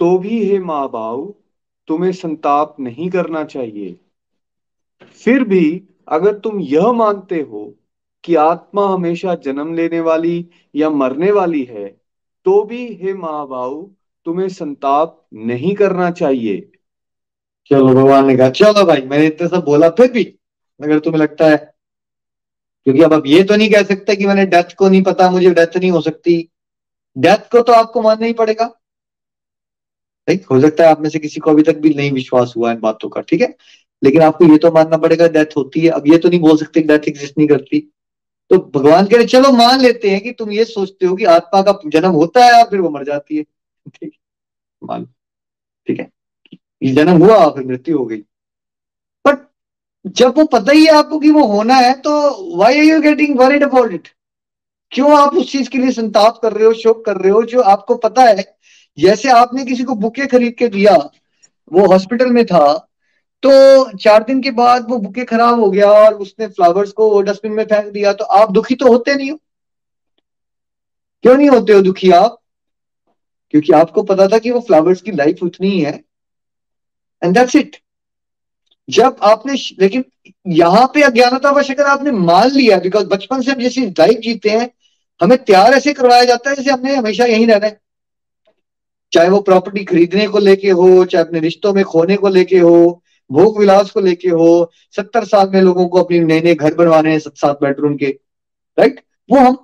तो 0.00 0.18
भी 0.18 0.44
हे 0.44 0.58
माँ 0.58 0.88
बाऊ 0.90 1.34
तुम्हें 1.88 2.12
संताप 2.12 2.76
नहीं 2.80 3.10
करना 3.10 3.44
चाहिए। 3.44 3.96
फिर 5.24 5.44
भी 5.44 5.82
अगर 6.08 6.38
तुम 6.38 6.60
यह 6.60 6.92
मानते 6.92 7.40
हो 7.40 7.74
कि 8.24 8.34
आत्मा 8.34 8.88
हमेशा 8.88 9.34
जन्म 9.34 9.74
लेने 9.74 10.00
वाली 10.00 10.46
या 10.74 10.90
मरने 10.90 11.30
वाली 11.30 11.62
है 11.64 11.88
तो 12.44 12.62
भी 12.64 12.94
हे 12.94 13.14
माँ 13.14 13.46
बाऊ 13.48 13.90
तुम्हें 14.24 14.48
संताप 14.48 15.26
नहीं 15.34 15.74
करना 15.74 16.10
चाहिए। 16.10 16.70
चलो, 17.70 17.86
भगवान 17.86 18.26
ने 18.26 18.36
कहा, 18.36 18.50
चलो 18.50 18.84
भाई, 18.84 19.00
मैंने 19.02 19.26
इतना 19.26 19.48
सब 19.48 19.64
बोला, 19.64 19.88
फिर 19.88 20.12
भी? 20.12 20.24
अगर 20.80 20.98
तुम्हें 20.98 21.22
लगता 21.22 21.46
है 21.46 21.77
क्योंकि 22.88 23.02
अब 23.02 23.12
अब 23.12 23.22
ये 23.26 23.42
तो 23.42 23.56
नहीं 23.56 23.70
कह 23.70 23.82
सकते 23.82 24.16
कि 24.16 24.26
मैंने 24.26 24.46
डेथ 24.46 24.74
को 24.74 24.88
नहीं 24.88 25.02
पता, 25.02 25.30
मुझे 25.30 25.50
डेथ 25.50 25.76
नहीं 25.76 25.90
हो 25.90 26.00
सकती। 26.00 26.48
डेथ 27.18 27.38
को 27.38 27.60
तो 27.62 27.72
आपको 27.72 28.02
मानना 28.02 28.26
ही 28.26 28.32
पड़ेगा। 28.32 28.80
ठीक 30.28 30.46
हो 30.46 30.60
सकता 30.60 30.84
है 30.84 30.90
आप 30.90 31.00
में 31.00 31.10
से 31.10 31.18
किसी 31.18 31.40
को 31.40 31.50
अभी 31.50 31.62
तक 31.62 31.76
भी 31.76 31.94
नहीं 31.94 32.12
विश्वास 32.12 32.54
हुआ 32.56 32.72
इन 32.72 32.80
बातों 32.80 33.08
का, 33.08 33.20
ठीक 33.20 33.40
है? 33.40 33.56
लेकिन 34.04 34.22
आपको 34.22 34.44
ये 34.44 34.58
तो 34.58 34.70
मानना 34.70 34.96
पड़ेगा 34.96 35.28
डेथ 35.28 35.56
होती 35.56 35.80
है। 35.80 35.88
अब 35.88 36.06
ये 36.06 36.18
तो 36.18 36.28
नहीं 36.28 36.40
बोल 36.40 36.56
सकते 36.56 36.80
डेथ 36.80 36.98
एग्जिस्ट 37.08 37.38
नहीं 37.38 37.48
करती। 37.48 37.92
तो 38.50 38.58
भगवान 38.58 39.06
कह 39.06 39.16
रहे 39.16 39.26
चलो 39.26 39.52
मान 39.52 39.80
लेते 39.80 40.10
हैं 40.10 40.20
कि 40.20 40.32
तुम 40.32 40.50
ये 40.50 40.64
सोचते 40.64 41.06
हो 41.06 41.16
कि 41.16 41.24
आत्मा 41.24 41.62
का 41.62 41.80
जन्म 41.86 42.10
होता 42.10 42.44
है 42.44 42.52
और 42.52 42.70
फिर 42.70 42.80
वो 42.80 42.90
मर 42.90 43.04
जाती 43.04 43.36
है। 43.36 43.42
ठीक 43.94 44.12
मान, 44.84 45.04
ठीक 45.86 46.00
है? 46.00 46.10
जन्म 46.84 47.22
हुआ 47.22 47.50
फिर 47.50 47.64
मृत्यु 47.64 47.98
हो 47.98 48.06
गई। 48.06 48.22
जब 50.16 50.38
वो 50.38 50.44
पता 50.44 50.72
ही 50.72 50.84
है 50.84 50.92
आपको 50.92 51.18
कि 51.18 51.30
वो 51.30 51.44
होना 51.46 51.74
है 51.74 51.92
तो 52.00 52.12
why 52.58 52.78
are 52.78 52.84
you 52.84 53.00
getting 53.00 53.38
worried 53.38 53.62
about 53.62 53.92
it 53.92 54.08
क्यों 54.92 55.16
आप 55.18 55.34
उस 55.34 55.50
चीज़ 55.52 55.68
के 55.70 55.78
लिए 55.78 55.90
संताप 55.92 56.38
कर 56.42 56.52
रहे 56.52 56.66
हो, 56.66 56.72
शोक 56.72 57.04
कर 57.06 57.16
रहे 57.16 57.30
हो, 57.30 57.42
जो 57.42 57.60
आपको 57.62 57.94
पता 57.96 58.22
है? 58.22 58.44
जैसे 58.98 59.28
आपने 59.30 59.64
किसी 59.64 59.84
को 59.84 59.94
बुके 59.94 60.26
खरीद 60.26 60.54
के 60.58 60.68
दिया, 60.68 60.94
वो 61.72 61.86
हॉस्पिटल 61.86 62.30
में 62.32 62.44
था 62.46 62.66
तो 63.42 63.50
चार 63.98 64.22
दिन 64.24 64.40
के 64.42 64.50
बाद 64.50 64.86
वो 64.90 64.98
बुके 64.98 65.24
खराब 65.24 65.60
हो 65.60 65.70
गया 65.70 65.90
और 65.90 66.14
उसने 66.14 66.46
फ्लावर्स 66.46 66.92
को 66.92 67.20
डस्टबिन 67.22 67.52
में 67.52 67.64
फेंक 67.64 67.92
दिया 67.92 68.12
तो 68.12 68.24
आप 68.24 68.50
दुखी 68.52 68.74
तो 68.74 68.88
होते 68.88 69.14
नहीं 69.14 69.30
हो? 69.30 69.38
क्यों 71.24 71.36
नहीं 71.36 71.48
होते 71.48 71.72
हो 71.72 71.80
दुखी 71.82 72.10
आप? 72.10 72.38
क्योंकि 73.50 73.72
आपको 73.72 74.02
पता 74.02 74.26
था 74.28 74.38
कि 74.38 74.50
वो 74.50 74.60
फ्लावर्स 74.60 75.02
की 75.02 75.12
लाइफ 75.12 75.42
उतनी 75.42 75.70
ही 75.70 75.84
एंड 75.84 77.34
दैट्स 77.34 77.56
इट 77.56 77.76
जब 78.88 79.16
आपने 79.22 79.54
लेकिन 79.80 80.04
यहाँ 80.46 80.86
पे 80.94 81.02
अज्ञानतावश 81.02 81.70
अगर 81.70 81.84
आपने 81.84 82.10
मान 82.10 82.50
लिया 82.50 82.78
बिकॉज़ 82.78 83.06
बचपन 83.06 83.42
से 83.42 83.50
हम 83.52 83.60
जैसी 83.60 83.86
लाइफ 83.86 84.18
जीते 84.18 84.50
हैं, 84.50 84.70
हमें 85.20 85.36
तैयार 85.38 85.72
ऐसे 85.72 85.92
करवाया 85.92 86.24
जाता 86.24 86.50
है 86.50 86.56
जैसे 86.56 86.70
हमने 86.70 86.94
हमेशा 86.94 87.24
यही 87.24 87.44
रहना 87.44 87.66
है। 87.66 87.80
चाहे 89.12 89.28
वो 89.28 89.40
प्रॉपर्टी 89.40 89.84
खरीदने 89.84 90.26
को 90.28 90.38
लेके 90.38 90.70
हो, 90.70 91.04
चाहे 91.04 91.24
अपने 91.24 91.40
रिश्तों 91.40 91.72
में 91.72 91.84
खोने 91.84 92.16
को 92.16 92.28
लेके 92.28 92.58
हो, 92.58 93.02
भोग 93.30 93.58
विलास 93.58 93.90
को 93.90 94.00
लेके 94.00 94.28
हो, 94.28 94.70
सत्तर 94.96 95.24
साल 95.24 95.50
में 95.50 95.60
लोगों 95.62 95.88
को 95.88 96.02
अपने 96.02 96.20
नए 96.20 96.40
नए 96.40 96.54
घर 96.54 96.74
बनवाने 96.74 97.12
हैं 97.12 97.18
सात 97.18 97.58
बेडरूम 97.62 97.96
के 97.96 98.06
राइट 98.78 99.00
वो 99.30 99.38
हम 99.38 99.56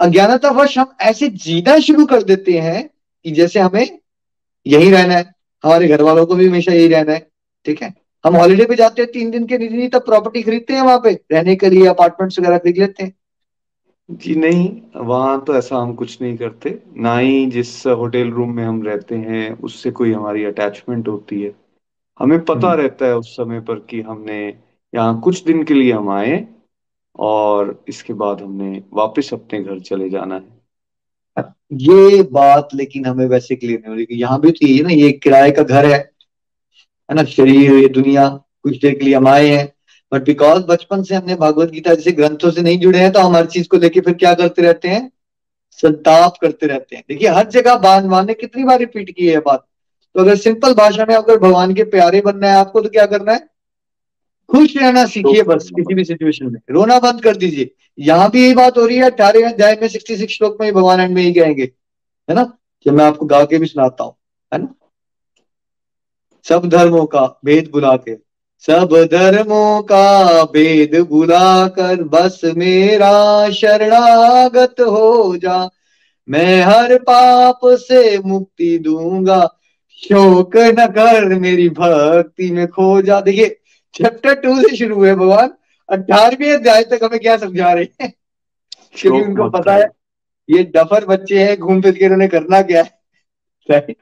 अज्ञानतावश 0.00 0.78
हम 0.78 0.96
ऐसे 1.00 1.28
जीना 1.28 1.78
शुरू 1.78 2.06
कर 2.06 2.22
देते 2.22 2.58
हैं 2.58 2.88
कि 3.24 3.30
जैसे 3.30 3.60
हमें 3.60 3.98
यही 4.66 4.90
रहना 4.90 5.14
है। 5.14 5.34
हमारे 5.64 5.88
घर 5.88 6.02
वालों 6.02 6.26
को 6.26 6.34
भी 6.34 6.48
हमेशा 6.48 6.72
यही 6.72 6.88
रहना 6.88 7.12
है, 7.12 7.30
ठीक 7.64 7.82
है? 7.82 7.94
हम 8.24 8.36
हॉलीडे 8.36 8.64
पे 8.64 8.74
जाते 8.74 9.02
हैं 9.02 9.10
तीन 9.12 9.30
दिन 9.30 9.46
के 9.46 9.58
नहीं 9.58 9.88
तब 9.88 10.04
प्रॉपर्टी 10.04 10.42
खरीदते 10.42 10.74
हैं 10.74 10.82
वहाँ 10.82 10.98
पे। 10.98 11.12
रहने 11.32 11.56
के 11.56 11.70
लिए 11.70 11.86
अपार्टमेंट्स 11.86 12.38
वगैरह 12.38 12.58
खरीद 12.58 12.78
लेते 12.78 13.02
हैं। 13.02 13.12
जी 14.08 14.34
नहीं 14.34 14.68
वहाँ 14.96 15.44
तो 15.44 15.54
ऐसा 15.54 15.76
हम 15.76 15.94
कुछ 15.94 16.20
नहीं 16.22 16.36
करते। 16.36 16.78
ना 16.96 17.16
ही 17.18 17.46
जिस 17.46 17.86
होटल 17.86 18.30
रूम 18.30 18.54
में 18.56 18.64
हम 18.64 18.82
रहते 18.82 19.14
हैं 19.14 19.50
उससे 19.60 19.90
कोई 19.90 20.12
हमारी 20.12 20.44
अटैचमेंट 20.44 21.08
होती 21.08 21.40
है। 21.42 21.54
हमें 22.20 22.44
पता 22.44 22.68
हम्म। 22.68 22.80
रहता 22.80 23.06
है 23.06 23.16
उस 23.16 23.36
समय 23.36 23.60
पर 23.60 23.78
कि 23.90 24.00
हमने 24.00 24.46
यहाँ 24.92 25.20
कुछ 25.20 25.44
दिन 25.44 25.62
के 25.64 25.74
लिए 25.74 25.92
हम 25.92 26.08
आए 26.10 26.46
और 27.18 27.84
इसके 27.88 28.12
बाद 28.12 28.42
हमने 28.42 28.82
वापस 28.92 29.30
अपने 29.32 29.62
घर 29.62 29.78
चले 29.80 30.08
जाना 30.10 30.34
है। 30.34 30.56
ये 31.72 32.22
बात 32.32 32.68
लेकिन 32.74 33.06
हमें 33.06 33.26
वैसे 33.26 33.56
क्लियर 33.56 33.78
नहीं 33.80 33.90
हो 33.90 33.96
रही 33.96 34.20
यहाँ 34.20 34.40
भी 34.40 34.50
तो 34.50 34.66
ये 34.66 34.82
ना 34.82 34.90
ये 34.90 35.10
किराए 35.12 35.50
का 35.50 35.62
घर 35.62 35.86
है। 35.86 35.98
है 37.08 37.16
ना 37.16 37.24
शरीर 37.24 37.72
ये 37.72 37.88
दुनिया 37.88 38.28
कुछ 38.62 38.80
देर 38.80 38.94
के 38.94 39.04
लिए 39.04 39.14
हम 39.14 39.28
आए 39.28 39.46
हैं। 39.46 39.72
बट 40.12 40.24
बिकॉज़ 40.24 40.62
बचपन 40.62 41.02
से 41.02 41.14
हमने 41.14 41.34
भागवत 41.34 41.70
गीता 41.70 41.94
जैसे 41.94 42.12
ग्रंथों 42.12 42.50
से 42.50 42.62
नहीं 42.62 42.78
जुड़े 42.78 42.98
हैं 42.98 43.12
तो 43.12 43.20
हम 43.20 43.36
हर 43.36 43.46
चीज़ 43.46 43.68
को 43.68 43.76
लेके 43.76 44.00
फिर 44.00 44.14
क्या 44.14 44.34
करते 44.34 44.62
रहते 44.62 44.88
हैं? 44.88 45.10
संताप 45.78 46.36
करते 46.42 46.66
रहते 46.66 46.96
हैं। 46.96 47.04
देखिए 47.08 47.28
हर 47.28 47.48
जगह 47.48 48.08
मान 48.08 48.26
ने 48.26 48.34
कितनी 48.34 48.64
बार 48.64 48.78
रिपीट 48.78 49.10
की 49.10 49.26
है 49.26 49.38
बात। 49.38 49.64
तो 50.14 50.20
अगर 50.20 50.36
सिंपल 50.36 50.74
भाषा 50.74 51.06
में 51.08 51.14
अगर 51.14 51.38
भगवान 51.38 51.74
के 51.74 51.84
प्यारे 51.84 52.20
बनना 52.20 52.50
है 52.50 52.56
आपको 52.56 52.80
तो 52.80 52.88
क्या 52.88 53.06
करना 53.06 53.32
है? 53.32 53.38
खुश 54.48 54.76
रहना 54.76 55.04
सीखिए 55.04 55.42
बस। 55.42 55.68
किसी 55.76 55.94
भी 55.94 56.04
सिचुएशन 56.04 56.46
में। 56.46 56.60
रोना 56.70 56.98
बंद 56.98 57.22
कर 57.22 57.36
दीजिए। 57.36 57.74
यहाँ 57.98 58.30
भी 58.30 58.42
यही 58.44 58.54
बात 58.54 58.78
हो 58.78 58.86
रही 58.86 58.96
है 58.96 59.02
अठारह 59.02 59.48
अध्याय 59.48 59.78
में 59.82 59.88
सिक्सटी 59.88 60.16
सिक्स 60.16 60.34
श्लोक 60.34 60.58
में 60.60 60.72
भगवान 60.72 61.00
एंड 61.00 61.14
में 61.14 61.22
ही 61.22 61.32
कहेंगे। 61.32 61.62
है 62.28 62.34
ना? 62.34 62.52
जब 62.86 62.92
मैं 62.92 63.04
आपको 63.04 63.26
गा 63.26 63.44
के 63.44 63.58
भी 63.58 63.66
सुनाता 63.66 64.04
हूँ। 64.04 64.14
है 64.54 64.60
ना? 64.60 64.74
सब 66.48 66.68
धर्मों 66.68 67.04
का 67.06 67.26
भेद 67.44 67.68
बुला 67.72 67.96
के 67.96 68.14
सब 68.64 68.94
धर्मों 69.12 69.82
का 69.82 70.44
भेद 70.44 70.96
बुलाकर 71.08 72.02
बस 72.02 72.40
मेरा 72.56 73.50
शरणागत 73.50 74.80
हो 74.80 75.36
जा। 75.36 75.68
मैं 76.28 76.62
हर 76.62 76.96
पाप 76.98 77.60
से 77.64 78.18
मुक्ति 78.18 78.78
दूँगा 78.78 79.40
शोक 80.02 80.56
न 80.56 80.86
कर 80.86 81.38
मेरी 81.40 81.68
भक्ति 81.68 82.50
में 82.50 82.66
खो 82.68 83.02
जा। 83.02 83.20
देखिए 83.20 83.48
चैप्टर 83.94 84.34
टू 84.34 84.60
से 84.62 84.76
शुरू 84.76 84.96
हुए 84.96 85.14
भगवान 85.14 85.50
अठारहवीं 85.88 86.52
अध्याय 86.52 86.82
तक 86.82 87.04
हमें 87.04 87.20
क्या 87.20 87.36
समझा 87.36 87.72
रहे 87.72 87.84
हैं? 88.02 88.12
क्योंकि 88.94 89.20
उनको 89.20 89.48
पता 89.50 89.74
है 89.74 89.88
ये 90.48 90.62
डफर 90.76 91.04
बच्चे 91.04 91.44
हैं 91.44 91.58
घूम 91.58 91.80
फिर 91.82 91.92
के 91.92 92.04
इन्होंने 92.04 92.28
करना 92.28 92.62
क्या 92.62 92.82
है? 92.82 93.96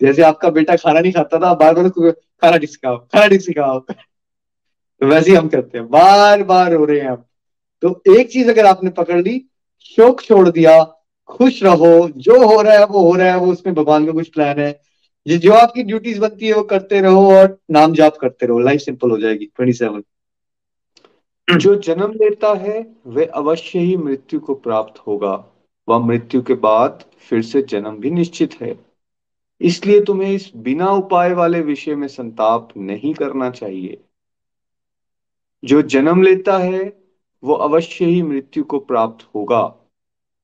जैसे 0.00 0.22
आपका 0.22 0.50
बेटा 0.50 0.76
खाना 0.76 1.00
नहीं 1.00 1.12
खाता 1.12 1.38
था 1.38 1.52
बार 1.54 1.74
बार 1.74 1.88
खाना 1.88 2.56
ठीक 2.56 2.70
सिखाओ 2.70 2.96
खाना 2.96 3.26
ठीक 3.26 3.40
सिखाओ 3.40 3.78
तो 3.80 5.06
वैसे 5.06 5.30
ही 5.30 5.36
हम 5.36 5.48
करते 5.48 5.78
हैं, 5.78 5.88
बार 5.88 6.42
बार 6.42 6.74
हो 6.74 6.84
रहे 6.84 7.00
हैं 7.00 7.08
हम। 7.08 7.24
तो 7.82 8.02
एक 8.10 8.30
चीज़ 8.30 8.50
अगर 8.50 8.66
आपने 8.66 8.90
पकड़ 8.90 9.20
ली, 9.22 9.40
शोक 9.80 10.20
छोड़ 10.22 10.48
दिया, 10.48 10.82
खुश 11.28 11.62
रहो, 11.62 12.08
जो 12.08 12.46
हो 12.46 12.60
रहा 12.62 12.74
है 12.74 12.86
वो 12.86 13.02
हो 13.02 13.14
रहा 13.14 13.28
है, 13.28 13.38
वो 13.38 13.52
उसमें 13.52 13.74
भगवान 13.74 14.06
का 14.06 14.12
कुछ 14.12 14.28
प्लान 14.28 14.58
है। 14.58 14.68
ये 15.26 15.36
जो 15.38 15.52
आपकी 15.52 15.82
ड्यूटीज़ 15.82 16.20
बनती 16.20 16.46
है, 16.46 16.54
वो 16.54 16.62
करते 16.62 17.00
रहो 17.00 17.30
और 17.32 17.58
नाम 17.70 17.94
जाप 17.94 18.16
करते 18.16 18.46
रहो। 18.46 18.58
लाइफ 18.58 18.80
सिंपल 18.80 19.10
हो 19.10 19.18
जाएगी 19.18 19.44
ट्वेंटी 19.46 19.72
सेवन 19.72 20.02
जो 21.48 21.74
जन्म 21.76 22.12
लेता 22.12 22.52
है, 22.54 22.86
वह 23.06 23.30
अवश्य 23.34 23.78
ही 23.78 23.96
मृत्यु 23.96 24.40
को 24.40 24.54
प्राप्त 24.54 24.98
होगा। 25.06 25.34
वह 25.88 25.98
मृत्यु 25.98 26.42
के 26.42 26.54
बाद 26.54 27.04
फिर 27.28 27.42
से 27.42 27.62
जन्म 27.62 27.98
भी 27.98 28.10
निश्चित 28.10 28.60
है। 28.62 28.85
इसलिए 29.60 30.00
तुम्हें 30.00 30.32
इस 30.32 30.52
बिना 30.56 30.90
उपाय 30.90 31.32
वाले 31.32 31.60
विषय 31.60 31.94
में 31.94 32.08
संताप 32.08 32.68
नहीं 32.76 33.14
करना 33.14 33.50
चाहिए। 33.50 34.00
जो 35.64 35.82
जन्म 35.82 36.22
लेता 36.22 36.58
है, 36.58 37.02
वो 37.44 37.54
अवश्य 37.54 38.04
ही 38.04 38.22
मृत्यु 38.22 38.64
को 38.64 38.78
प्राप्त 38.78 39.28
होगा। 39.34 39.74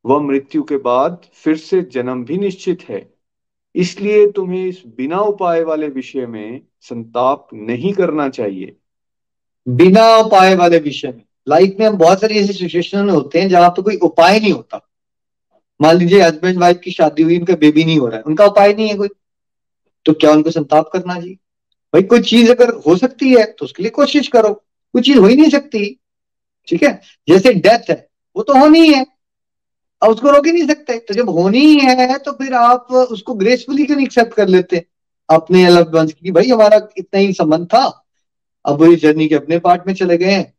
वह 0.06 0.20
मृत्यु 0.20 0.62
के 0.62 0.76
बाद 0.76 1.26
फिर 1.32 1.56
से 1.56 1.82
जन्म 1.82 2.24
भी 2.24 2.38
निश्चित 2.38 2.82
है। 2.88 3.14
इसलिए 3.74 4.30
तुम्हें 4.30 4.66
इस 4.66 4.82
बिना 4.86 5.20
उपाय 5.20 5.62
वाले 5.62 5.88
विषय 5.88 6.26
में 6.26 6.60
संताप 6.80 7.48
नहीं 7.54 7.92
करना 7.92 8.28
चाहिए। 8.28 8.76
बिना 9.68 10.16
उपाय 10.16 10.56
वाले 10.56 10.78
विषय 10.78 11.08
में। 11.08 11.22
लाइफ 11.48 11.76
में 11.80 11.86
हम 11.86 11.96
बहुत 11.96 12.20
सारी 12.20 12.34
ऐसी 12.34 12.52
सिचुएशन 12.52 13.10
होते 13.10 13.40
हैं 13.40 13.48
जहाँ 13.48 13.70
पे 13.70 13.82
कोई 13.82 13.96
उपाय 13.96 14.40
नहीं 14.40 14.52
होता। 14.52 14.91
मान 15.80 15.96
लीजिए 15.96 16.20
हस्बैंड 16.22 16.58
वाइफ 16.58 16.80
की 16.80 16.90
शादी 16.90 17.22
हुई, 17.22 17.38
उनका 17.38 17.54
बेबी 17.56 17.84
नहीं 17.84 17.98
हो 17.98 18.06
रहा 18.06 18.16
है, 18.16 18.22
उनका 18.22 18.46
उपाय 18.46 18.72
नहीं 18.74 18.88
है 18.88 18.94
कोई। 18.94 19.08
तो 20.06 20.12
क्या 20.12 20.30
उनको 20.32 20.50
संताप 20.50 20.90
करना 20.92 21.14
चाहिए 21.14 21.34
भाई 21.94 22.02
कोई 22.04 22.20
चीज़ 22.22 22.50
अगर 22.50 22.72
हो 22.86 22.96
सकती 22.96 23.28
है 23.30 23.44
तो 23.48 23.64
उसके 23.64 23.82
लिए 23.82 23.90
कोशिश 23.92 24.28
करो। 24.28 24.52
कोई 24.94 25.02
चीज़ 25.02 25.18
हो 25.18 25.26
ही 25.26 25.36
नहीं 25.36 25.50
सकती, 25.50 25.84
ठीक 26.68 26.82
है? 26.82 27.00
जैसे 27.28 27.52
डेथ 27.54 27.90
है, 27.90 28.08
वो 28.36 28.42
तो 28.42 28.58
होनी 28.58 28.86
है 28.88 29.04
अब 30.02 30.08
उसको 30.08 30.30
रोक 30.30 30.46
ही 30.46 30.52
नहीं 30.52 30.66
सकते। 30.66 30.98
तो 30.98 31.14
जब 31.14 31.28
होनी 31.30 31.60
ही 31.60 32.14
तो 32.18 32.32
फिर 32.32 32.54
आप 32.54 32.92
उसको 32.92 33.34
ग्रेसफुली 33.34 33.84
क्यों 33.84 34.00
एक्सेप्ट 34.02 34.34
कर 34.34 34.48
लेते? 34.48 34.84
अपने 35.28 35.64
अलग 35.66 35.94
वंश 35.94 36.12
की 36.12 36.30
भाई 36.30 36.48
हमारा 36.48 36.80
इतना 36.98 37.20
ही 37.20 37.32
संबंध 37.32 37.66
था, 37.66 37.84
अब 38.64 38.78
वो 38.78 38.94
जर्नी 38.96 39.28
के 39.28 39.34
अपने 39.34 39.58
पार्ट 39.58 39.86
में 39.86 39.94
चले 39.94 40.16
गए 40.18 40.30
हैं। 40.30 40.52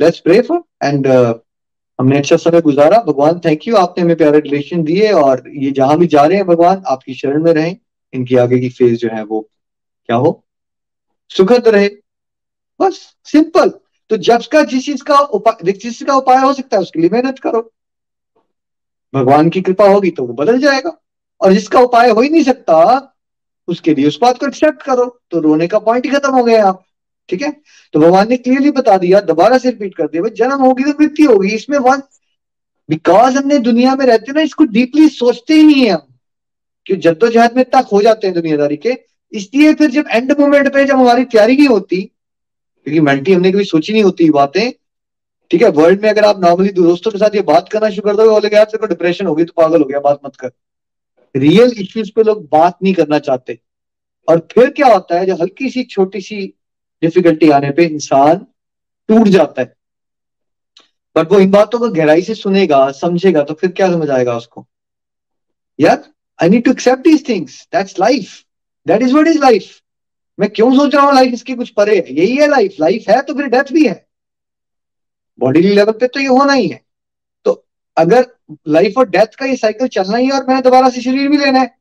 लेट्स 0.00 0.18
प्रे 0.18 0.40
फॉर 0.42 0.62
एंड 0.82 1.06
हमने 2.02 2.18
अच्छा 2.18 2.36
समय 2.36 2.60
गुजारा। 2.60 2.98
भगवान 2.98 3.38
थैंक 3.38 3.68
यू 3.68 3.76
आपने 3.76 4.04
हमें 4.04 4.16
प्यारे 4.16 4.40
रिलेशन 4.40 4.82
दिए 4.82 5.12
और 5.12 5.42
ये 5.56 5.70
जहाँ 5.70 5.98
भी 5.98 6.06
जा 6.06 6.24
रहे 6.24 6.36
हैं 6.38 6.46
भगवान, 6.46 6.82
आपकी 6.86 7.14
शरण 7.14 7.42
में 7.42 7.52
रहें। 7.52 7.76
इनकी 8.12 8.36
आगे 8.36 8.58
की 8.58 8.68
फ़ेज़ 8.68 8.94
जो 8.94 9.08
है 9.08 9.24
वो 9.24 9.40
क्या 10.06 10.16
हो? 10.16 10.44
सुखद 11.28 11.68
रहे। 11.68 11.88
बस 12.80 13.14
सिंपल 13.24 13.68
तो 14.10 14.16
जब 14.16 14.42
का 14.52 14.62
जिस 14.64 14.84
चीज़ 14.84 15.02
का 15.04 15.18
उपाय, 15.18 15.72
जिस 15.72 15.82
चीज़ 15.82 16.04
का 16.04 16.16
उपाय 16.16 16.36
हो 16.36 16.52
सकता 16.52 16.76
है, 16.76 16.82
उसके 16.82 17.00
लिए 17.00 17.10
मेहनत 17.12 17.38
करो। 17.38 17.72
भगवान 19.14 19.50
की 19.50 19.60
कृपा 19.60 19.88
होगी 19.88 20.10
तो 20.10 20.24
वो 20.24 20.34
बदल 20.34 20.58
जाएगा। 20.58 20.96
और 21.40 21.52
जिसका 21.52 21.80
उपाय 21.80 22.10
हो 22.10 22.20
ही 22.20 22.28
नहीं 22.28 22.42
सकता, 22.42 23.08
उसके 23.68 23.94
लिए 23.94 24.08
उस 24.08 24.18
बात 24.22 24.38
को 24.38 24.46
एक्सेप्ट 24.46 24.82
करो। 24.82 25.20
तो 25.30 25.40
रोने 25.40 25.66
का 25.66 25.78
पॉइंट 25.78 26.06
ही 26.06 26.12
खत्म 26.12 26.30
हो 26.30 26.44
गया। 26.44 26.66
आप 26.66 26.84
ठीक 27.28 27.42
है? 27.42 27.50
तो 27.94 28.00
भगवान 28.00 28.28
ने 28.28 28.36
क्लियरली 28.36 28.70
बता 28.72 28.96
दिया, 28.98 29.20
दोबारा 29.22 29.58
से 29.58 29.70
रिपीट 29.70 29.94
कर 29.94 30.06
दिया 30.06 30.28
जन्म 30.36 30.62
होगी 30.62 30.84
तो 30.84 30.90
मृत्यु 31.00 31.30
होगी, 31.32 31.48
इसमें 31.48 31.78
वन 31.80 32.02
बिकॉज़ 32.88 33.36
हमने 33.36 33.58
दुनिया 33.60 33.94
में 33.96 34.04
रहते 34.06 34.32
ना, 34.32 34.40
इसको 34.40 34.64
डीपली 34.66 35.08
सोचते 35.10 35.54
ही 35.54 35.62
नहीं 35.62 35.84
है 35.84 35.90
हम 35.90 36.06
कि 36.86 36.96
जद्दोजहद 36.96 37.56
में 37.56 37.60
इतना 37.62 37.82
खो 37.82 38.00
जाते 38.02 38.26
हैं 38.26 38.34
दुनियादारी 38.34 38.76
के। 38.76 38.96
इसलिए 39.32 39.74
फिर 39.74 39.90
जब 39.90 40.04
एंड 40.10 40.32
मोमेंट 40.40 40.72
पे 40.74 40.84
जब 40.84 40.96
हमारी 40.96 41.24
तैयारी 41.24 41.56
नहीं 41.56 41.68
होती, 41.68 42.00
क्योंकि 42.00 43.00
मेंटली 43.00 43.34
हमने 43.34 43.52
कभी 43.52 43.64
सोची 43.64 43.92
नहीं 43.92 44.02
होती 44.02 44.28
बातें, 44.30 44.72
ठीक 45.50 45.62
है? 45.62 45.68
वर्ल्ड 45.70 46.02
में 46.02 46.08
अगर 46.10 46.24
आप 46.24 46.40
नॉर्मली 46.40 46.68
दोस्तों 46.72 47.10
के 47.10 47.18
साथ 47.18 47.34
ये 47.34 47.42
बात 47.42 47.68
करना 47.68 47.90
शुरू 47.90 48.08
कर 48.08 48.16
दोगे, 48.16 48.30
बोले 48.30 48.54
यार 48.56 48.64
तेरे 48.64 48.88
डिप्रेशन 48.88 49.26
हो 49.26 49.34
गई 49.34 49.44
तो 49.44 49.52
पागल 49.56 49.78
हो 49.78 49.84
गया, 49.84 50.00
बात 50.00 50.20
मत 50.26 50.36
कर। 50.36 50.50
रियल 51.34 51.72
इश्यूज़ 51.78 52.10
पे 52.16 52.22
लोग 52.22 52.48
बात 52.52 52.76
नहीं 52.82 52.94
करना 52.94 53.18
चाहते। 53.20 53.58
और 54.28 54.46
फिर 54.52 54.70
क्या 54.70 54.86
होता 54.86 55.18
है 55.18 55.26
जो 55.26 55.34
हल्की 55.34 55.70
सी, 55.70 55.82
छोटी 55.84 56.20
सी 56.20 56.52
डिफिकल्टी 57.02 57.50
आने 57.50 57.70
पे 57.70 57.84
इंसान 57.84 58.46
टूट 59.08 59.28
जाता 59.28 59.62
है। 59.62 59.72
बट 61.16 61.32
वो 61.32 61.38
इन 61.40 61.50
बातों 61.50 61.78
को 61.78 61.88
गहराई 61.90 62.22
से 62.22 62.34
सुनेगा, 62.34 62.90
समझेगा 62.92 63.42
तो 63.42 63.54
फिर 63.54 63.70
क्या 63.70 63.90
समझ 63.90 64.10
आएगा 64.10 64.36
उसको? 64.36 64.66
यार 65.78 66.04
I 66.38 66.48
need 66.48 66.64
to 66.64 66.70
accept 66.70 67.02
these 67.04 67.28
things 67.28 67.60
that's 67.72 67.98
life 68.00 68.30
that 68.86 69.02
is 69.02 69.14
what 69.14 69.28
is 69.28 69.38
life 69.38 69.70
मैं 70.38 70.48
क्यों 70.50 70.74
सोच 70.76 70.94
रहा 70.94 71.04
हूँ 71.04 71.14
लाइफ 71.14 71.32
इसकी 71.34 71.54
कुछ 71.54 71.68
परे 71.70 71.96
है? 71.96 72.14
यही 72.14 72.36
है 72.36 72.46
लाइफ 72.48 72.76
लाइफ 72.80 73.08
है 73.08 73.20
तो 73.22 73.34
फिर 73.34 73.46
डेथ 73.48 73.72
भी 73.72 73.86
है। 73.86 74.04
बॉडी 75.38 75.60
लेवल 75.60 75.92
पे 75.92 76.06
तो 76.06 76.20
ये 76.20 76.26
होना 76.28 76.52
ही 76.52 76.68
है। 76.68 76.80
तो 77.46 77.52
अगर 77.96 78.26
लाइफ 78.68 78.98
और 78.98 79.08
डेथ 79.10 79.34
का 79.38 79.46
ये 79.46 79.56
साइकिल 79.56 79.88
चलना 79.88 80.16
ही 80.16 80.26
है 80.26 80.32
और 80.32 80.46
मैंने 80.48 80.62
दोबारा 80.62 80.88
से 80.88 81.00
शरीर 81.00 81.28
भी 81.28 81.38
लेना 81.38 81.60
है, 81.60 81.74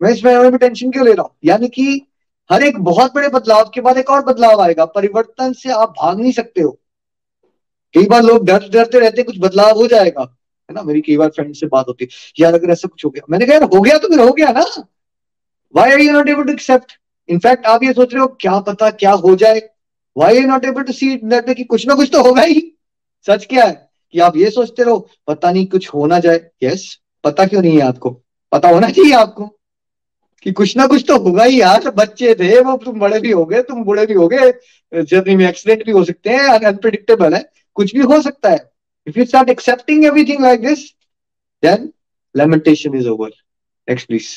मैं 0.00 0.10
इसमें 0.12 0.56
टेंशन 0.58 0.90
क्यों 0.90 1.06
ले 1.06 1.12
रहा 1.12 1.22
हूँ? 1.22 1.36
यानी 1.44 1.68
कि 1.68 2.06
हर 2.50 2.62
एक 2.62 2.78
बहुत 2.78 3.14
बड़े 3.14 3.28
बदलाव 3.28 3.70
के 3.74 3.80
बाद 3.80 3.98
एक 3.98 4.10
और 4.10 4.24
बदलाव 4.24 4.60
आएगा। 4.60 4.84
परिवर्तन 4.84 5.52
से 5.52 5.70
आप 5.72 5.94
भाग 6.02 6.20
नहीं 6.20 6.32
सकते 6.32 6.62
हो। 6.62 6.70
कई 7.94 8.06
बार 8.06 8.22
लोग 8.22 8.44
डर 8.46 8.68
डरते 8.68 8.98
रहते 8.98 9.22
कुछ 9.22 9.38
बदलाव 9.38 9.78
हो 9.78 9.86
जाएगा। 9.86 10.22
है 10.22 10.74
ना? 10.74 10.82
मेरी 10.82 11.00
कई 11.00 11.16
बार 11.16 11.28
फ्रेंड 11.28 11.54
से 11.54 11.66
बात 11.66 11.88
होती 11.88 12.04
है 12.04 12.10
यार 12.40 12.54
अगर 12.54 12.70
ऐसा 12.70 12.88
कुछ 12.88 13.04
हो 13.04 13.10
गया। 13.10 13.22
मैंने 13.30 13.46
कहा 13.46 13.54
यार 13.54 13.62
हो 13.64 13.80
गया 13.80 13.98
तो 13.98 14.08
फिर 14.08 14.20
हो 14.20 14.32
गया 14.32 14.50
ना। 14.52 14.64
Why 15.74 15.92
are 15.92 16.00
you 16.00 16.12
not 16.12 16.28
able 16.28 16.44
to 16.44 16.52
accept 16.52 16.92
in fact 17.28 17.66
आप 17.66 17.82
ये 17.82 17.92
सोच 17.92 18.14
रहे 18.14 18.20
हो 18.22 18.26
क्या 18.40 18.58
पता 18.60 18.90
क्या 18.90 19.12
हो 19.12 19.34
जाए? 19.36 19.60
Why 20.16 20.38
are 20.38 20.46
not 20.46 20.64
able 20.64 20.82
to 20.82 20.92
see 20.92 21.14
that 21.16 21.50
कि 21.50 21.64
कुछ 21.64 21.86
ना 21.88 21.94
कुछ 21.94 22.10
तो 22.12 22.22
होगा 22.22 22.42
ही। 22.42 22.60
सच 23.26 23.46
क्या 23.46 23.64
है 23.64 23.90
कि 24.12 24.18
आप 24.18 24.36
ये 24.36 24.50
सोचते 24.50 24.82
रहो 24.82 25.08
पता 25.26 25.50
नहीं 25.52 25.66
कुछ 25.66 25.88
होना 25.94 26.18
जाए। 26.18 26.40
यस 26.62 26.72
yes, 26.72 26.94
पता 27.24 27.46
क्यों 27.46 27.62
नहीं 27.62 27.76
है 27.76 27.80
आपको? 27.80 28.10
पता 28.52 28.68
होना 28.68 28.90
चाहिए 28.90 29.12
आपको। 29.12 29.59
कि 30.42 30.52
कुछ 30.52 30.76
ना 30.76 30.86
कुछ 30.86 31.04
तो 31.08 31.18
होगा 31.18 31.44
ही 31.44 31.60
यार। 31.60 31.90
बच्चे 31.90 32.34
थे, 32.34 32.60
वो 32.60 32.76
तुम 32.76 32.98
बड़े 33.00 33.20
भी 33.20 33.30
हो 33.30 33.44
गए, 33.44 33.62
तुम 33.62 33.84
बूढ़े 33.84 34.06
भी 34.06 34.14
हो 34.14 34.28
गए। 34.28 34.52
जर्नी 34.92 35.36
में 35.36 35.48
एक्सीडेंट 35.48 35.84
भी 35.86 35.92
हो 35.92 36.04
सकते 36.04 36.30
हैं 36.30 36.58
अनप्रिडिक्टेबल 36.60 37.34
है। 37.34 37.42
कुछ 37.76 37.94
भी 37.94 38.00
हो 38.02 38.20
सकता 38.22 38.50
है। 38.50 38.70
If 39.06 39.18
you 39.18 39.24
start 39.24 39.48
accepting 39.48 40.04
everything 40.04 40.40
like 40.40 40.66
this 40.66 40.90
then 41.62 41.92
lamentation 42.34 42.94
is 42.94 43.08
over 43.08 43.30
next 43.88 44.06
please 44.06 44.28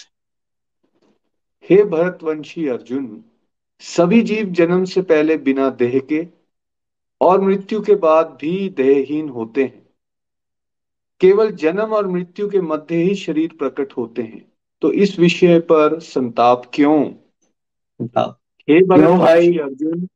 हे 1.70 1.84
भरतवंशी 1.84 2.68
अर्जुन, 2.68 3.24
सभी 3.82 4.22
जीव 4.22 4.46
जन्म 4.46 4.86
से 4.86 5.02
पहले 5.02 5.38
बिना 5.38 5.70
देह 5.70 6.00
के 6.10 6.26
और 7.22 7.42
मृत्यु 7.42 7.82
के 7.82 7.96
बाद 7.96 8.38
भी 8.42 8.70
देहहीन 8.70 9.30
होते 9.30 9.64
हैं। 9.64 9.84
केवल 11.22 11.52
जन्म 11.52 11.94
और 11.94 12.08
मृत्यु 12.08 12.50
के 12.50 12.62
मध्य 12.62 12.96
ही 12.96 13.16
शरीर 13.16 13.52
प्रकट 13.60 13.94
होते 13.98 14.22
हैं। 14.22 14.53
तो 14.84 14.92
इस 14.92 15.20
विषय 15.20 15.60
पर 15.60 16.00
संताप 16.00 16.72
क्यों? 16.74 17.14
हे 18.70 18.86
भाई? 19.18 19.58
अर्जुन 19.58 20.08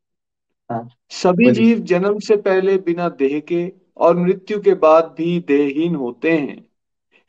हाँ, 0.70 0.88
सभी 1.10 1.50
जीव 1.52 1.78
जन्म 1.78 2.18
से 2.18 2.36
पहले 2.36 2.76
बिना 2.76 3.08
देह 3.08 3.40
के 3.40 3.72
और 3.96 4.16
मृत्यु 4.16 4.60
के 4.60 4.74
बाद 4.74 5.14
भी 5.18 5.40
देहहीन 5.40 5.94
होते 5.94 6.32
हैं। 6.32 6.68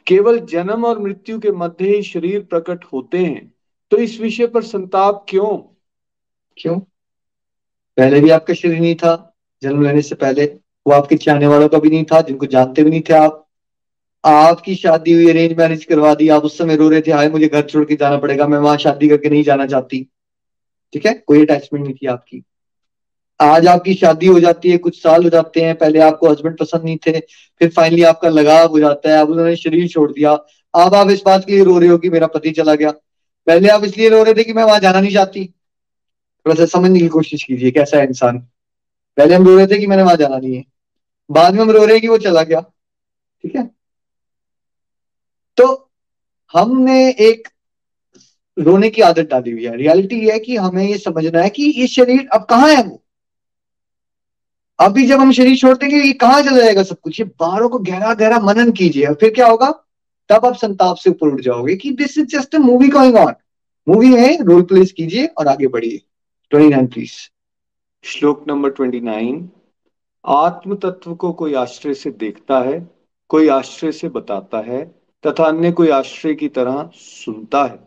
केवल 0.08 0.40
जन्म 0.40 0.86
और 0.86 1.00
मृत्यु 1.00 1.40
के 1.40 1.52
मध्य 1.52 1.96
ही 1.96 2.04
शरीर 2.04 2.44
प्रकट 2.44 2.86
होते 2.94 3.18
हैं। 3.18 3.54
तो 3.92 3.98
इस 3.98 4.20
विषय 4.20 4.48
पर 4.48 4.64
संताप 4.64 5.26
क्यों? 5.30 5.58
क्यों? 6.58 6.80
पहले 7.98 8.20
भी 8.20 8.30
आपका 8.30 8.54
शरीर 8.54 8.80
नहीं 8.80 8.96
था 8.96 9.38
जन्म 9.62 9.84
लेने 9.84 10.02
से 10.02 10.16
पहले। 10.16 10.46
वो 10.88 10.94
आपके 10.94 11.18
चाहने 11.18 11.48
वालों 11.48 11.70
का 11.70 11.80
भी 11.80 11.90
नहीं 11.90 12.04
था 12.04 12.22
जिनको 12.22 12.46
जानते 12.46 12.84
भी 12.84 12.90
नहीं 12.90 13.02
थे 13.02 13.14
आप। 13.14 13.49
आपकी 14.26 14.76
शादी 14.76 15.14
हुई 15.14 15.30
अरेंज 15.30 15.58
मैरिज 15.58 15.86
करवा 15.86 16.16
दी, 16.16 16.30
आप 16.30 16.44
उस 16.44 16.58
समय 16.58 16.76
रो 16.76 16.90
रहे 16.90 17.02
थे, 17.02 17.12
हाय, 17.12 17.30
मुझे 17.30 17.48
घर 17.48 17.62
छोड़ 17.62 17.86
के 17.86 17.96
जाना 17.96 18.18
पड़ेगा, 18.18 18.48
मैं 18.48 18.58
वहाँ 18.58 18.78
शादी 18.78 19.10
करके 19.10 19.30
नहीं 19.30 19.44
जाना 19.44 19.66
चाहती। 19.66 20.10
ठीक 20.94 21.06
है? 21.06 21.14
कोई 21.14 21.42
अटैचमेंट 21.42 21.86
नहीं 21.86 21.96
थी 21.96 22.08
आपकी। 22.08 22.44
आज 23.42 23.68
आपकी 23.68 23.94
शादी 23.94 24.26
हो 24.26 24.40
जाती 24.40 24.72
है, 24.72 24.78
कुछ 24.78 25.04
साल 25.04 25.24
हो 25.24 25.30
जाते 25.30 25.62
हैं, 25.62 25.78
पहले 25.78 26.00
आपको 26.00 26.30
हस्बैंड 26.30 26.58
पसंद 26.58 26.84
नहीं 26.84 26.98
थे, 26.98 27.20
फिर 27.60 27.70
फाइनली 27.70 28.04
आपका 28.04 28.30
लगाव 28.30 28.68
हो 28.68 28.80
जाता 28.80 29.10
है, 29.10 29.22
अब 29.22 29.30
उन्होंने 29.30 29.56
शरीर 29.56 29.88
छोड़ 29.88 30.12
दिया। 30.12 30.32
अब 30.76 30.96
आप 30.96 31.10
इस 31.10 31.24
बात 31.26 31.46
के 31.46 31.52
लिए 31.52 31.64
रो 31.64 31.80
रहे 31.80 31.90
हो 31.90 31.98
कि 31.98 32.10
मेरा 32.10 32.28
पति 32.28 32.52
चला 32.52 32.76
गया। 32.76 32.92
पहले 33.48 33.70
आप 33.70 33.84
इसलिए 33.84 34.10
रो 34.10 34.24
रहे 34.24 34.34
थे 34.34 34.44
कि 34.44 34.54
मैं 34.54 34.64
वहाँ 34.64 34.80
जाना 34.80 35.02
नहीं 35.02 35.14
चाहती। 35.14 35.46
थोड़ा 36.46 36.56
सा 36.56 36.66
समझने 36.66 37.00
की 37.00 37.08
कोशिश 37.08 37.44
कीजिए, 37.44 37.72
कैसा 37.72 37.98
है 37.98 38.08
इंसान। 38.08 38.38
पहले 39.18 39.36
हम 39.36 39.48
रो 39.48 39.58
रहे 39.58 39.68
थे 39.68 39.78
कि 39.78 39.88
मैंने 39.88 40.04
वहाँ 40.04 40.16
जाना 40.16 40.38
नहीं 40.38 40.56
है। 40.56 40.66
बाद 41.32 41.54
में 41.54 41.62
हम 41.62 41.72
रो 41.72 41.84
रहे 41.84 41.92
हैं 41.92 42.02
कि 42.02 42.08
वो 42.08 42.18
चला 42.18 42.44
गया। 42.44 42.62
ठीक 43.44 43.56
है? 43.56 43.79
हमने 46.54 47.10
एक 47.10 47.48
रोने 48.58 48.90
की 48.90 49.02
आदत 49.02 49.30
डाली 49.30 49.52
हुई 49.52 49.66
है। 49.66 49.76
रियलिटी 49.78 50.20
ये 50.20 50.32
है 50.32 50.40
कि 50.40 50.56
हमें 50.56 50.84
ये 50.84 50.98
समझना 50.98 51.42
है 51.42 51.50
कि 51.50 51.64
ये 51.78 51.88
शरीर 51.88 52.28
अब 52.34 52.46
कहाँ 52.46 52.70
है 52.70 52.84
वो? 52.84 53.02
अभी 54.80 55.06
जब 55.08 55.20
हम 55.20 55.32
शरीर 55.32 55.58
छोड़ 55.58 55.78
देंगे 55.78 55.98
ये 55.98 56.14
कहाँ 56.14 56.42
चला 56.42 56.58
जाएगा 56.58 56.84
सब 56.84 57.00
कुछ, 57.00 57.20
ये 57.20 57.26
बाहरों 57.40 57.70
को 57.70 57.80
गहरा 57.80 58.14
गहरा 58.14 58.40
मनन 58.40 58.72
कीजिए 58.72 59.06
और 59.06 59.14
फिर 59.14 59.34
क्या 59.34 59.48
होगा? 59.48 59.70
तब 60.30 60.46
आप 60.46 60.56
संताप 60.56 60.96
से 60.96 61.10
ऊपर 61.10 61.28
उठ 61.28 61.42
जाओगे 61.42 61.76
कि 61.76 61.92
this 61.92 62.18
is 62.18 62.28
just 62.28 62.56
a 62.56 62.60
movie 62.60 62.88
going 62.88 63.16
on 63.16 63.34
movie 63.88 64.14
है 64.14 64.44
रोल 64.44 64.62
प्लेस 64.62 64.92
कीजिए 64.92 65.26
और 65.28 65.48
आगे 65.48 65.68
बढ़िए। 65.68 66.02
ट्वेंटी 66.52 66.70
नाइन 66.70 66.88
प्लीज़ 66.88 67.14
श्लोक 68.04 68.44
नंबर 68.48 68.70
ट्वेंटी 68.70 69.00
नाइन 69.00 69.50
आत्म 70.26 70.76
तत्व 70.76 71.16
को 71.16 71.32
कोई 71.34 71.54
आश्रय 71.54 71.94
से 71.94 72.12
देखता 72.12 72.60
है, 72.60 72.80
कोई 73.30 73.48
आश्रय 73.50 73.92
से 73.92 74.10
बताता 74.10 74.60
है 74.60 74.99
तथा 75.24 75.46
अन्य 75.46 75.72
कोई 75.72 75.90
आश्रय 75.90 76.34
की 76.34 76.48
तरह 76.48 76.90
सुनता 76.96 77.64
है 77.64 77.80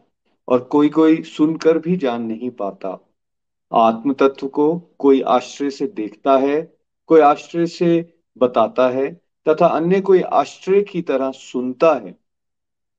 और 0.48 0.60
कोई 0.64 0.88
कोई 0.88 1.22
सुनकर 1.22 1.78
भी 1.78 1.96
जान 1.96 2.22
नहीं 2.22 2.50
पाता। 2.50 2.98
आत्म 3.72 4.12
तत्व 4.12 4.46
को 4.46 4.74
कोई 4.98 5.20
आश्रय 5.20 5.70
से 5.70 5.86
देखता 5.86 6.36
है, 6.36 6.60
कोई 7.06 7.20
आश्रय 7.20 7.66
से 7.66 8.14
बताता 8.38 8.88
है 8.88 9.12
तथा 9.46 9.66
अन्य 9.66 10.00
कोई 10.00 10.20
आश्रय 10.22 10.82
की 10.82 11.02
तरह 11.02 11.30
सुनता 11.30 11.92
है 11.94 12.14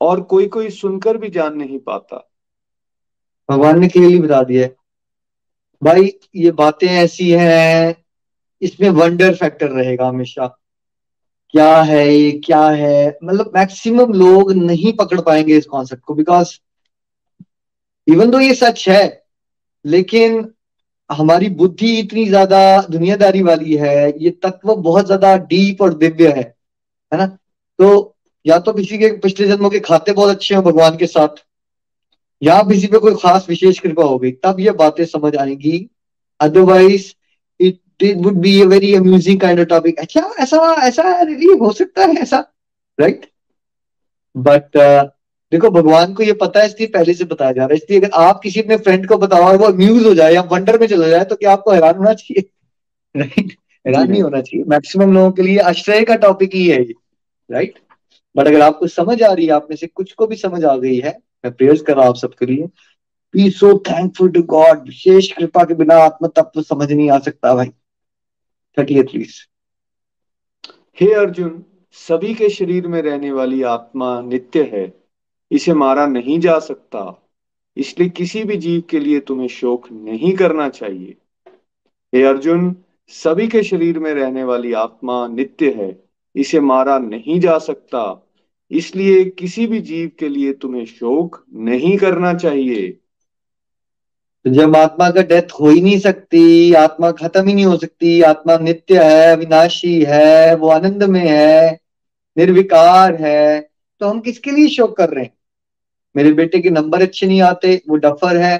और 0.02 0.22
कोई 0.22 0.48
कोई 0.48 0.70
सुनकर 0.70 1.18
भी 1.18 1.30
जान 1.30 1.58
नहीं 1.58 1.80
पाता। 1.80 2.30
भगवान 3.50 3.80
ने 3.80 3.88
क्लियरली 3.88 4.20
बता 4.20 4.42
दिया 4.44 4.68
भाई, 5.82 6.12
ये 6.36 6.52
बातें 6.52 6.88
ऐसी 6.88 7.30
हैं, 7.32 7.96
इसमें 8.62 8.90
वंडर 8.90 9.34
फैक्टर 9.36 9.70
रहेगा 9.70 10.08
हमेशा। 10.08 10.46
क्या 11.54 11.82
है, 11.82 12.08
ये 12.10 12.32
क्या 12.46 12.66
है? 12.68 13.18
मतलब 13.24 13.52
मैक्सिमम 13.56 14.14
लोग 14.14 14.52
नहीं 14.54 14.94
पकड़ 14.98 15.20
पाएँगे 15.22 15.58
इस 15.58 15.66
कॉन्सेप्ट 15.66 16.04
को 16.04 16.14
बिकॉज़ 16.14 16.54
इवन 18.08 18.32
तो 18.32 18.40
ये 18.40 18.54
सच 18.56 18.88
है, 18.90 19.24
लेकिन 19.86 20.48
हमारी 21.10 21.50
बुद्धि 21.52 21.98
इतनी 22.00 22.26
ज़्यादा 22.26 22.82
दुनियादारी 22.82 23.42
वाली 23.42 23.76
है, 23.76 24.08
ये 24.20 24.30
तत्व 24.44 24.76
बहुत 24.76 25.06
ज़्यादा 25.06 25.36
डीप 25.38 25.82
और 25.82 25.94
दिव्य 25.94 26.28
है 26.30 26.44
है 27.12 27.18
ना? 27.18 27.26
तो 27.80 28.16
या 28.46 28.60
तो 28.60 28.74
किसी 28.74 28.98
के 28.98 29.12
पिछले 29.20 29.48
जन्मों 29.48 29.70
के 29.70 29.80
खाते 29.82 30.14
बहुत 30.14 30.30
अच्छे 30.30 30.56
हैं 30.56 30.64
भगवान 30.64 30.98
के 30.98 31.08
साथ, 31.08 31.44
या 32.42 32.62
किसी 32.64 32.88
पे 32.88 33.00
कोई 33.00 33.14
खास 33.16 33.46
विशेष 33.50 33.80
कृपा 33.80 34.04
हो 34.04 34.18
गई, 34.18 34.32
तब 34.34 34.60
ये 34.60 34.72
बातें 34.74 35.06
समझ 35.08 35.36
आएँगी। 35.36 35.90
Otherwise 36.40 37.14
it 38.02 38.18
would 38.18 38.34
be 38.34 38.62
a 38.62 38.66
very 38.66 38.96
amusing 38.96 39.40
kind 39.40 39.60
of 39.60 39.68
topic 39.68 40.00
अच्छा 40.00 40.34
ऐसा 40.40 40.74
ऐसा 40.74 41.22
रियली 41.22 41.58
हो 41.58 41.72
सकता 41.72 42.06
है 42.06 42.14
ऐसा 42.14 42.46
राइट 43.00 43.26
बट 44.38 44.78
uh, 44.78 45.10
देखो 45.52 45.70
भगवान 45.70 46.14
को 46.14 46.24
ये 46.24 46.34
पता 46.34 46.60
है 46.60 46.66
इसलिए 46.66 46.88
पहले 46.88 47.14
से 47.14 47.24
बताया 47.24 47.52
जा 47.52 47.62
रहा 47.62 47.70
है। 47.72 47.76
इसलिए 47.76 48.00
अगर 48.00 48.10
आप 48.14 48.40
किसी 48.44 48.62
अपने 48.62 48.78
फ्रेंड 48.78 49.08
को 49.08 49.18
बताओ 49.18 49.58
वो 49.58 49.66
अम्यूज 49.66 50.06
हो 50.06 50.14
जाए 50.14 50.34
या 50.34 50.42
वंडर 50.42 50.80
में 50.80 50.88
चला 50.88 51.08
जाए 51.08 51.24
तो 51.24 51.36
क्या 51.36 51.52
आपको 51.52 51.72
हैरान 51.72 51.96
होना 51.96 52.14
चाहिए? 52.14 52.44
राइट 53.18 53.52
हैरान 53.88 54.12
नहीं 54.12 54.22
होना 54.22 54.42
चाहिए। 54.42 54.66
मैक्सिमम 54.66 55.14
लोगों 55.14 55.32
के 55.32 55.42
लिए 55.42 55.58
आश्रय 55.58 56.04
का 56.04 56.16
टॉपिक 56.16 56.56
ही 56.56 56.68
है 56.68 56.82
ये 56.82 56.94
राइट 57.52 57.80
बट 58.36 58.48
अगर 58.48 58.62
आपको 58.62 58.88
समझ 58.88 59.22
आ 59.24 59.34
रही 59.34 59.46
है 59.46 59.52
आप 59.52 59.68
में 59.70 59.78
से 59.78 59.88
कुछ 59.88 60.12
को 60.12 60.28
भी 60.28 60.36
समझ 60.36 60.64
आ 60.66 60.76
गई 60.78 61.00
है 61.00 61.20
मैं 61.46 61.54
प्रेयर्स 61.54 61.82
कर 61.82 61.94
रहा 61.94 62.02
हूँ 62.02 62.10
आप 62.10 62.16
सबके 62.16 62.46
लिए। 62.46 62.68
Be 63.34 63.50
so 63.50 63.78
thankful 63.80 64.32
to 64.32 64.44
God 64.44 64.80
विशेष 64.80 65.32
कृपा 65.32 65.64
के 65.64 65.74
बिना 65.74 65.96
आत्म 65.96 66.28
तत्व 66.28 66.62
समझ 66.62 66.92
नहीं 66.92 67.10
आ 67.12 67.20
सकता 67.20 67.54
भाई। 67.56 67.72
थर्टी 68.80 69.04
प्लीज़ 69.04 69.34
हे 71.02 71.14
अर्जुन, 71.14 71.66
सभी 71.92 72.34
के 72.34 72.50
शरीर 72.50 72.88
में 72.88 73.02
रहने 73.02 73.32
वाली 73.32 73.64
आत्मा 73.64 74.22
नित्य 74.22 74.64
है। 74.64 75.04
इसे 75.52 75.74
मारा 75.74 76.06
नहीं 76.06 76.40
जा 76.40 76.60
सकता। 76.60 77.30
इसलिए 77.78 78.10
किसी 78.10 78.44
भी 78.44 78.58
जीव 78.58 78.84
के 78.90 79.00
लिए 79.00 79.20
तुम्हें 79.20 79.48
शोक 79.48 79.92
नहीं 79.92 80.36
करना 80.36 80.70
चाहिए। 80.70 81.16
हे 82.16 82.24
अर्जुन, 82.24 82.76
सभी 83.08 83.48
के 83.48 83.64
शरीर 83.64 84.00
में 84.00 84.14
रहने 84.14 84.44
वाली 84.44 84.74
आत्मा 84.74 85.28
नित्य 85.28 85.72
है। 85.72 86.04
इसे 86.36 86.60
मारा 86.60 87.00
नहीं 87.00 87.40
जा 87.40 87.58
सकता। 87.58 88.28
इसलिए 88.72 89.24
किसी 89.24 89.68
भी 89.68 89.80
जीव 89.80 90.12
के 90.20 90.30
लिए 90.30 90.54
तुम्हें 90.54 90.86
शोक 90.86 91.46
नहीं 91.54 91.98
करना 91.98 92.34
चाहिए। 92.34 93.00
तो 94.46 94.52
जब 94.52 94.76
आत्मा 94.76 95.10
का 95.10 95.22
डेथ 95.22 95.52
हो 95.60 95.70
ही 95.70 95.82
नहीं 95.82 96.00
सकती, 96.00 96.74
आत्मा 96.74 97.12
खत्म 97.12 97.48
ही 97.48 97.54
नहीं 97.54 97.66
हो 97.66 97.78
सकती, 97.78 98.22
आत्मा 98.22 98.58
नित्य 98.58 99.04
है 99.04 99.36
विनाशी 99.36 100.02
है, 100.04 100.56
वो 100.56 100.70
आनंद 100.70 101.04
में 101.04 101.22
है, 101.22 101.80
निर्विकार 102.38 103.16
है 103.16 103.70
तो 104.02 104.08
हम 104.08 104.20
किसके 104.20 104.52
लिए 104.52 104.68
शोक 104.68 104.96
कर 104.98 105.10
रहे 105.10 105.24
हैं? 105.24 105.34
मेरे 106.16 106.32
बेटे 106.34 106.60
के 106.60 106.70
नंबर 106.70 107.02
अच्छे 107.02 107.28
नहीं 107.28 107.42
आते, 107.42 107.82
वो 107.90 107.96
डफर 107.98 108.38
है 108.38 108.56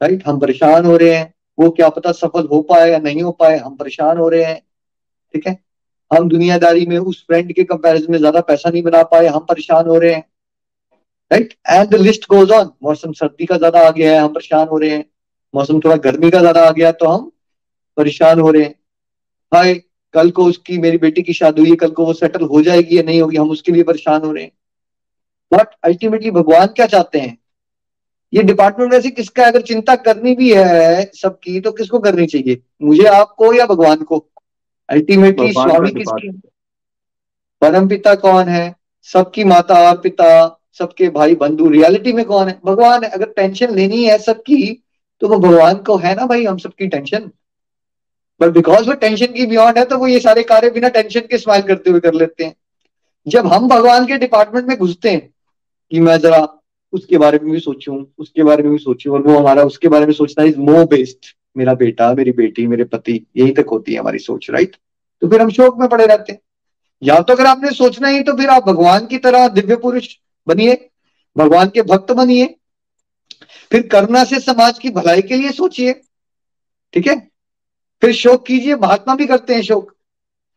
राइट 0.00 0.26
हम 0.26 0.38
परेशान 0.40 0.84
हो 0.86 0.96
रहे 0.96 1.14
हैं, 1.14 1.32
वो 1.58 1.70
क्या 1.70 1.88
पता 1.88 2.12
सफल 2.12 2.46
हो 2.52 2.60
पाए 2.62 2.90
या 2.90 2.98
नहीं 2.98 3.22
हो 3.22 3.30
पाए, 3.32 3.58
हम 3.58 3.76
परेशान 3.76 4.18
हो 4.18 4.28
रहे 4.28 4.44
हैं, 4.44 4.60
ठीक 5.34 5.46
है? 5.46 5.58
हम 6.10 6.28
दुनियादारी 6.28 6.86
में 6.86 6.98
उस 6.98 7.24
फ्रेंड 7.26 7.52
के 7.52 7.64
कंपैरिजन 7.64 8.12
में 8.12 8.18
ज़्यादा 8.18 8.40
पैसा 8.40 8.70
नहीं 8.70 8.82
बना 8.82 9.02
पाए, 9.02 9.26
हम 9.26 9.40
परेशान 9.40 9.86
हो 9.86 9.98
रहे 9.98 10.14
हैं। 10.14 10.24
Right 11.30 11.54
and 11.70 11.88
the 11.90 12.00
list 12.00 12.26
goes 12.30 12.50
on 12.52 12.70
मौसम 12.82 13.12
सर्दी 13.12 13.46
का 13.46 13.56
ज़्यादा 13.58 13.80
आ 13.80 13.90
गया 13.90 14.12
है 14.12 14.18
हम 14.18 14.32
परेशान 14.32 14.66
हो 14.68 14.78
रहे 14.78 14.90
हैं। 14.90 15.04
मौसम 15.54 15.80
थोड़ा 15.80 15.96
गर्मी 16.04 16.30
का 16.30 16.38
ज़्यादा 16.40 16.62
आ 16.62 16.70
गया 16.72 16.90
तो 16.92 17.08
हम 17.08 17.30
परेशान 17.96 18.40
हो 18.40 18.50
रहे 18.50 18.62
हैं। 18.62 18.74
हाय 19.52 19.74
कल 20.14 20.30
को 20.30 20.44
उसकी 20.46 20.78
मेरी 20.78 20.98
बेटी 20.98 21.22
की 21.22 21.32
शादी 21.32 21.60
हुई 21.60 21.70
है 21.70 21.76
कल 21.76 21.90
को 21.90 22.04
वो 22.06 22.12
सेटल 22.14 22.44
हो 22.44 22.62
जाएगी 22.62 22.96
या 22.98 23.02
नहीं 23.02 23.20
होगी 23.20 23.36
हम 23.36 23.50
उसके 23.50 23.72
लिए 23.72 23.82
परेशान 23.84 24.24
हो 24.24 24.32
रहे 24.32 24.44
हैं। 24.44 24.52
बट 25.52 25.74
अल्टीमेटली 25.84 26.30
भगवान 26.30 26.66
क्या 26.66 26.86
चाहते 26.86 27.18
हैं? 27.18 27.36
ये 28.32 28.42
डिपार्टमेंट 28.42 28.92
में 28.92 29.00
से 29.00 29.10
किसका 29.10 29.46
अगर 29.46 29.62
चिंता 29.62 29.94
करनी 29.98 30.34
भी 30.34 30.52
है 30.54 31.04
सबकी 31.14 31.60
तो 31.60 31.72
किसको 31.72 31.98
करनी 32.00 32.26
चाहिए? 32.26 32.60
मुझे 32.82 33.04
आपको 33.06 33.52
या 33.54 33.66
भगवान 33.66 34.02
को? 34.02 34.24
अल्टीमेटली 34.88 35.52
स्वामी 35.52 35.90
किसकी 35.92 36.30
परम 37.62 37.88
पिता 37.88 38.14
कौन 38.16 38.48
है? 38.48 38.74
सबकी 39.08 39.44
माता 39.46 39.92
पिता 39.94 40.30
सबके 40.78 41.08
भाई 41.10 41.34
बंधु 41.34 41.68
रियलिटी 41.68 42.12
में 42.12 42.24
कौन 42.24 42.48
है? 42.48 42.58
भगवान 42.64 43.04
है, 43.04 43.10
अगर 43.10 43.26
टेंशन 43.26 43.74
लेनी 43.74 44.04
है 44.04 44.18
सबकी 44.20 44.62
तो 45.22 45.28
वो 45.28 45.38
भगवान 45.38 45.74
को 45.76 45.96
है 45.96 46.14
ना 46.14 46.26
भाई, 46.26 46.44
हम 46.44 46.56
सबकी 46.58 46.86
टेंशन 46.88 47.30
बट 48.40 48.50
बिकॉज़ 48.50 48.86
वो 48.86 48.92
टेंशन 48.94 49.26
की 49.26 49.46
बियॉन्ड 49.46 49.78
है 49.78 49.84
तो 49.84 49.98
वो 49.98 50.06
ये 50.06 50.18
सारे 50.20 50.42
कार्य 50.44 50.70
बिना 50.70 50.88
टेंशन 50.90 51.20
के 51.20 51.38
स्माइल 51.38 51.62
करते 51.62 51.90
हुए 51.90 52.00
कर 52.00 52.14
लेते 52.14 52.44
हैं। 52.44 52.54
जब 53.26 53.46
हम 53.46 53.68
भगवान 53.68 54.06
के 54.06 54.16
डिपार्टमेंट 54.18 54.66
में 54.68 54.76
घुसते 54.76 55.10
हैं, 55.10 55.28
कि 55.92 56.00
मैं 56.00 56.18
जरा 56.18 56.46
उसके 56.92 57.18
बारे 57.18 57.38
में 57.42 57.52
भी 57.52 57.60
सोचूं, 57.60 58.04
उसके 58.18 58.42
बारे 58.42 58.62
में 58.62 58.72
भी 58.72 58.78
सोचूं, 58.78 59.12
और 59.12 59.22
वो 59.22 59.38
हमारा 59.38 59.62
उसके 59.64 59.88
बारे 59.88 60.06
में 60.06 60.12
सोचना 60.12 60.44
इज़ 60.44 60.58
मोर 60.60 60.84
बेस्ड 60.86 61.32
मेरा 61.56 61.74
बेटा, 61.74 62.12
मेरी 62.14 62.32
बेटी, 62.32 62.66
मेरे 62.66 62.84
पति, 62.86 63.20
यही 63.36 63.52
तक 63.52 63.66
होती 63.70 63.92
है 63.92 64.00
हमारी 64.00 64.18
सोच 64.18 64.50
राइट 64.50 64.76
तो 65.22 65.28
फिर 65.28 65.42
हम 65.42 65.50
शोक 65.50 65.78
में 65.80 65.88
पड़े 65.88 66.06
रहते 66.06 66.32
हैं। 66.32 66.40
या 67.02 67.20
तो 67.20 67.32
अगर 67.32 67.46
आपने 67.46 67.70
सोचना 67.72 68.08
ही 68.08 68.22
तो 68.22 68.32
फिर 68.32 68.48
आप 68.48 68.66
भगवान 68.66 69.06
की 69.06 69.18
तरह 69.18 69.48
दिव्य 69.50 69.76
पुरुष 69.76 70.08
बनिए, 70.48 70.90
भगवान 71.38 71.68
के 71.68 71.82
भक्त 71.82 72.12
बनिए। 72.12 72.56
फिर 73.70 73.86
करुणा 73.86 74.24
से 74.24 74.40
समाज 74.40 74.78
की 74.78 74.90
भलाई 74.90 75.22
के 75.22 75.36
लिए 75.36 75.52
सोचिए, 75.52 75.92
ठीक 76.92 77.06
है? 77.06 77.30
फिर 78.00 78.12
शोक 78.12 78.46
कीजिए, 78.46 78.74
महात्मा 78.74 79.14
भी 79.14 79.26
करते 79.26 79.54
हैं 79.54 79.62
शोक। 79.62 79.94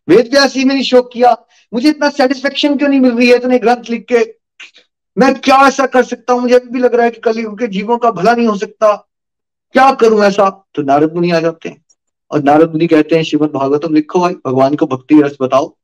वेद 0.09 0.27
व्यास 0.31 0.53
जी 0.53 0.63
ने 0.63 0.83
शोक 0.83 1.09
किया, 1.13 1.45
मुझे 1.73 1.89
इतना 1.89 2.09
सेटिस्फेक्शन 2.09 2.77
क्यों 2.77 2.89
नहीं 2.89 2.99
मिल 2.99 3.11
रही 3.11 3.29
है 3.29 3.35
इतने 3.35 3.59
ग्रंथ 3.59 3.83
लिख 3.89 4.05
के? 4.11 4.35
मैं 5.17 5.35
क्या 5.35 5.67
ऐसा 5.67 5.85
कर 5.85 6.03
सकता 6.03 6.33
हूँ? 6.33 6.41
मुझे 6.41 6.55
अभी 6.55 6.69
भी 6.69 6.79
लग 6.79 6.95
रहा 6.95 7.05
है 7.05 7.11
कि 7.11 7.21
कलयुग 7.21 7.59
के 7.59 7.67
जीवों 7.67 7.97
का 7.97 8.11
भला 8.11 8.35
नहीं 8.35 8.47
हो 8.47 8.57
सकता। 8.57 8.95
क्या 9.73 9.91
करूँ 9.91 10.23
ऐसा? 10.23 10.67
तो 10.75 10.81
नारद 10.81 11.13
मुनि 11.13 11.31
आ 11.31 11.39
जाते 11.39 11.69
हैं। 11.69 11.85
और 12.31 12.43
नारद 12.43 12.71
मुनि 12.71 12.87
कहते 12.87 13.15
हैं, 13.15 13.23
श्रीमद 13.23 13.49
भागवतम 13.49 13.93
लिखो 13.93 14.19
भाई, 14.19 14.33
भगवान 14.33 14.75
को 14.75 14.85
भक्ति 14.85 15.21
रस 15.21 15.37
बताओ। 15.41 15.77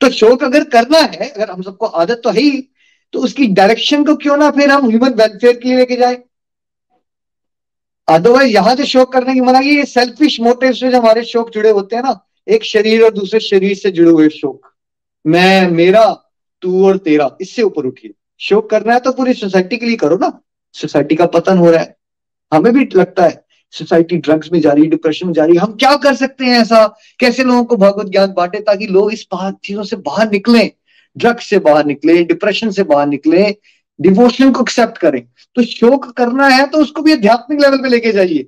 तो 0.00 0.10
शोक 0.10 0.44
अगर 0.44 0.64
करना 0.64 0.98
है, 0.98 1.28
अगर 1.28 1.50
हम 1.50 1.62
सबको 1.62 1.86
आदत 1.86 2.20
तो 2.24 2.30
है 2.30 2.40
ही 2.40 2.70
तो 3.12 3.18
उसकी 3.18 3.46
डायरेक्शन 3.46 4.04
को 4.04 4.14
क्यों 4.16 4.36
ना 4.36 4.50
फिर 4.50 4.70
हम 4.70 4.88
ह्यूमन 4.88 5.14
वेलफेयर 5.14 5.56
के 5.56 5.68
लिए 5.68 5.76
लेके 5.76 5.96
जाए? 5.96 6.18
अदरवाइज़ 8.08 8.52
यहाँ 8.54 8.74
से 8.76 8.84
शोक 8.84 9.12
करने 9.12 9.34
की 9.34 9.40
मना 9.40 9.58
ये 9.58 9.84
सेल्फिश 9.84 10.40
मोटिव 10.40 10.72
से 10.72 10.90
जो 10.90 11.00
हमारे 11.00 11.22
शोक 11.24 11.50
जुड़े 11.50 11.70
होते 11.70 11.96
हैं 11.96 12.02
ना, 12.02 12.18
एक 12.48 12.64
शरीर 12.64 13.02
और 13.02 13.12
दूसरे 13.14 13.40
शरीर 13.40 13.76
से 13.76 13.90
जुड़े 13.90 14.10
हुए 14.10 14.28
शोक 14.28 14.66
मैं, 15.26 15.68
मेरा, 15.68 16.04
तू 16.62 16.86
और 16.86 16.96
तेरा, 16.96 17.36
इससे 17.40 17.62
ऊपर 17.62 17.86
उठिए। 17.86 18.14
शोक 18.40 18.70
करना 18.70 18.92
है 18.92 19.00
तो 19.00 19.12
पूरी 19.12 19.34
सोसाइटी 19.34 19.76
के 19.76 19.86
लिए 19.86 19.96
करो 19.96 20.16
ना। 20.16 20.40
सोसाइटी 20.72 21.14
का 21.14 21.26
पतन 21.26 21.58
हो 21.58 21.70
रहा 21.70 21.80
है। 21.80 21.96
हमें 22.52 22.72
भी 22.72 22.88
लगता 22.96 23.24
है 23.24 23.44
सोसाइटी 23.70 24.16
ड्रग्स 24.16 24.52
में 24.52 24.60
जा 24.60 24.72
रही 24.72 24.84
है 24.84 24.90
डिप्रेशन 24.90 25.26
में 25.26 25.32
जा 25.34 25.44
रही। 25.44 25.54
है 25.54 25.60
हम 25.60 25.72
क्या 25.72 25.94
कर 25.96 26.14
सकते 26.14 26.44
हैं 26.44 26.60
ऐसा? 26.60 26.86
कैसे 27.20 27.44
लोगों 27.44 27.64
को 27.64 27.76
भगवत 27.76 28.06
ज्ञान 28.06 28.32
बांटे 28.32 28.60
ताकि 28.60 28.86
लोग 28.86 29.12
इस 29.12 29.26
बात 29.34 29.58
चीज़ों 29.64 29.82
से 29.82 29.96
बाहर 29.96 30.30
निकले? 30.30 30.72
ड्रग्स 31.18 31.46
से 31.46 31.58
बाहर 31.60 31.86
निकले 31.86 32.22
डिप्रेशन 32.24 32.70
से 32.70 32.82
बाहर 32.84 33.06
निकले 33.06 33.54
डिवोशन 33.98 34.52
को 34.52 34.62
एक्सेप्ट 34.62 34.98
करें। 34.98 35.22
तो 35.56 35.62
शोक 35.64 36.06
करना 36.16 36.48
है 36.48 36.66
तो 36.66 36.78
उसको 36.78 37.02
भी 37.02 37.12
आध्यात्मिक 37.12 37.60
लेवल 37.60 37.78
पे 37.78 37.88
लेके 37.88 38.12
जाइए। 38.12 38.46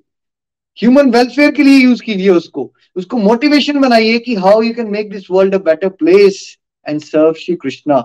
ह्यूमन 0.79 1.11
वेलफेयर 1.11 1.51
के 1.51 1.63
लिए 1.63 1.79
यूज़ 1.79 2.03
कीजिए 2.03 2.29
उसको। 2.31 2.73
उसको 2.97 3.17
मोटिवेशन 3.19 3.79
बनाइए 3.81 4.19
कि 4.19 4.35
how 4.37 4.63
you 4.63 4.75
can 4.75 4.91
make 4.91 5.11
this 5.13 5.31
world 5.31 5.55
a 5.55 5.59
better 5.65 5.89
place 6.01 6.57
and 6.87 7.01
serve 7.01 7.33
Shri 7.39 7.55
Krishna 7.55 8.01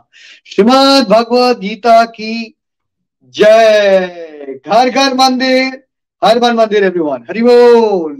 Shrimad 0.45 1.07
Bhagavad 1.09 1.59
Gita 1.59 2.03
की 2.05 2.55
जय। 3.35 4.59
घर 4.67 4.89
घर 4.89 5.13
मंदिर। 5.13 5.83
हर 6.21 6.39
मन 6.41 6.55
मंदिर 6.55 6.83
एवरीवन 6.83 7.25
हरि 7.29 7.41
बोल। 7.41 8.15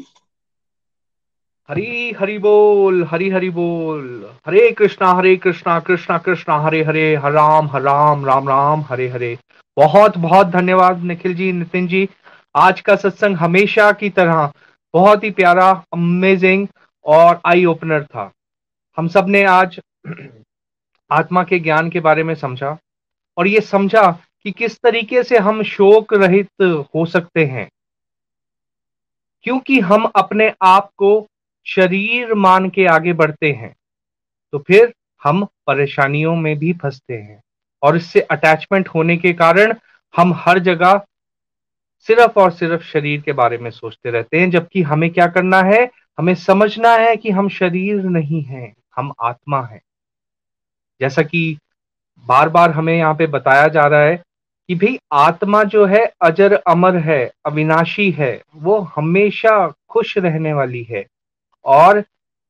हरी 1.70 2.12
हरि 2.20 2.38
बोल, 2.38 3.04
हरी 3.04 3.30
हरि 3.30 3.50
बोल। 3.50 4.30
हरे 4.48 4.72
कृष्णा 4.72 5.14
हरे 5.14 5.36
कृष्णा 5.36 5.80
कृष्णा 5.80 6.18
कृष्णा, 6.18 6.58
हरे 6.58 6.84
हरे 6.84 7.16
हर 7.16 7.32
राम 7.32 7.68
हर 7.68 7.82
राम 7.82 8.26
राम 8.26 8.50
राम 8.50 8.82
हरे 8.82 9.08
हरे। 9.08 9.38
बहुत 9.78 10.18
बहुत 10.18 10.48
धन्यवाद 10.48 11.04
निखिल 11.04 11.36
जी, 11.36 11.52
नितिन 11.52 11.88
जी। 11.88 12.10
आज 12.56 12.82
का 12.82 12.96
सत्संग 12.96 13.38
हमेशा 13.38 13.92
की 13.92 14.10
तरह 14.10 14.54
बहुत 14.94 15.24
ही 15.24 15.32
प्यारा 15.32 15.84
अमेजिंग 15.94 16.68
और 17.06 17.42
आई 17.46 17.66
ओपनर 17.66 18.04
था। 18.04 18.32
हम 18.98 19.08
सबने 19.08 19.44
आज 19.44 19.80
आत्मा 21.12 21.44
के 21.44 21.60
ज्ञान 21.60 21.90
के 21.90 22.00
बारे 22.00 22.24
में 22.24 22.36
समझा 22.36 22.78
और 23.38 23.48
ये 23.48 23.62
समझा 23.62 24.20
कि 24.44 24.52
किस 24.52 24.78
तरीके 24.78 25.24
से 25.24 25.38
हम 25.38 25.64
शोक 25.64 26.14
रहित 26.14 26.86
हो 26.96 27.06
सकते 27.06 27.46
हैं। 27.46 27.70
क्योंकि 29.44 29.80
हम 29.80 30.06
अपने 30.06 30.54
आप 30.62 30.90
को 30.98 31.28
शरीर 31.66 32.34
मान 32.34 32.70
के 32.70 32.86
आगे 32.86 33.14
बढ़ते 33.14 33.52
हैं 33.52 33.76
तो 34.54 34.60
फिर 34.60 34.94
हम 35.24 35.44
परेशानियों 35.68 36.36
में 36.36 36.58
भी 36.60 36.74
फंसते 36.74 37.14
हैं। 37.14 37.42
और 37.84 37.96
इससे 37.98 38.22
अटैचमेंट 38.22 38.88
होने 38.88 39.18
के 39.18 39.34
कारण 39.34 39.74
हम 40.14 40.34
हर 40.34 40.60
जगह 40.60 41.02
सिर्फ़ 42.08 42.40
और 42.40 42.52
सिर्फ़ 42.52 42.84
शरीर 42.84 43.22
के 43.22 43.34
बारे 43.34 43.58
में 43.58 43.70
सोचते 43.72 44.10
रहते 44.10 44.40
हैं, 44.40 44.50
जबकि 44.50 44.82
हमें 44.82 45.10
क्या 45.10 45.28
करना 45.28 45.62
है? 45.62 45.90
हमें 46.18 46.36
समझना 46.36 46.90
है 46.90 47.16
कि 47.16 47.32
हम 47.32 47.50
शरीर 47.50 48.04
नहीं 48.04 48.42
हैं, 48.44 48.74
हम 48.96 49.12
आत्मा 49.22 49.62
हैं। 49.62 49.82
जैसा 51.02 51.22
कि 51.22 51.58
बार 52.26 52.50
बार 52.50 52.72
हमें 52.72 52.96
यहाँ 52.98 53.16
पे 53.16 53.28
बताया 53.28 53.68
जा 53.68 53.86
रहा 53.88 54.02
है 54.02 54.16
कि 54.70 54.76
भाई 54.76 54.98
आत्मा 55.14 55.64
जो 55.64 55.86
है, 55.86 56.06
अजर 56.22 56.54
अमर 56.54 56.96
है, 56.98 57.32
अविनाशी 57.46 58.10
है, 58.12 58.42
वो 58.56 58.80
हमेशा 58.96 59.74
खुश 59.90 60.18
रहने 60.18 60.54
वाली 60.54 60.84
है। 60.84 61.06
और 61.66 62.04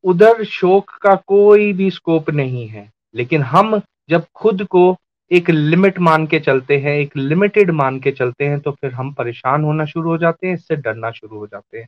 उधर 0.04 0.44
शोक 0.44 0.92
का 1.02 1.16
कोई 1.18 1.72
भी 1.74 1.90
स्कोप 1.92 2.30
नहीं 2.30 2.68
है। 2.68 2.90
लेकिन 3.16 3.42
हम 3.44 3.82
जब 4.10 4.26
खुद 4.36 4.64
को 4.64 4.96
एक 5.32 5.50
लिमिट 5.50 6.00
मान 6.00 6.26
के 6.28 6.40
चलते 6.40 6.78
हैं, 6.78 6.96
एक 6.96 7.16
लिमिटेड 7.18 7.72
मान 7.72 8.00
के 8.00 8.12
चलते 8.12 8.46
हैं 8.46 8.60
तो 8.60 8.72
फिर 8.72 8.92
हम 8.94 9.12
परेशान 9.14 9.64
होना 9.64 9.86
शुरू 9.86 10.10
हो 10.10 10.18
जाते 10.18 10.48
हैं, 10.48 10.54
इससे 10.54 10.76
डरना 10.76 11.12
शुरू 11.12 11.38
हो 11.38 11.48
जाते 11.48 11.80
हैं। 11.80 11.88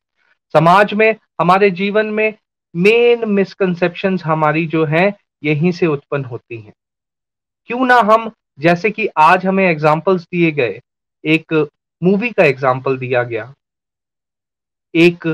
समाज 0.53 0.93
में, 0.93 1.15
हमारे 1.41 1.69
जीवन 1.71 2.05
में 2.05 2.34
मेन 2.75 3.28
मिसकंसेप्शन 3.30 4.17
हमारी 4.19 4.65
जो 4.67 4.86
है, 4.86 5.13
यहीं 5.43 5.71
से 5.71 5.88
उत्पन्न 5.88 6.25
होती 6.25 6.57
हैं। 6.57 6.73
क्यों 7.69 7.86
ना 7.86 7.99
हम, 8.03 8.32
जैसे 8.59 8.89
कि 8.89 9.07
आज 9.17 9.45
हमें 9.45 9.65
एग्जाम्पल्स 9.65 10.23
दिए 10.23 10.51
गए, 10.51 10.80
एक 11.23 11.53
मूवी 12.01 12.30
का 12.30 12.43
एग्ज़ाम्पल 12.43 12.97
दिया 12.97 13.23
गया। 13.23 13.53
एक 14.93 15.28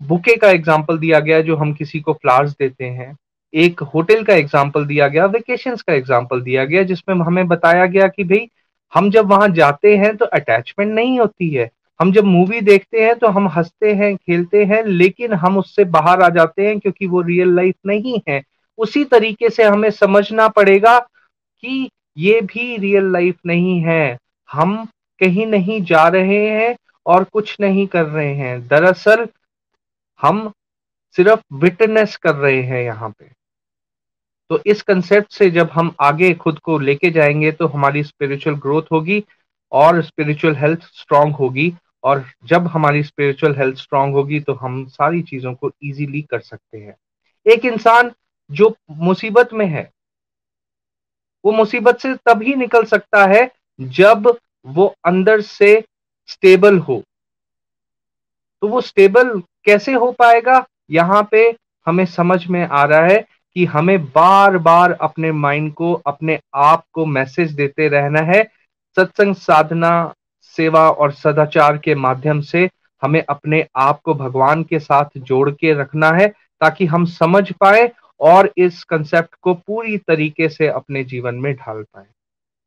बुके 0.00 0.36
का 0.36 0.50
एग्ज़ाम्पल 0.50 0.98
दिया 0.98 1.20
गया 1.20 1.40
जो 1.40 1.56
हम 1.56 1.72
किसी 1.72 2.00
को 2.00 2.12
फ्लावर्स 2.12 2.52
देते 2.52 2.84
हैं। 2.84 3.16
एक 3.54 3.80
होटल 3.94 4.22
का 4.24 4.34
एग्ज़ाम्पल 4.34 4.84
दिया 4.86 5.08
गया 5.08 5.24
वेकेशन 5.26 5.76
का 5.76 5.92
एग्ज़ाम्पल 5.92 6.40
दिया 6.40 6.64
गया, 6.64 6.82
जिसमें 6.82 7.14
हमें 7.16 7.46
बताया 7.48 7.86
गया 7.86 8.08
कि 8.08 8.24
भाई, 8.24 8.48
हम 8.92 9.10
जब 9.10 9.26
वहाँ 9.26 9.48
जाते 9.48 9.96
हैं 9.96 10.16
तो 10.16 10.24
अटैचमेंट 10.24 10.92
नहीं 10.92 11.18
होती 11.20 11.48
है। 11.50 11.68
हम 12.00 12.12
जब 12.12 12.24
मूवी 12.24 12.60
देखते 12.60 13.02
हैं 13.02 13.14
तो 13.14 13.28
हम 13.28 13.48
हँसते 13.48 13.92
हैं, 13.92 14.14
खेलते 14.16 14.64
हैं, 14.64 14.82
लेकिन 14.84 15.32
हम 15.34 15.56
उससे 15.58 15.84
बाहर 15.86 16.22
आ 16.22 16.28
जाते 16.28 16.66
हैं 16.66 16.78
क्योंकि 16.80 17.06
वो 17.06 17.20
रियल 17.20 17.54
लाइफ 17.56 17.74
नहीं 17.86 18.20
है। 18.28 18.42
उसी 18.78 19.04
तरीके 19.04 19.48
से 19.50 19.64
हमें 19.64 19.90
समझना 19.90 20.48
पड़ेगा 20.48 20.98
कि 20.98 21.88
ये 22.16 22.40
भी 22.42 22.76
रियल 22.76 23.10
लाइफ 23.12 23.36
नहीं 23.46 23.80
है। 23.80 24.18
हम 24.48 24.84
कहीं 25.20 25.46
नहीं 25.46 25.82
जा 25.84 26.06
रहे 26.08 26.46
हैं 26.50 26.74
और 27.06 27.24
कुछ 27.24 27.56
नहीं 27.60 27.86
कर 27.86 28.04
रहे 28.04 28.34
हैं। 28.34 28.66
दरअसल 28.68 29.26
हम 30.20 30.50
सिर्फ़ 31.16 31.40
विटनेस 31.54 32.16
कर 32.16 32.34
रहे 32.34 32.62
हैं 32.62 32.82
यहाँ 32.82 33.10
पे। 33.10 33.30
तो 34.50 34.60
इस 34.66 34.82
कंसेप्ट 34.82 35.32
से 35.32 35.50
जब 35.50 35.70
हम 35.72 35.94
आगे 36.00 36.32
खुद 36.34 36.58
को 36.58 36.78
लेके 36.78 37.10
जाएँगे 37.10 37.52
तो 37.52 37.66
हमारी 37.66 38.02
स्पिरिचुअल 38.04 38.56
ग्रोथ 38.56 38.82
होगी 38.92 39.22
और 39.72 40.02
स्पिरिचुअल 40.02 40.56
हेल्थ 40.56 40.82
स्ट्रांग 40.94 41.34
होगी। 41.34 41.72
और 42.04 42.24
जब 42.44 42.66
हमारी 42.66 43.02
स्पिरिचुअल 43.02 43.54
हेल्थ 43.56 43.76
स्ट्रांग 43.76 44.12
होगी 44.14 44.40
तो 44.40 44.52
हम 44.54 44.84
सारी 44.88 45.22
चीज़ों 45.22 45.54
को 45.54 45.70
इजीली 45.82 46.22
कर 46.22 46.40
सकते 46.40 46.78
हैं। 46.78 46.94
एक 47.46 47.64
इंसान 47.64 48.10
जो 48.50 48.74
मुसीबत 48.90 49.52
में 49.52 49.66
है, 49.66 49.90
वो 51.44 51.52
मुसीबत 51.52 51.98
से 51.98 52.14
तभी 52.26 52.54
निकल 52.54 52.84
सकता 52.84 53.24
है 53.26 53.50
जब 53.80 54.32
वो 54.66 54.86
अंदर 55.04 55.40
से 55.40 55.82
स्टेबल 56.28 56.78
हो। 56.78 57.02
तो 58.62 58.68
वो 58.68 58.80
स्टेबल 58.80 59.40
कैसे 59.64 59.92
हो 59.92 60.10
पाएगा? 60.12 60.64
यहाँ 60.90 61.28
पे 61.30 61.42
हमें 61.86 62.04
समझ 62.06 62.46
में 62.46 62.66
आ 62.66 62.84
रहा 62.84 63.06
है 63.06 63.18
कि 63.56 63.64
हमें 63.64 64.04
बार 64.04 64.56
बार 64.58 64.92
अपने 64.92 65.32
माइंड 65.32 65.72
को, 65.74 65.92
अपने 65.92 66.38
आप 66.54 66.84
को 66.92 67.06
मैसेज 67.06 67.52
देते 67.52 67.88
रहना 67.88 68.20
है। 68.22 68.42
सत्संग 68.96 69.34
साधना, 69.34 70.14
सेवा 70.56 70.88
और 70.90 71.12
सदाचार 71.12 71.78
के 71.78 71.94
माध्यम 71.94 72.40
से 72.40 72.68
हमें 73.02 73.22
अपने 73.28 73.64
आप 73.76 74.00
को 74.00 74.14
भगवान 74.14 74.62
के 74.62 74.78
साथ 74.78 75.18
जोड़ 75.18 75.50
के 75.50 75.72
रखना 75.72 76.10
है 76.10 76.28
ताकि 76.60 76.86
हम 76.86 77.04
समझ 77.04 77.50
पाए 77.52 77.90
और 78.20 78.52
इस 78.58 78.82
कंसेप्ट 78.84 79.34
को 79.42 79.54
पूरी 79.54 79.98
तरीके 79.98 80.48
से 80.48 80.68
अपने 80.68 81.04
जीवन 81.04 81.34
में 81.34 81.54
ढाल 81.54 81.82
पाए। 81.82 82.06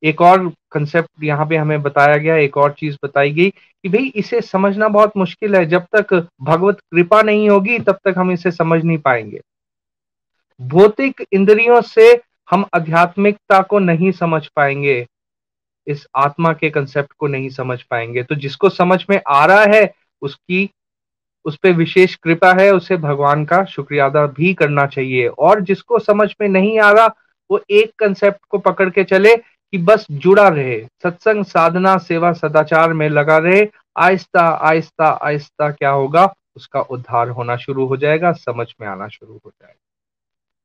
एक 0.03 0.21
और 0.21 0.47
कंसेप्ट 0.71 1.23
यहाँ 1.23 1.45
पे 1.45 1.57
हमें 1.57 1.81
बताया 1.81 2.17
गया, 2.17 2.35
एक 2.35 2.57
और 2.57 2.71
चीज़ 2.71 2.97
बताई 3.03 3.31
गई 3.31 3.49
कि 3.49 3.89
भाई 3.89 4.11
इसे 4.15 4.41
समझना 4.41 4.87
बहुत 4.87 5.17
मुश्किल 5.17 5.55
है। 5.55 5.65
जब 5.65 5.85
तक 5.95 6.13
भगवत 6.41 6.79
कृपा 6.79 7.21
नहीं 7.21 7.49
होगी, 7.49 7.79
तब 7.79 7.99
तक 8.05 8.13
हम 8.17 8.31
इसे 8.31 8.51
समझ 8.51 8.83
नहीं 8.83 8.97
पाएँगे। 8.97 9.41
भौतिक 10.59 11.21
इंद्रियों 11.31 11.81
से 11.81 12.21
हम 12.51 12.65
आध्यात्मिकता 12.73 13.61
को 13.61 13.79
नहीं 13.79 14.11
समझ 14.11 14.45
पाएँगे, 14.55 15.05
इस 15.87 16.05
आत्मा 16.15 16.53
के 16.53 16.69
कंसेप्ट 16.69 17.13
को 17.13 17.27
नहीं 17.27 17.49
समझ 17.49 17.81
पाएँगे। 17.81 18.23
तो 18.23 18.35
जिसको 18.35 18.69
समझ 18.69 19.05
में 19.09 19.21
आ 19.27 19.45
रहा 19.45 19.63
है, 19.63 19.93
उसकी, 20.21 20.69
उस 21.45 21.57
पर 21.57 21.71
विशेष 21.71 22.15
कृपा 22.15 22.53
है, 22.53 22.71
उसे 22.71 22.97
भगवान 22.97 23.45
का 23.45 23.63
शुक्रिया 23.65 24.05
अदा 24.05 24.25
भी 24.25 24.53
करना 24.53 24.85
चाहिए। 24.85 25.27
और 25.27 25.61
जिसको 25.61 25.99
समझ 25.99 26.29
में 26.41 26.47
नहीं 26.49 26.79
आ 26.79 26.91
रहा, 26.91 27.15
वो 27.51 27.61
एक 27.69 27.91
कंसेप्ट 27.99 28.39
को 28.49 28.57
पकड़ 28.57 28.89
के 28.89 29.03
चले 29.03 29.35
कि 29.71 29.77
बस 29.77 30.07
जुड़ा 30.11 30.47
रहे, 30.47 30.87
सत्संग, 31.03 31.45
साधना, 31.45 31.97
सेवा, 31.97 32.33
सदाचार 32.33 32.93
में 32.93 33.09
लगा 33.09 33.37
रहे, 33.37 33.67
आहिस्ता 33.97 34.41
आहिस्ता 34.41 35.05
आहिस्ता 35.05 35.71
क्या 35.71 35.89
होगा? 35.89 36.33
उसका 36.55 36.81
उद्धार 36.81 37.29
होना 37.29 37.55
शुरू 37.55 37.85
हो 37.85 37.97
जाएगा, 37.97 38.31
समझ 38.31 38.67
में 38.81 38.87
आना 38.87 39.07
शुरू 39.07 39.33
हो 39.33 39.49
जाएगा। 39.49 39.79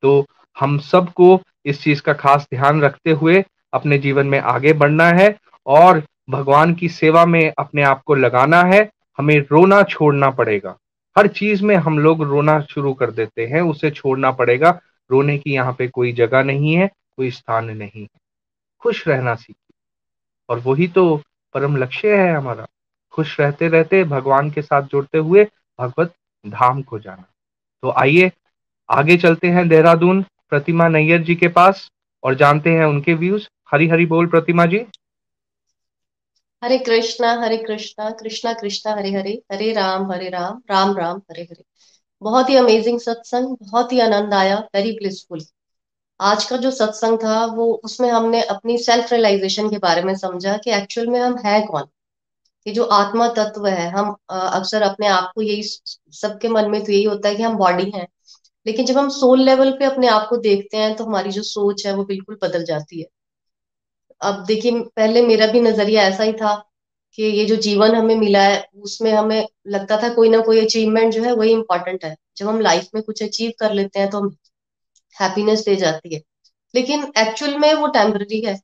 तो 0.03 0.27
हम 0.61 0.79
सबको 0.79 1.43
इस 1.67 1.83
चीज़ 1.83 2.03
का 2.03 2.13
खास 2.13 2.47
ध्यान 2.55 2.83
रखते 2.83 3.11
हुए 3.11 3.45
अपने 3.73 3.99
जीवन 3.99 4.27
में 4.27 4.39
आगे 4.39 4.73
बढ़ना 4.73 5.09
है 5.09 5.37
और 5.67 6.03
भगवान 6.31 6.75
की 6.75 6.89
सेवा 6.89 7.27
में 7.27 7.53
अपने 7.59 7.83
आप 7.83 8.03
को 8.03 8.15
लगाना 8.15 8.63
है। 8.63 8.91
हमें 9.19 9.39
रोना 9.39 9.83
छोड़ना 9.83 10.31
पड़ेगा। 10.31 10.77
हर 11.19 11.27
चीज़ 11.27 11.65
में 11.65 11.77
हम 11.77 11.99
लोग 11.99 12.23
रोना 12.23 12.61
शुरू 12.61 12.93
कर 12.95 13.11
देते 13.11 13.47
हैं, 13.47 13.61
उसे 13.61 13.91
छोड़ना 13.91 14.31
पड़ेगा। 14.31 14.81
रोने 15.11 15.39
की 15.39 15.53
यहाँ 15.53 15.75
पे 15.79 15.89
कोई 15.89 16.13
जगह 16.13 16.43
नहीं 16.43 16.75
है, 16.75 16.87
कोई 16.87 17.31
स्थान 17.31 17.65
नहीं 17.65 18.03
है। 18.03 18.26
खुश 18.87 19.09
रहना 19.09 19.35
सीखिए। 19.35 19.75
और 20.49 20.59
वही 20.59 20.89
तो 20.89 21.23
परम 21.55 21.77
लक्ष्य 21.77 22.17
है 22.17 22.35
हमारा। 22.35 22.67
खुश 23.13 23.41
रहते 23.41 23.69
रहते 23.69 24.05
भगवान 24.05 24.51
के 24.51 24.63
साथ 24.63 24.83
जुड़ते 24.83 25.19
हुए 25.19 25.47
भगवत 25.81 26.15
धाम 26.47 26.83
को 26.83 26.99
जाना। 26.99 27.25
तो 27.83 27.91
आइए, 27.91 28.33
आगे 28.91 29.17
चलते 29.17 29.49
हैं 29.49 29.69
देहरादून, 29.69 30.23
प्रतिमा 30.23 30.89
नैयर 30.89 31.23
जी 31.23 31.35
के 31.35 31.49
पास, 31.49 31.91
और 32.23 32.35
जानते 32.35 32.71
हैं 32.71 32.85
उनके 32.85 33.15
व्यूज़। 33.15 33.49
हरी 33.71 33.89
हरी 33.89 34.07
बोल 34.07 34.27
प्रतिमा 34.27 34.67
जी। 34.67 34.87
हरे 36.65 36.79
कृष्णा 36.79 37.33
हरे 37.33 37.57
कृष्णा 37.57 38.11
कृष्णा 38.11 38.53
कृष्णा, 38.53 38.93
हरे 38.93 39.13
हरे 39.13 39.43
हरे 39.53 39.73
राम 39.73 40.13
हरे 40.13 40.29
राम 40.29 40.63
राम 40.71 40.97
राम, 40.97 41.19
हरे 41.19 41.43
हरे। 41.43 41.65
बहुत 42.23 42.51
ही 42.51 42.57
अमेजिंग 42.57 43.01
सत्संग, 43.01 43.57
बहुत 43.63 43.93
ही 43.93 44.01
आनंद 44.01 44.35
आया 44.35 44.59
वेरी 44.59 44.93
ब्लिसफुल 44.93 45.41
आज 46.21 46.45
का 46.45 46.57
जो 46.57 46.71
सत्संग 46.71 47.19
था, 47.19 47.45
वो 47.47 47.73
उसमें 47.85 48.09
हमने 48.11 48.43
अपनी 48.45 48.77
सेल्फ 48.79 49.13
रियलाइजेशन 49.13 49.69
के 49.71 49.79
बारे 49.79 50.03
में 50.03 50.15
समझा 50.17 50.57
कि 50.57 50.71
एक्चुअल 50.73 51.07
में 51.07 51.19
हम 51.21 51.37
है 51.47 51.61
कौन? 51.63 51.83
कि 52.67 52.73
जो 52.73 52.85
आत्मा 52.95 53.29
तत्व 53.29 53.67
है, 53.67 53.89
हम 53.91 54.15
अक्सर 54.31 54.83
अपने 54.83 55.07
आप 55.09 55.31
को 55.35 55.43
यही 55.43 55.63
सबके 56.15 56.49
मन 56.49 56.71
में 56.71 56.83
तो 56.85 56.93
यही 56.93 57.05
होता 57.05 57.29
है 57.29 57.35
कि 57.37 57.43
हम 57.43 57.57
बॉडी 57.59 57.91
हैं। 57.91 58.07
लेकिन 58.67 58.87
जब 58.87 58.99
हम 58.99 59.09
सोल 59.11 59.43
लेवल 59.43 59.71
पे 59.73 59.85
अपने 59.85 60.09
आप 60.09 60.27
को 60.31 60.37
देखते 60.39 60.77
हैं 60.77 60.95
तो 60.97 61.05
हमारी 61.05 61.31
जो 61.31 61.43
सोच 61.45 61.87
है, 61.87 61.95
वो 61.95 62.05
बिल्कुल 62.05 62.39
बदल 62.43 62.65
जाती 62.65 63.01
है। 63.01 63.07
अब 64.21 64.45
देखिए, 64.47 64.81
पहले 64.97 65.23
मेरा 65.27 65.47
भी 65.47 65.61
नज़रिया 65.61 66.03
ऐसा 66.03 66.23
ही 66.23 66.33
था 66.33 66.55
कि 67.19 67.23
ये 67.23 67.45
जो 67.47 67.57
जीवन 67.59 67.95
हमें 67.95 68.15
मिला 68.17 68.43
है, 68.43 68.65
उसमें 68.77 69.13
हमें 69.13 69.47
लगता 69.69 69.97
था 70.03 70.09
कोई 70.15 70.29
ना 70.29 70.41
कोई 70.41 70.61
अचीवमेंट 70.61 71.13
जो 71.15 71.23
है, 71.25 71.33
वही 71.33 71.53
इंपॉर्टेंट 71.53 72.05
है। 72.05 72.15
जब 72.37 72.49
हम 72.49 72.61
लाइफ 72.61 72.89
में 72.95 73.03
कुछ 73.03 73.23
अचीव 73.23 73.53
कर 73.61 73.73
लेते 73.75 73.99
हैं 74.01 74.11
तो 74.11 74.19
हम 74.21 74.37
हैप्पीनेस 75.17 75.65
दे 75.65 75.77
जाती 75.77 76.15
है। 76.15 76.21
लेकिन 76.75 77.13
एक्चुअल 77.19 77.59
में 77.59 77.73
वो 77.75 77.87
टेम्पररी 77.91 78.41
है। 78.41 78.57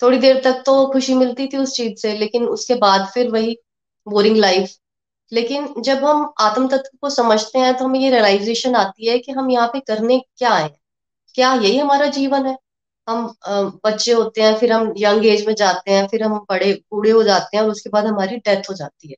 थोड़ी 0.00 0.18
देर 0.18 0.40
तक 0.44 0.62
तो 0.66 0.86
खुशी 0.92 1.14
मिलती 1.14 1.46
थी 1.48 1.56
उस 1.56 1.74
चीज़ 1.76 1.94
से, 1.96 2.16
लेकिन 2.18 2.44
उसके 2.48 2.74
बाद 2.76 3.08
फिर 3.14 3.30
वही 3.30 3.56
बोरिंग 4.06 4.36
लाइफ 4.38 4.76
लेकिन 5.32 5.66
जब 5.80 6.04
हम 6.04 6.32
आत्म 6.40 6.68
तत्व 6.68 6.98
को 7.02 7.10
समझते 7.10 7.58
हैं 7.58 7.74
तो 7.76 7.84
हमें 7.84 7.98
ये 8.00 8.10
रियलाइजेशन 8.10 8.74
आती 8.76 9.08
है 9.08 9.18
कि 9.18 9.32
हम 9.32 9.50
यहाँ 9.50 9.68
पे 9.68 9.80
करने 9.88 10.18
क्या 10.38 10.50
आए 10.52 10.70
क्या 11.34 11.52
यही 11.54 11.78
हमारा 11.78 12.06
जीवन 12.08 12.46
है? 12.46 12.56
हम 13.08 13.34
बच्चे 13.84 14.12
होते 14.12 14.42
हैं, 14.42 14.54
फिर 14.58 14.72
हम 14.72 14.92
यंग 14.98 15.26
एज 15.26 15.46
में 15.46 15.54
जाते 15.54 15.90
हैं, 15.92 16.06
फिर 16.08 16.22
हम 16.22 16.38
बड़े, 16.50 16.72
बूढ़े 16.92 17.10
हो 17.10 17.22
जाते 17.22 17.56
हैं, 17.56 17.64
और 17.64 17.70
उसके 17.70 17.90
बाद 17.90 18.06
हमारी 18.06 18.36
डेथ 18.38 18.70
हो 18.70 18.74
जाती 18.74 19.08
है। 19.10 19.16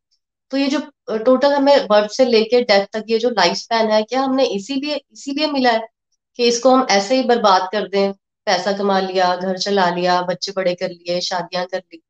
तो 0.53 0.57
ये 0.57 0.69
जो 0.69 0.81
टोटल 1.19 1.53
हमें 1.55 1.87
बर्थ 1.89 2.11
से 2.13 2.25
लेके 2.27 2.61
डेथ 2.65 2.87
तक 2.93 3.05
ये 3.11 3.19
जो 3.19 3.31
लाइफ 3.31 3.57
स्पैन 3.57 3.91
है, 3.91 4.03
क्या 4.03 4.23
हमने 4.23 4.45
इसीलिए 4.57 5.01
इसीलिए 5.13 5.47
मिला 5.49 5.71
है? 5.73 5.89
कि 6.39 6.49
इसको 6.49 6.71
हम 6.71 6.87
ऐसे 6.91 7.17
ही 7.17 7.23
बर्बाद 7.25 7.69
कर 7.73 7.89
दें, 7.89 8.13
पैसा 8.47 8.73
कमा 8.73 8.99
लिया, 9.01 9.35
घर 9.37 9.59
चला 9.59 9.89
लिया, 9.91 10.21
बच्चे 10.23 10.53
बड़े 10.57 10.75
कर 10.75 10.91
लिए, 10.91 11.21
शादियाँ 11.21 11.65
कर 11.67 11.79
ली। 11.79 12.03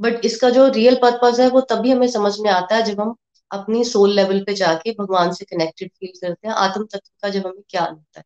बट 0.00 0.24
इसका 0.24 0.50
जो 0.50 0.66
रियल 0.68 0.96
पर्पज 1.02 1.40
है, 1.40 1.48
वो 1.50 1.60
तभी 1.70 1.90
हमें 1.90 2.08
समझ 2.08 2.32
में 2.40 2.50
आता 2.50 2.76
है 2.76 2.82
जब 2.82 3.00
हम 3.00 3.14
अपनी 3.50 3.84
सोल 3.84 4.12
लेवल 4.12 4.42
पे 4.44 4.54
जाके 4.54 4.92
भगवान 4.92 5.32
से 5.32 5.44
कनेक्टेड 5.44 5.90
फील 5.90 6.12
करते 6.22 6.48
हैं, 6.48 6.54
आत्म 6.54 6.84
तत्व 6.84 7.10
का 7.22 7.28
जब 7.28 7.46
हमें 7.46 7.62
क्या 7.70 7.82
होता 7.82 8.18
है। 8.20 8.24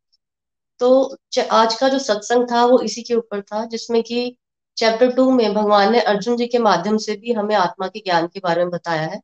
तो 0.79 1.17
आज 1.51 1.75
का 1.75 1.89
जो 1.89 1.99
सत्संग 1.99 2.47
था, 2.51 2.65
वो 2.65 2.79
इसी 2.81 3.01
के 3.03 3.15
ऊपर 3.15 3.41
था, 3.41 3.65
जिसमें 3.65 4.01
कि 4.03 4.37
चैप्टर 4.77 5.11
टू 5.11 5.29
में 5.31 5.53
भगवान 5.53 5.91
ने 5.91 6.01
अर्जुन 6.01 6.37
जी 6.37 6.47
के 6.47 6.59
माध्यम 6.59 6.97
से 6.97 7.15
भी 7.15 7.33
हमें 7.33 7.55
आत्मा 7.55 7.87
के 7.87 7.99
ज्ञान 7.99 8.27
के 8.27 8.39
बारे 8.39 8.61
में 8.61 8.71
बताया 8.71 9.01
है 9.01 9.19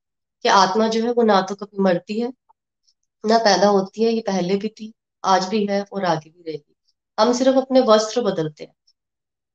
कि 0.45 0.49
आत्मा 0.49 0.87
जो 0.87 1.03
है, 1.03 1.11
वो 1.11 1.23
ना 1.23 1.41
तो 1.41 1.55
कभी 1.55 1.83
मरती 1.83 2.19
है, 2.21 2.31
ना 3.23 3.37
पैदा 3.37 3.67
होती 3.69 4.03
है, 4.03 4.11
ये 4.11 4.21
पहले 4.21 4.55
भी 4.55 4.67
थी। 4.69 4.93
आज 5.23 5.47
भी 5.49 5.65
है 5.65 5.83
और 5.93 6.05
आगे 6.05 6.29
भी 6.29 6.43
रहेगी। 6.43 6.75
हम 7.17 7.33
सिर्फ़ 7.33 7.57
अपने 7.57 7.81
वस्त्र 7.83 8.21
बदलते 8.23 8.63
हैं। 8.63 8.73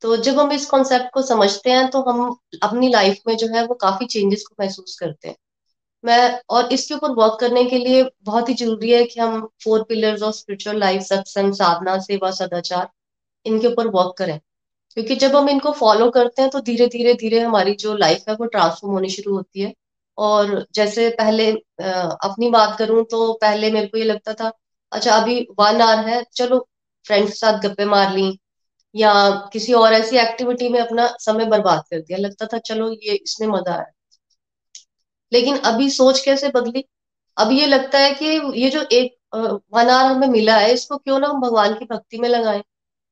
तो 0.02 0.16
जब 0.18 0.38
हम 0.40 0.52
इस 0.52 0.66
कॉन्सेप्ट 0.66 1.10
को 1.14 1.22
समझते 1.22 1.70
हैं 1.70 1.88
तो 1.90 2.02
हम 2.02 2.36
अपनी 2.62 2.88
लाइफ 2.88 3.18
में 3.28 3.36
जो 3.36 3.46
है, 3.48 3.64
वो 3.66 3.74
काफ़ी 3.76 4.06
चेंजेस 4.06 4.44
को 4.46 4.56
महसूस 4.60 4.98
करते 5.00 5.28
हैं। 5.28 5.36
मैं 6.04 6.40
और 6.50 6.72
इसके 6.72 6.94
ऊपर 6.94 7.10
वर्क 7.14 7.36
करने 7.40 7.64
के 7.64 7.78
लिए 7.78 8.04
बहुत 8.24 8.48
ही 8.48 8.54
ज़रूरी 8.54 8.90
है 8.92 9.04
कि 9.04 9.20
हम 9.20 9.46
four 9.64 9.82
pillars 9.84 10.22
of 10.22 10.34
spiritual 10.36 10.78
life 10.78 11.02
सत्संग 11.02 11.52
साधना 11.54 11.98
सेवा 12.00 12.30
सदाचार 12.32 12.88
इनके 13.46 13.68
ऊपर 13.68 13.86
वर्क 13.88 14.14
करें। 14.18 14.38
क्योंकि 14.96 15.16
जब 15.16 15.36
हम 15.36 15.48
इनको 15.48 15.72
फॉलो 15.72 16.10
करते 16.10 16.42
हैं 16.42 16.50
तो 16.50 16.60
धीरे 16.62 16.86
धीरे 16.88 17.14
धीरे 17.14 17.40
हमारी 17.40 17.74
जो 17.76 17.96
लाइफ 17.96 18.24
है, 18.28 18.34
वो 18.36 18.46
ट्रांसफॉर्म 18.46 18.94
होनी 18.94 19.10
शुरू 19.10 19.36
होती 19.36 19.60
है। 19.60 19.72
और 20.18 20.66
जैसे 20.74 21.08
पहले 21.10 21.50
अपनी 21.52 22.50
बात 22.50 22.76
करूँ 22.78 23.04
तो 23.06 23.32
पहले 23.34 23.70
मेरे 23.70 23.86
को 23.88 23.98
ये 23.98 24.04
लगता 24.04 24.34
था 24.34 24.50
अच्छा 24.92 25.14
अभी 25.16 25.40
वन 25.60 25.80
आवर 25.82 26.08
है, 26.08 26.22
चलो 26.34 26.58
फ्रेंड्स 27.06 27.30
के 27.30 27.36
साथ 27.36 27.60
गप्पे 27.60 27.84
मार 27.86 28.12
ली, 28.14 28.38
या 28.94 29.12
किसी 29.52 29.72
और 29.74 29.92
ऐसी 29.92 30.16
एक्टिविटी 30.18 30.68
में 30.68 30.80
अपना 30.80 31.06
समय 31.20 31.44
बर्बाद 31.46 31.82
कर 31.90 32.00
दिया। 32.00 32.18
लगता 32.18 32.46
था, 32.46 32.58
चलो, 32.60 32.90
ये 32.92 33.14
इसमें 33.14 33.48
मज़ा 33.48 33.74
आया। 33.74 33.92
लेकिन 35.32 35.56
अभी 35.66 35.88
सोच 35.90 36.20
कैसे 36.24 36.48
बदली? 36.48 36.84
अभी 37.36 37.58
ये 37.60 37.66
लगता 37.66 37.98
है 37.98 38.12
कि 38.14 38.26
ये 38.62 38.70
जो 38.70 38.82
एक 38.92 39.16
वन 39.34 39.88
आवर 39.90 40.10
हमें 40.12 40.28
मिला 40.28 40.56
है, 40.58 40.72
इसको 40.74 40.96
क्यों 40.98 41.18
ना 41.20 41.28
हम 41.28 41.40
भगवान 41.40 41.74
की 41.74 41.84
भक्ति 41.84 42.18
में 42.18 42.28
लगाएँ? 42.28 42.62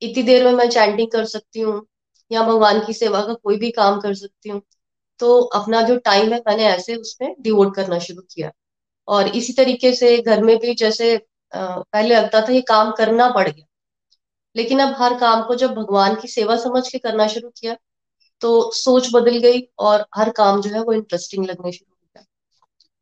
इतनी 0.03 0.22
देर 0.22 0.45
में 0.45 0.53
मैं 0.55 0.68
चैंटिंग 0.70 1.11
कर 1.12 1.24
सकती 1.26 1.61
हूँ, 1.61 1.83
या 2.31 2.43
भगवान 2.43 2.81
की 2.87 2.93
सेवा 2.95 3.20
का 3.22 3.35
कोई 3.35 3.57
भी 3.59 3.70
काम 3.72 4.01
कर 4.01 4.14
सकती 4.14 4.49
हूँ। 4.51 4.61
तो 5.20 5.41
अपना 5.55 5.83
जो 5.83 5.97
टाइम 6.01 6.33
है, 6.33 6.39
मैंने 6.49 6.64
ऐसे 6.66 6.97
उसमें 6.97 7.35
डिवोट 7.41 7.74
करना 7.76 7.99
शुरू 8.01 8.22
किया। 8.35 8.51
और 9.09 9.28
इसी 9.31 9.53
तरीके 9.55 9.93
से 9.95 10.16
घर 10.18 10.43
में 10.45 10.57
भी 10.59 10.74
जैसे 10.76 11.16
पहले 11.53 12.15
लगता 12.17 12.41
था 12.41 12.53
ये 12.53 12.61
काम 12.63 12.91
करना 12.93 13.29
पड़ 13.31 13.49
गया। 13.49 13.65
लेकिन 14.57 14.81
अब 14.81 14.95
हर 14.99 15.19
काम 15.19 15.43
को 15.45 15.55
जब 15.55 15.75
भगवान 15.75 16.15
की 16.15 16.29
सेवा 16.29 16.57
समझ 16.59 16.89
के 16.89 16.99
करना 16.99 17.27
शुरू 17.29 17.49
किया 17.51 17.77
तो 18.43 18.71
सोच 18.75 19.09
बदल 19.15 19.39
गई 19.41 19.61
और 19.81 20.05
हर 20.17 20.31
काम 20.33 20.61
जो 20.63 20.71
है 20.71 20.83
वो 20.83 20.93
इंटरेस्टिंग 20.93 21.47
लगने 21.47 21.73
शुरू 21.73 21.91
हो 21.93 22.07
गया। 22.07 22.25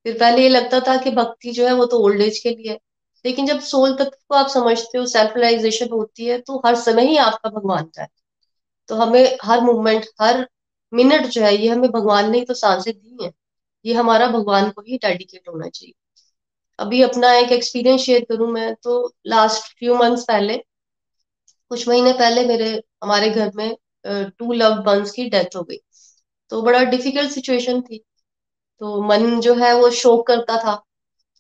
फिर 0.07 0.19
पहले 0.21 0.43
ये 0.43 0.49
लगता 0.49 0.81
था 0.81 0.97
कि 0.97 1.11
भक्ति 1.13 1.51
जो 1.53 1.67
है 1.67 1.73
वो 1.75 1.87
तो 1.87 1.99
ओल्ड 1.99 2.21
एज 2.23 2.39
के 2.39 2.51
लिए 2.51 2.71
है, 2.73 2.79
लेकिन 3.25 3.47
जब 3.47 3.61
सोल 3.63 3.95
तत्व 3.97 4.17
को 4.29 4.35
आप 4.35 4.49
समझते 4.49 4.99
हो 4.99 5.07
सेल्फ 5.07 5.37
रियलाइजेशन 5.37 5.89
होती 5.93 6.27
है 6.27 6.39
तो 6.41 6.63
हर 6.67 6.75
समय 6.77 7.07
ही 7.07 7.17
आपका 7.19 7.51
भगवान 7.51 7.85
का 7.87 8.03
है। 8.03 8.09
तो 8.89 8.95
हमें 8.97 9.37
हर 9.45 9.61
मूवमेंट 9.61 10.07
हर 10.23 10.47
मिनट 10.93 11.27
जो 11.27 11.43
है, 11.43 11.55
ये 11.57 11.69
हमें 11.69 11.91
भगवान 11.91 12.31
ने 12.31 12.39
ही 12.39 12.45
तो 12.45 12.55
साँसें 12.55 12.93
दी 12.95 13.25
है। 13.25 13.31
ये 13.85 13.95
हमारा 13.95 14.27
भगवान 14.29 14.71
को 14.71 14.83
ही 14.83 14.97
डेडिकेट 14.99 15.49
होना 15.49 15.69
चाहिए। 15.69 15.95
अभी 16.79 17.03
अपना 17.03 17.33
एक 17.35 17.53
एक्सपीरियंस 17.53 18.01
शेयर 18.01 18.25
करूँ 18.29 18.51
मैं 18.53 18.75
तो 18.75 18.93
लास्ट 19.27 19.63
फ्यू 19.79 19.95
मंथ्स 19.95 20.25
पहले, 20.25 20.57
कुछ 21.71 21.89
महीने 21.89 22.13
पहले 22.13 22.45
मेरे, 22.47 22.71
हमारे 23.05 23.31
घर 23.31 23.51
में 23.57 23.77
टू 24.05 24.53
लव 24.53 24.83
वंस 24.87 25.11
की 25.11 25.29
डेथ 25.31 25.57
हो 25.57 25.63
गई। 25.63 25.79
तो 26.53 26.63
बड़ा 26.63 26.83
डिफ़िकल्ट 26.85 27.31
सिचुएशन 27.31 27.81
थी। 27.83 27.99
तो 28.81 29.03
मन 29.03 29.41
जो 29.41 29.55
है 29.55 29.75
वो 29.75 29.91
शोक 29.93 30.27
करता 30.27 30.57
था। 30.57 30.83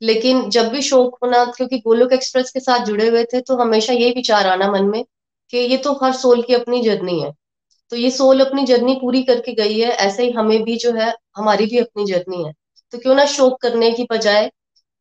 लेकिन 0.02 0.48
जब 0.50 0.68
भी 0.68 0.82
शोक 0.82 1.18
होना, 1.22 1.44
क्योंकि 1.46 1.78
गोलोक 1.78 2.12
एक्सप्रेस 2.12 2.50
के 2.50 2.60
साथ 2.60 2.84
जुड़े 2.86 3.08
हुए 3.08 3.24
थे 3.24 3.40
तो 3.40 3.56
हमेशा 3.56 3.92
ये 3.92 4.10
विचार 4.10 4.46
आना 4.46 4.70
मन 4.72 4.84
में 4.86 5.04
कि 5.52 5.58
ये 5.58 5.76
तो 5.76 5.92
हर 6.02 6.12
सोल 6.14 6.42
की 6.42 6.54
अपनी 6.54 6.80
जर्नी 6.82 7.20
है। 7.20 7.32
तो 7.92 7.96
ये 7.96 8.10
सोल 8.10 8.40
अपनी 8.40 8.64
जर्नी 8.66 8.94
पूरी 8.94 9.22
करके 9.22 9.52
गई 9.54 9.78
है, 9.78 9.88
ऐसे 9.88 10.24
ही 10.24 10.30
हमें 10.30 10.62
भी 10.64 10.76
जो 10.76 10.92
है, 10.92 11.12
हमारी 11.36 11.66
भी 11.66 11.78
अपनी 11.78 12.04
जर्नी 12.06 12.44
है। 12.44 12.52
तो 12.92 12.98
क्यों 12.98 13.14
ना 13.14 13.24
शोक 13.26 13.60
करने 13.62 13.90
की 13.92 14.06
बजाय 14.10 14.50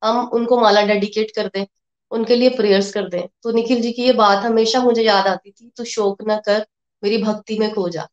हम 0.04 0.20
उनको 0.30 0.60
माला 0.62 0.82
डेडिकेट 0.84 1.32
कर 1.32 1.48
दें, 1.48 1.66
उनके 2.12 2.36
लिए 2.36 2.50
प्रेयर्स 2.50 2.92
कर 2.94 3.08
दें। 3.10 3.28
तो 3.44 3.52
निखिल 3.52 3.82
जी 3.82 3.92
की 3.92 4.04
ये 4.04 4.14
बात 4.14 4.44
हमेशा 4.46 4.80
मुझे 4.82 5.04
याद 5.04 5.28
आती 5.28 5.52
थी 5.52 5.72
तो 5.78 5.84
शोक 5.86 6.22
न 6.30 6.38
कर, 6.46 6.66
मेरी 7.04 7.18
भक्ति 7.24 7.58
में 7.60 7.74
खो 7.74 7.88
जा। 7.90 8.08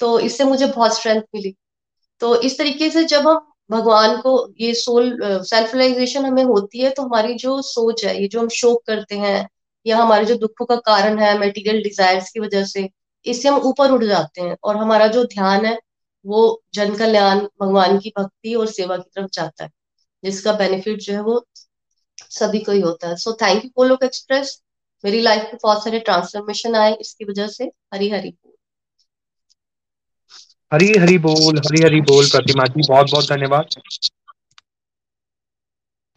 तो 0.00 0.18
इससे 0.20 0.44
मुझे 0.44 0.66
बहुत 0.66 0.96
स्ट्रेंथ 0.96 1.22
मिली। 1.34 1.54
तो 2.20 2.34
इस 2.42 2.58
तरीके 2.58 2.90
से 2.90 3.04
जब 3.04 3.28
हम 3.28 3.46
भगवान 3.70 4.16
को 4.20 4.32
ये 4.60 4.72
सोल 4.74 5.18
सेल्फ 5.22 5.74
रियलाइजेशन 5.74 6.24
हमें 6.26 6.42
होती 6.44 6.78
है 6.80 6.90
तो 6.90 7.02
हमारी 7.02 7.34
जो 7.34 7.60
सोच 7.62 8.04
है, 8.04 8.20
ये 8.22 8.28
जो 8.28 8.40
हम 8.40 8.48
शोक 8.50 8.82
करते 8.86 9.18
हैं, 9.18 9.48
या 9.86 9.98
हमारे 9.98 10.24
जो 10.24 10.34
दुखों 10.36 10.64
का 10.66 10.76
कारण 10.86 11.18
है 11.18 11.38
मेटीरियल 11.38 11.82
डिजायर्स 11.82 12.30
की 12.30 12.40
वजह 12.40 12.64
से, 12.64 12.88
इससे 13.26 13.48
हम 13.48 13.60
ऊपर 13.60 13.90
उठ 13.90 14.02
जाते 14.04 14.42
हैं 14.42 14.56
और 14.64 14.76
हमारा 14.76 15.06
जो 15.08 15.24
ध्यान 15.26 15.66
है, 15.66 15.78
वो 16.24 16.62
जन 16.74 16.94
कल्याण, 16.96 17.40
भगवान 17.60 17.98
की 17.98 18.12
भक्ति 18.18 18.54
और 18.54 18.66
सेवा 18.68 18.96
की 18.96 19.10
तरफ़ 19.14 19.28
जाता 19.32 19.64
है। 19.64 19.70
जिसका 20.24 20.52
बेनिफिट 20.52 20.98
जो 20.98 21.12
है 21.14 21.22
वो 21.22 21.44
सभी 22.30 22.58
को 22.58 22.72
ही 22.72 22.80
होता 22.80 23.08
है। 23.08 23.16
So 23.16 23.32
thank 23.32 23.64
you 23.64 23.70
Golok 23.76 24.02
Express 24.04 24.62
मेरी 25.04 25.20
लाइफ 25.20 25.42
में 25.42 25.58
बहुत 25.62 25.84
सारे 25.84 25.98
ट्रांसफॉर्मेशन 26.00 26.74
आए 26.74 26.94
इसकी 26.94 27.24
वजह 27.24 27.46
से। 27.46 27.64
हरी 27.94 28.08
हरी 28.10 28.34
हरी 30.72 30.92
हरी 30.98 31.18
बोल, 31.18 31.58
हरी 31.58 31.82
हरी 31.82 32.00
बोल, 32.00 32.26
प्रतिमा 32.26 32.64
जी, 32.64 32.82
बहुत 32.88 33.10
बहुत 33.10 33.28
धन्यवाद। 33.28 33.66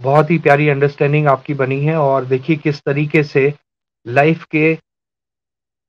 बहुत 0.01 0.31
ही 0.31 0.37
प्यारी 0.39 0.67
अंडरस्टैंडिंग 0.69 1.27
आपकी 1.27 1.53
बनी 1.53 1.79
है 1.85 1.95
और 1.97 2.25
देखिए 2.25 2.55
किस 2.55 2.81
तरीके 2.81 3.23
से 3.23 3.53
लाइफ 4.05 4.43
के 4.51 4.77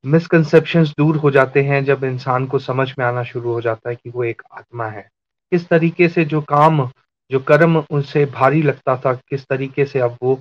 मिसकंसेप्शंस 0.05 0.91
दूर 0.91 1.17
हो 1.17 1.31
जाते 1.31 1.63
हैं 1.63 1.85
जब 1.85 2.05
इंसान 2.05 2.47
को 2.47 2.59
समझ 2.59 2.89
में 2.99 3.05
आना 3.07 3.25
शुरू 3.25 3.53
हो 3.53 3.61
जाता 3.61 3.91
है 3.91 3.97
कि 3.97 4.11
वो 4.11 4.25
एक 4.25 4.43
आत्मा 4.53 4.89
है। 4.89 5.09
किस 5.53 5.69
तरीके 5.69 6.09
से 6.09 6.25
जो 6.25 6.41
काम 6.41 6.87
जो 7.35 7.41
कर्म 7.41 7.85
उनसे 7.91 8.27
भारी 8.27 8.63
लगता 8.63 8.97
था, 8.97 9.15
किस 9.15 9.45
तरीके 9.45 9.85
से 9.85 10.01
अब 10.01 10.17
वो 10.23 10.35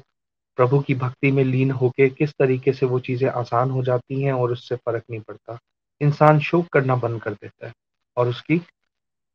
प्रभु 0.58 0.80
की 0.80 0.96
भक्ति 0.96 1.32
में 1.32 1.44
लीन 1.44 1.72
होके, 1.72 2.10
किस 2.10 2.32
तरीके 2.32 2.74
से 2.74 2.86
वो 2.86 3.00
चीज़ें 3.00 3.30
आसान 3.30 3.70
हो 3.70 3.84
जाती 3.84 4.22
हैं 4.22 4.34
और 4.34 4.52
उससे 4.52 4.76
फ़र्क 4.76 5.04
नहीं 5.12 5.22
पड़ता। 5.22 5.58
इंसान 6.02 6.40
शोक 6.40 6.68
करना 6.68 6.96
बंद 6.96 7.22
कर 7.22 7.32
देता 7.32 7.68
है 7.68 7.74
और 8.18 8.28
उसकी 8.28 8.62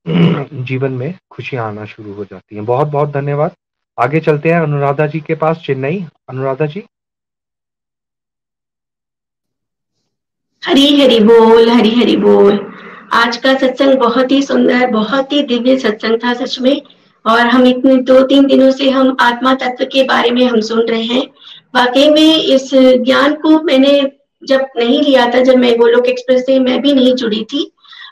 जीवन 0.65 0.93
में 0.93 1.15
खुशियाँ 1.31 1.69
आना 1.69 1.85
शुरू 1.85 2.13
हो 2.13 2.25
जाती 2.25 2.57
हैं। 2.57 2.65
बहुत 2.65 2.89
बहुत 2.89 3.11
धन्यवाद। 3.11 3.51
आगे 3.99 4.21
चलते 4.21 4.49
हैं 4.49 4.61
अनुराधा 4.61 5.07
जी 5.07 5.21
के 5.21 5.35
पास, 5.35 5.57
चेन्नई। 5.57 6.05
अनुराधा 6.29 6.67
जी। 6.67 6.85
हरी 10.65 11.01
हरी 11.01 11.21
बोल 11.21 11.71
हरी 11.71 11.95
हरी 11.95 12.17
बोल। 12.17 12.73
आज 13.13 13.37
का 13.37 13.59
सत्संग 13.59 13.99
बहुत 13.99 14.33
ही 14.33 14.43
सुंदर, 14.43 14.87
बहुत 14.87 15.33
ही 15.33 15.43
दिव्य 15.43 15.79
सत्संग 15.79 16.19
था 16.25 16.35
सच 16.35 16.61
में। 16.61 16.83
और 17.29 17.41
हम 17.41 17.66
इतने 17.66 17.97
दो 18.03 18.20
तीन 18.22 18.47
दिनों 18.47 18.70
से 18.72 18.91
हम 18.91 19.16
आत्मा 19.20 19.55
तत्व 19.55 19.85
के 19.85 20.03
बारे 20.03 20.31
में 20.31 20.45
हम 20.47 20.61
सुन 20.61 20.81
रहे 20.81 21.03
हैं। 21.05 21.22
वाकई 21.74 22.09
में 22.11 22.35
इस 22.35 22.70
ज्ञान 22.74 23.35
को 23.35 23.62
मैंने 23.62 24.01
जब 24.43 24.66
नहीं 24.76 25.01
लिया 25.03 25.26
था, 25.26 25.41
जब 25.41 25.57
मैं 25.57 25.76
गोलोक 25.76 26.07
एक्सप्रेस 26.07 26.47
से 26.47 26.59
मैं 26.59 26.81
भी 26.83 26.93
नहीं 26.93 27.14
जुड़ी 27.14 27.45
थी 27.45 27.70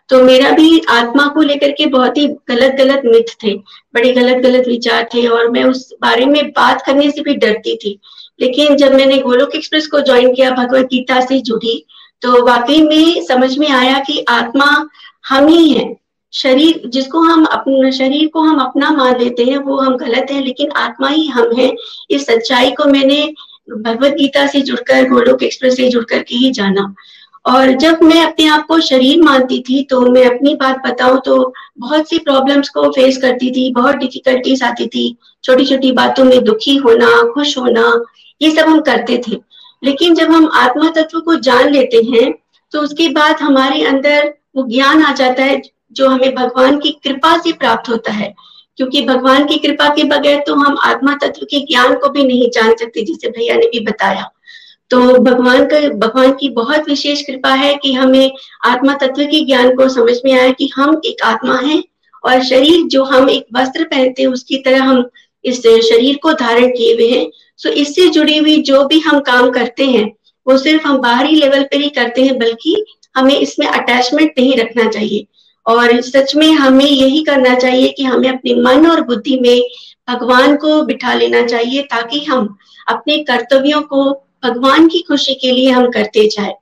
तो 0.08 0.22
मेरा 0.24 0.50
भी 0.50 0.80
आत्मा 0.90 1.26
को 1.26 1.42
लेकर 1.42 1.70
के 1.70 1.86
बहुत 1.86 2.18
ही 2.18 2.26
गलत 2.48 2.74
गलत 2.74 3.02
मिथ 3.04 3.32
थे, 3.42 3.54
बड़े 3.94 4.12
गलत 4.12 4.42
गलत 4.42 4.68
विचार 4.68 5.08
थे 5.14 5.26
और 5.26 5.50
मैं 5.50 5.64
उस 5.64 5.92
बारे 6.02 6.26
में 6.26 6.50
बात 6.50 6.82
करने 6.82 7.10
से 7.10 7.20
भी 7.20 7.34
डरती 7.36 7.74
थी। 7.76 7.98
लेकिन 8.40 8.76
जब 8.76 8.94
मैंने 8.94 9.18
गोलोक 9.18 9.54
एक्सप्रेस 9.54 9.86
को 9.86 10.00
ज्वाइन 10.00 10.34
किया, 10.34 10.50
भगवत 10.50 10.84
गीता 10.84 11.20
से 11.20 11.40
जुड़ी 11.40 11.84
तो 12.22 12.44
वाकई 12.46 12.80
में 12.82 13.24
समझ 13.24 13.56
में 13.58 13.68
आया 13.70 13.98
कि 14.00 14.24
आत्मा 14.28 14.66
हम 15.28 15.46
ही 15.46 15.70
है। 15.70 15.94
शरीर, 16.32 16.80
जिसको 16.86 17.20
हम 17.20 17.44
अपने 17.44 17.90
शरीर 17.92 18.28
को 18.28 18.40
हम 18.40 18.58
अपना 18.60 18.90
मान 18.90 19.18
लेते 19.18 19.44
हैं, 19.44 19.58
वो 19.58 19.76
हम 19.76 19.96
गलत 19.96 20.30
है, 20.30 20.42
लेकिन 20.44 20.70
आत्मा 20.76 21.08
ही 21.08 21.26
हम 21.26 21.54
है। 21.58 21.72
इस 22.10 22.26
सच्चाई 22.26 22.70
को 22.70 22.84
मैंने 22.84 23.22
भगवत 23.70 24.12
गीता 24.12 24.46
से 24.46 24.60
जुड़कर, 24.60 25.08
गोलोक 25.08 25.42
एक्सप्रेस 25.42 25.76
से 25.76 25.88
जुड़कर 25.88 26.22
के 26.22 26.36
ही 26.36 26.50
जाना। 26.50 26.94
और 27.44 27.70
जब 27.72 28.02
मैं 28.02 28.22
अपने 28.24 28.46
आप 28.46 28.66
को 28.66 28.78
शरीर 28.80 29.22
मानती 29.22 29.58
थी 29.60 29.82
तो 29.82 30.00
मैं 30.02 30.24
अपनी 30.26 30.54
बात 30.54 30.86
बताऊँ 30.86 31.20
तो 31.24 31.52
बहुत 31.78 32.08
सी 32.08 32.18
प्रॉब्लम्स 32.18 32.68
को 32.68 32.88
फेस 32.90 33.16
करती 33.16 33.50
थी, 33.50 33.70
बहुत 33.72 33.94
डिफिकल्टीज 33.94 34.62
आती 34.62 34.86
थी। 34.86 35.16
छोटी 35.44 35.66
छोटी 35.66 35.92
बातों 35.92 36.24
में 36.24 36.42
दुखी 36.44 36.76
होना, 36.76 37.10
खुश 37.34 37.56
होना, 37.58 38.04
ये 38.40 38.50
सब 38.50 38.68
हम 38.68 38.80
करते 38.80 39.22
थे। 39.28 39.36
लेकिन 39.82 40.14
जब 40.14 40.30
हम 40.30 40.48
आत्मा 40.54 40.88
तत्व 40.90 41.20
को 41.20 41.34
जान 41.40 41.68
लेते 41.68 41.96
हैं 42.06 42.32
तो 42.72 42.80
उसके 42.80 43.08
बाद 43.08 43.40
हमारे 43.40 43.84
अंदर 43.84 44.32
वो 44.56 44.66
ज्ञान 44.68 45.02
आ 45.02 45.12
जाता 45.12 45.42
है 45.42 45.60
जो 45.96 46.08
हमें 46.08 46.34
भगवान 46.34 46.78
की 46.78 46.90
कृपा 47.04 47.36
से 47.38 47.52
प्राप्त 47.52 47.88
होता 47.90 48.12
है। 48.12 48.34
क्योंकि 48.76 49.02
भगवान 49.02 49.44
की 49.44 49.58
कृपा 49.58 49.88
के 49.88 50.04
बगैर 50.04 50.42
तो 50.46 50.54
हम 50.54 50.76
आत्मा 50.82 51.14
तत्व 51.14 51.44
के 51.44 51.60
ज्ञान 51.60 51.94
को 51.94 52.08
भी 52.08 52.24
नहीं 52.24 52.50
जान 52.50 52.74
सकते, 52.74 53.02
जिसे 53.02 53.28
भैया 53.28 53.54
ने 53.54 53.66
भी 53.66 53.80
बताया। 53.80 54.30
तो 54.90 55.00
भगवान 55.18 55.64
का, 55.66 55.80
भगवान 55.88 56.32
की 56.32 56.48
बहुत 56.48 56.88
विशेष 56.88 57.22
कृपा 57.22 57.50
है 57.50 57.74
कि 57.82 57.92
हमें 57.92 58.32
आत्मा 58.64 58.94
तत्व 58.94 59.22
के 59.22 59.44
ज्ञान 59.44 59.76
को 59.76 59.88
समझ 59.88 60.16
में 60.24 60.32
आया 60.32 60.50
कि 60.52 60.70
हम 60.74 61.00
एक 61.04 61.22
आत्मा 61.22 61.56
हैं 61.56 61.82
और 62.24 62.44
शरीर 62.44 62.82
जो 62.86 63.04
हम 63.04 63.30
एक 63.30 63.46
वस्त्र 63.56 63.84
पहनते 63.84 64.22
हैं, 64.22 64.28
उसकी 64.28 64.56
तरह 64.56 64.82
हम 64.82 65.08
इस 65.44 65.60
शरीर 65.62 66.18
को 66.22 66.32
धारण 66.32 66.66
किए 66.68 66.94
हुए 66.94 67.08
हैं। 67.08 67.30
सो 67.56 67.68
इससे 67.68 68.08
जुड़ी 68.08 68.38
हुई 68.38 68.56
जो 68.62 68.84
भी 68.84 69.00
हम 69.00 69.20
काम 69.20 69.50
करते 69.50 69.84
हैं, 69.84 70.12
वो 70.48 70.58
सिर्फ़ 70.58 70.82
हम 70.82 70.98
बाहरी 70.98 71.36
लेवल 71.36 71.62
पर 71.62 71.80
ही 71.80 71.88
करते 71.88 72.22
हैं, 72.22 72.38
बल्कि 72.38 72.84
हमें 73.16 73.38
इसमें 73.38 73.66
अटैचमेंट 73.66 74.32
नहीं 74.38 74.56
रखना 74.56 74.90
चाहिए। 74.90 75.26
और 75.66 76.00
सच 76.00 76.34
में 76.36 76.52
हमें 76.52 76.84
यही 76.84 77.22
करना 77.24 77.54
चाहिए 77.54 77.88
कि 77.88 78.04
हमें 78.04 78.28
अपने 78.28 78.54
मन 78.54 78.86
और 78.86 79.00
बुद्धि 79.00 79.38
में 79.40 79.60
भगवान 80.08 80.56
को 80.56 80.82
बिठा 80.82 81.14
लेना 81.14 81.46
चाहिए, 81.46 81.82
ताकि 81.82 82.24
हम 82.24 82.56
अपने 82.88 83.18
कर्तव्यों 83.18 83.80
को 83.82 84.04
भगवान 84.44 84.86
की 84.88 84.98
खुशी 84.98 85.34
के 85.34 85.50
लिए 85.50 85.70
हम 85.70 85.90
करते 85.90 86.26
जाए। 86.26 86.54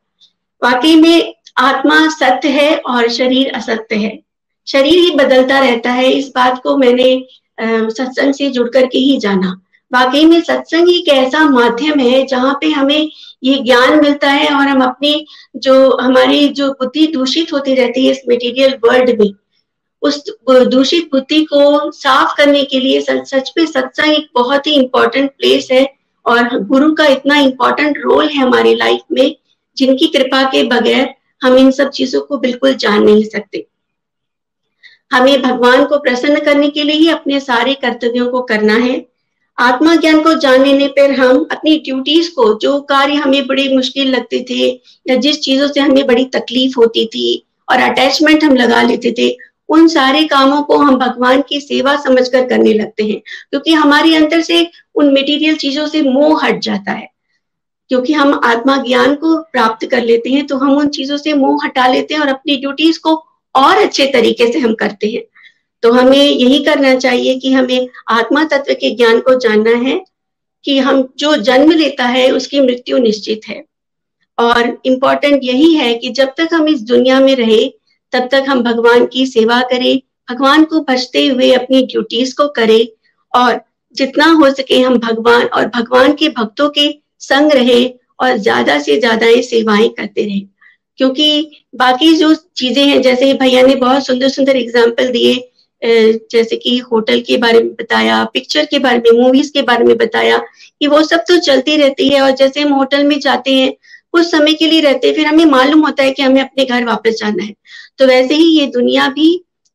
वाकई 0.63 0.95
में 0.95 1.35
आत्मा 1.57 2.09
सत्य 2.09 2.49
है 2.49 2.77
और 2.77 3.09
शरीर 3.09 3.53
असत्य 3.53 3.97
है। 3.97 4.19
शरीर 4.67 4.99
ही 4.99 5.11
बदलता 5.11 5.59
रहता 5.59 5.91
है, 5.91 6.11
इस 6.11 6.33
बात 6.35 6.63
को 6.63 6.77
मैंने 6.77 7.27
सत्संग 7.61 8.35
से 8.35 8.49
जुड़ 8.51 8.69
करके 8.69 8.99
ही 8.99 9.17
जाना। 9.17 9.61
वाकई 9.95 10.25
में 10.25 10.41
सत्संग 10.43 10.89
एक 10.91 11.09
ऐसा 11.09 11.45
माध्यम 11.51 12.01
है 12.01 12.25
जहाँ 12.27 12.55
पे 12.61 12.71
हमें 12.71 13.11
ये 13.43 13.55
ज्ञान 13.63 14.01
मिलता 14.03 14.31
है 14.31 14.49
और 14.49 14.69
हम 14.69 14.83
अपनी 14.85 15.27
जो 15.57 15.75
हमारी 15.99 16.49
जो 16.51 16.71
बुद्धि 16.73 17.07
दूषित 17.07 17.53
होती 17.53 17.75
रहती 17.75 18.05
है 18.07 18.13
इस 18.13 18.23
मटेरियल 18.29 18.75
वर्ल्ड 18.85 19.19
में, 19.21 19.31
उस 20.03 20.25
दूषित 20.49 21.09
बुद्धि 21.13 21.43
को 21.45 21.91
साफ़ 21.93 22.37
करने 22.37 22.63
के 22.65 22.81
लिए 22.81 23.01
सच 23.01 23.53
में 23.59 23.65
सत्संग 23.67 24.13
एक 24.13 24.29
बहुत 24.35 24.67
ही 24.67 24.73
इंपॉर्टेंट 24.75 25.31
प्लेस 25.31 25.69
है 25.73 25.87
और 26.27 26.59
गुरु 26.65 26.93
का 26.95 27.07
इतना 27.09 27.39
इंपॉर्टेंट 27.41 27.99
रोल 27.99 28.29
है 28.29 28.37
हमारी 28.37 28.75
लाइफ 28.75 29.01
में, 29.13 29.37
जिनकी 29.77 30.07
कृपा 30.09 30.43
के 30.51 30.63
बगैर 30.69 31.15
हम 31.43 31.57
इन 31.59 31.71
सब 31.71 31.91
चीज़ों 31.91 32.21
को 32.21 32.39
बिल्कुल 32.39 32.75
जान 32.77 33.03
नहीं 33.03 33.25
सकते। 33.25 33.67
हमें 35.11 35.43
भगवान 35.43 35.85
को 35.87 35.99
प्रसन्न 35.99 36.41
करने 36.45 36.69
के 36.69 36.83
लिए 36.83 36.97
ही 36.97 37.09
अपने 37.11 37.41
सारे 37.41 37.75
कर्तव्यों 37.77 38.29
को 38.29 38.41
करना 38.43 38.75
है। 38.77 38.95
आत्मा 39.59 39.97
ज्ञान 39.97 40.21
को 40.21 40.35
जान 40.35 40.65
लेने 40.65 40.89
पर 40.89 41.11
हम 41.11 41.49
अपनी 41.53 41.77
ड्यूटीज़ 41.77 42.31
को, 42.31 42.59
जो 42.59 42.81
कार्य 42.81 43.15
हमें 43.15 43.47
बड़े 43.47 43.77
मुश्किल 43.77 44.09
लगते 44.09 44.47
थे, 44.51 44.81
या 45.11 45.17
जिस 45.17 45.41
चीज़ों 45.41 45.69
से 45.69 45.81
हमें 45.81 46.07
बड़ी 46.07 46.25
तकलीफ़ 46.25 46.75
होती 46.77 47.07
थी, 47.07 47.47
और 47.71 47.81
अटैचमेंट 47.81 48.45
हम 48.45 48.57
लगा 48.57 48.83
लेते 48.83 49.15
थे, 49.19 49.37
उन 49.69 49.89
सारे 49.89 50.25
कामों 50.25 50.63
को 50.63 50.77
हम 50.77 50.97
भगवान 50.97 51.43
की 51.49 51.61
सेवा 51.61 51.97
समझकर 51.97 52.49
करने 52.49 52.73
लगते 52.73 53.05
हैं। 53.05 53.21
क्योंकि 53.51 53.73
हमारे 53.73 54.15
अंदर 54.15 54.41
से 54.41 54.71
उन 54.95 55.13
मटेरियल 55.13 55.57
चीज़ों 55.57 55.87
से 55.87 56.03
मोह 56.03 56.47
हट 56.47 56.61
जाता 56.61 56.93
है। 56.93 57.09
क्योंकि 57.89 58.13
हम 58.13 58.41
आत्मा 58.45 58.77
ज्ञान 58.77 59.15
को 59.15 59.43
प्राप्त 59.43 59.87
कर 59.87 60.03
लेते 60.03 60.31
हैं 60.31 60.47
तो 60.47 60.57
हम 60.57 60.77
उन 60.77 60.89
चीज़ों 60.89 61.17
से 61.17 61.33
मोह 61.33 61.65
हटा 61.65 61.87
लेते 61.87 62.15
हैं 62.15 62.21
और 62.21 62.29
अपनी 62.29 62.57
ड्यूटीज़ 62.57 63.01
को 63.01 63.25
और 63.55 63.77
अच्छे 63.77 64.07
तरीके 64.07 64.53
से 64.53 64.59
हम 64.59 64.75
करते 64.75 65.07
हैं। 65.07 65.23
तो 65.85 65.91
हमें 65.93 66.19
यही 66.19 66.59
करना 66.65 66.95
चाहिए 66.95 67.35
कि 67.39 67.53
हमें 67.53 67.89
आत्मा 68.11 68.45
तत्व 68.45 68.75
के 68.75 68.91
ज्ञान 68.91 69.21
को 69.21 69.35
जानना 69.41 69.77
है 69.79 70.05
कि 70.65 70.79
हम 70.79 71.09
जो 71.19 71.37
जन्म 71.37 71.73
लेता 71.73 72.05
है, 72.05 72.31
उसकी 72.31 72.61
मृत्यु 72.61 72.99
निश्चित 72.99 73.41
है। 73.49 73.65
और 74.39 74.79
इम्पोर्टेंट 74.87 75.45
यही 75.45 75.75
है 75.75 75.95
कि 75.95 76.11
जब 76.11 76.33
तक 76.39 76.49
हम 76.53 76.69
इस 76.69 76.81
दुनिया 76.83 77.21
में 77.21 77.35
रहे, 77.37 77.67
तब 78.13 78.29
तक 78.33 78.45
हम 78.49 78.63
भगवान 78.63 79.07
की 79.07 79.27
सेवा 79.27 79.61
करें, 79.63 80.01
भगवान 80.31 80.65
को 80.65 80.81
भजते 80.81 81.27
हुए 81.27 81.53
अपनी 81.53 81.83
ड्यूटीज़ 81.83 82.35
को 82.35 82.49
करें 82.49 82.87
और 83.35 83.61
जितना 83.95 84.33
हो 84.33 84.51
सके 84.51 84.81
हम 84.81 84.99
भगवान 84.99 85.47
और 85.47 85.67
भगवान 85.69 86.15
के 86.15 86.29
भक्तों 86.29 86.69
के 86.69 86.91
संग 87.21 87.53
रहे 87.53 87.85
और 88.21 88.37
ज़्यादा 88.37 88.79
से 88.79 89.01
ज़्यादा 89.01 89.27
ये 89.27 89.43
सेवाएँ 89.43 89.89
करते 89.89 90.25
रहे। 90.25 90.41
क्योंकि 90.99 91.51
बाकी 91.77 92.15
जो 92.15 92.35
चीज़ें 92.35 92.87
हैं, 92.87 93.03
जैसे 93.03 93.35
भैया 93.35 93.63
ने 93.63 93.75
बहुत 93.75 94.07
सुंदर 94.07 94.29
सुंदर 94.29 94.57
एग्ज़ाम्पल 94.57 95.11
दिए 95.13 95.51
जैसे 95.85 96.57
कि 96.57 96.77
होटल 96.83 97.21
के 97.21 97.37
बारे 97.37 97.59
में 97.59 97.73
बताया 97.75 98.23
पिक्चर 98.25 98.65
के 98.65 98.79
बारे 98.79 98.99
में 99.01 99.21
मूवीज़ 99.21 99.53
के 99.53 99.63
बारे 99.63 99.85
में 99.85 99.97
बताया, 99.97 100.39
कि 100.81 100.87
वो 100.87 101.03
सब 101.03 101.25
तो 101.29 101.37
चलती 101.41 101.77
रहती 101.77 102.09
है। 102.09 102.21
और 102.21 102.31
जैसे 102.33 102.61
हम 102.61 102.73
होटल 102.73 103.05
में 103.05 103.19
जाते 103.21 103.55
हैं, 103.55 103.73
कुछ 104.15 104.27
समय 104.27 104.53
के 104.55 104.67
लिए 104.67 104.81
रहते 104.81 105.07
हैं, 105.09 105.15
फिर 105.15 105.27
हमें 105.27 105.45
मालूम 105.47 105.85
होता 105.87 106.03
है 106.03 106.11
कि 106.13 106.23
हमें 106.23 106.41
अपने 106.43 106.65
घर 106.65 106.85
वापस 106.85 107.17
जाना 107.21 107.45
है। 107.45 107.55
तो 107.99 108.07
वैसे 108.07 108.35
ही 108.35 108.45
ये 108.51 108.67
दुनिया 108.67 109.09
भी 109.09 109.29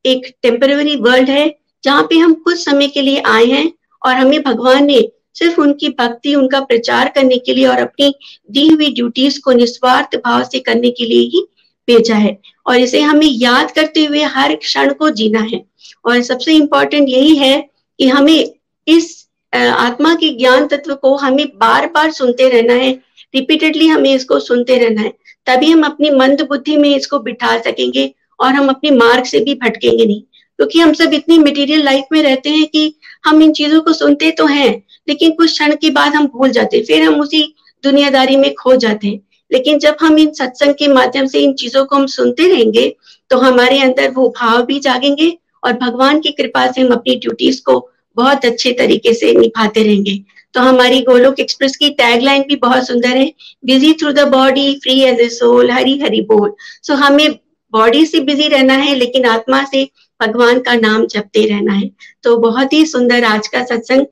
एक 0.05 0.33
टेम्पररी 0.43 0.95
वर्ल्ड 0.97 1.29
है, 1.29 1.55
जहाँ 1.83 2.03
पे 2.03 2.17
हम 2.17 2.33
कुछ 2.35 2.63
समय 2.65 2.87
के 2.87 3.01
लिए 3.01 3.21
आए 3.27 3.45
हैं 3.45 3.71
और 4.01 4.13
हमें 4.13 4.41
भगवान 4.43 4.85
ने 4.85 5.01
सिर्फ़ 5.35 5.59
उनकी 5.61 5.89
भक्ति, 5.89 6.33
उनका 6.35 6.59
प्रचार 6.61 7.11
करने 7.15 7.37
के 7.37 7.53
लिए 7.53 7.65
और 7.67 7.79
अपनी 7.79 8.13
दी 8.51 8.67
हुई 8.67 8.89
ड्यूटीज़ 8.93 9.39
को 9.41 9.51
निस्वार्थ 9.51 10.15
भाव 10.17 10.43
से 10.43 10.59
करने 10.59 10.89
के 10.89 11.05
लिए 11.05 11.21
ही 11.27 11.45
भेजा 11.91 12.15
है। 12.15 12.37
और 12.67 12.77
इसे 12.77 13.01
हमें 13.01 13.27
याद 13.27 13.71
करते 13.71 14.05
हुए 14.05 14.23
हर 14.23 14.55
क्षण 14.55 14.93
को 14.93 15.09
जीना 15.09 15.39
है। 15.41 15.63
और 16.05 16.21
सबसे 16.21 16.53
इम्पोर्टेंट 16.53 17.09
यही 17.09 17.35
है 17.35 17.59
कि 17.99 18.07
हमें 18.07 18.53
इस 18.87 19.25
आत्मा 19.53 20.13
के 20.15 20.29
ज्ञान 20.29 20.67
तत्व 20.67 20.93
को 20.95 21.15
हमें 21.15 21.45
बार 21.55 21.85
बार 21.87 22.11
सुनते 22.11 22.49
रहना 22.49 22.73
है। 22.73 22.91
रिपीटेडली 23.35 23.87
हमें 23.87 24.13
इसको 24.15 24.39
सुनते 24.39 24.77
रहना 24.77 25.01
है। 25.01 25.13
तभी 25.47 25.69
हम 25.71 25.83
अपनी 25.83 26.09
मंद 26.09 26.41
बुद्धि 26.41 26.75
में 26.77 26.95
इसको 26.95 27.19
बिठा 27.19 27.57
सकेंगे 27.59 28.13
और 28.39 28.53
हम 28.53 28.69
अपने 28.69 28.91
मार्ग 28.91 29.23
से 29.23 29.39
भी 29.39 29.53
भटकेंगे 29.55 30.05
नहीं। 30.05 30.21
क्योंकि 30.21 30.79
हम 30.79 30.93
सब 30.93 31.13
इतनी 31.13 31.37
मटेरियल 31.37 31.83
लाइफ 31.83 32.05
में 32.11 32.21
रहते 32.23 32.49
हैं 32.49 32.65
कि 32.67 32.93
हम 33.25 33.41
इन 33.41 33.51
चीज़ों 33.51 33.81
को 33.81 33.93
सुनते 33.93 34.31
तो 34.31 34.45
हैं, 34.45 34.71
लेकिन 35.09 35.31
कुछ 35.31 35.51
क्षण 35.51 35.75
के 35.75 35.89
बाद 35.89 36.15
हम 36.15 36.25
भूल 36.27 36.49
जाते 36.49 36.77
हैं। 36.77 36.85
फिर 36.85 37.03
हम 37.03 37.19
उसी 37.21 37.43
दुनियादारी 37.83 38.35
में 38.35 38.53
खो 38.53 38.75
जाते 38.75 39.07
हैं। 39.07 39.19
लेकिन 39.51 39.79
जब 39.79 39.95
हम 40.01 40.17
इन 40.19 40.31
सत्संग 40.33 40.73
के 40.73 40.87
माध्यम 40.87 41.25
से 41.25 41.39
इन 41.39 41.53
चीज़ों 41.53 41.85
को 41.85 41.95
हम 41.95 42.05
सुनते 42.07 42.47
रहेंगे 42.47 42.87
तो 43.31 43.37
हमारे 43.37 43.79
अंदर 43.81 44.11
वो 44.11 44.27
भाव 44.37 44.61
भी 44.65 44.79
जागेंगे 44.79 45.37
और 45.63 45.73
भगवान 45.73 46.19
की 46.19 46.31
कृपा 46.31 46.65
से 46.71 46.81
हम 46.81 46.91
अपनी 46.93 47.15
ड्यूटीज़ 47.15 47.61
को 47.63 47.79
बहुत 48.17 48.45
अच्छे 48.45 48.71
तरीके 48.73 49.13
से 49.13 49.33
निभाते 49.33 49.83
रहेंगे। 49.83 50.19
तो 50.53 50.61
हमारी 50.61 51.01
गोलोक 51.01 51.39
एक्सप्रेस 51.39 51.75
की 51.77 51.89
टैगलाइन 51.89 52.43
भी 52.43 52.55
बहुत 52.57 52.87
सुंदर 52.87 53.17
है 53.17 53.31
busy 53.65 53.91
through 53.93 54.11
the 54.11 54.27
body 54.27 54.73
free 54.83 54.99
as 55.01 55.19
a 55.21 55.27
soul 55.29 55.71
Hari 55.71 55.99
Hari 55.99 56.21
बोल। 56.21 56.53
सो 56.83 56.93
हमें 56.95 57.29
बॉडी 57.73 58.05
से 58.05 58.19
बिज़ी 58.21 58.47
रहना 58.47 58.73
है, 58.75 58.95
लेकिन 58.95 59.25
आत्मा 59.25 59.63
से 59.63 59.83
भगवान 60.19 60.59
का 60.59 60.73
नाम 60.75 61.05
जपते 61.07 61.45
रहना 61.45 61.73
है। 61.73 61.89
तो 62.23 62.35
बहुत 62.37 62.73
ही 62.73 62.85
सुंदर 62.85 63.23
आज 63.23 63.47
का 63.47 63.63
सत्संग। 63.65 64.05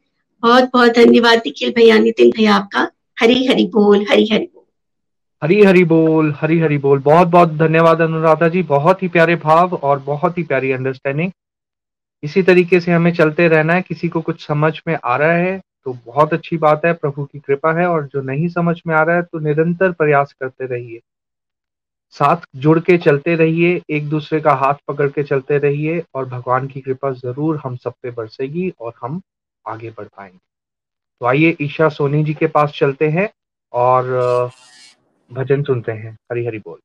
बहुत 0.43 0.69
बहुत 0.73 0.91
धन्यवाद, 0.91 1.41
निखिल 1.45 1.71
भैया, 1.71 1.97
नितिन 1.99 2.29
भैया 2.29 2.55
आपका। 2.55 2.87
हरी 3.17 3.45
हरी 3.45 3.65
बोल, 3.67 4.05
हरी 4.09 4.27
हरी 4.27 4.45
हरी 5.41 5.61
हरी 5.63 5.83
बोल 5.83 6.33
हरी 6.37 6.59
हरी 6.59 6.77
बोल। 6.77 6.99
बहुत 6.99 7.27
बहुत 7.27 7.49
धन्यवाद 7.49 8.01
अनुराधा 8.01 8.47
जी, 8.47 8.61
बहुत 8.63 9.03
ही 9.03 9.07
प्यारे 9.07 9.35
भाव 9.37 9.75
और 9.75 9.99
बहुत 9.99 10.37
ही 10.37 10.43
प्यारी 10.43 10.71
अंडरस्टैंडिंग 10.71 11.31
इसी 12.23 12.41
तरीके 12.43 12.79
से 12.79 12.91
हमें 12.91 13.11
चलते 13.13 13.47
रहना 13.47 13.73
है, 13.73 13.81
किसी 13.81 14.07
को 14.09 14.21
कुछ 14.21 14.45
समझ 14.47 14.73
में 14.87 14.97
आ 15.03 15.15
रहा 15.17 15.31
है 15.31 15.59
तो 15.85 15.93
बहुत 16.05 16.33
अच्छी 16.33 16.57
बात 16.57 16.85
है, 16.85 16.93
प्रभु 16.93 17.25
की 17.25 17.39
कृपा 17.39 17.73
है 17.73 17.87
और 17.87 18.07
जो 18.13 18.21
नहीं 18.23 18.47
समझ 18.49 18.75
में 18.87 18.95
आ 18.95 19.03
रहा 19.03 19.15
है 19.15 19.21
तो 19.23 19.39
निरंतर 19.39 19.91
प्रयास 19.93 20.33
करते 20.33 20.65
रहिए। 20.65 20.99
साथ 22.15 22.45
जुड़ 22.55 22.79
के 22.79 22.97
चलते 22.97 23.35
रहिए, 23.35 23.81
एक 23.89 24.09
दूसरे 24.09 24.39
का 24.41 24.53
हाथ 24.55 24.75
पकड़ 24.87 25.09
के 25.09 25.23
चलते 25.23 25.57
रहिए 25.59 26.03
और 26.15 26.25
भगवान 26.27 26.67
की 26.67 26.81
कृपा 26.81 27.11
ज़रूर 27.13 27.61
हम 27.63 27.75
सब 27.75 27.93
पे 28.03 28.11
बरसेगी 28.11 28.69
और 28.81 28.93
हम 29.01 29.21
आगे 29.65 29.89
बढ़ 29.89 30.07
पाएँगे। 30.07 30.37
तो 31.21 31.25
आइए 31.25 31.55
ईशा 31.61 31.89
सोनी 31.89 32.23
जी 32.23 32.33
के 32.33 32.47
पास 32.47 32.71
चलते 32.75 33.07
हैं 33.09 33.29
और 33.73 34.49
भजन 35.31 35.63
सुनते 35.63 35.91
हैं 35.91 36.11
हरी 36.31 36.45
हरी 36.45 36.57
बोल। 36.57 36.79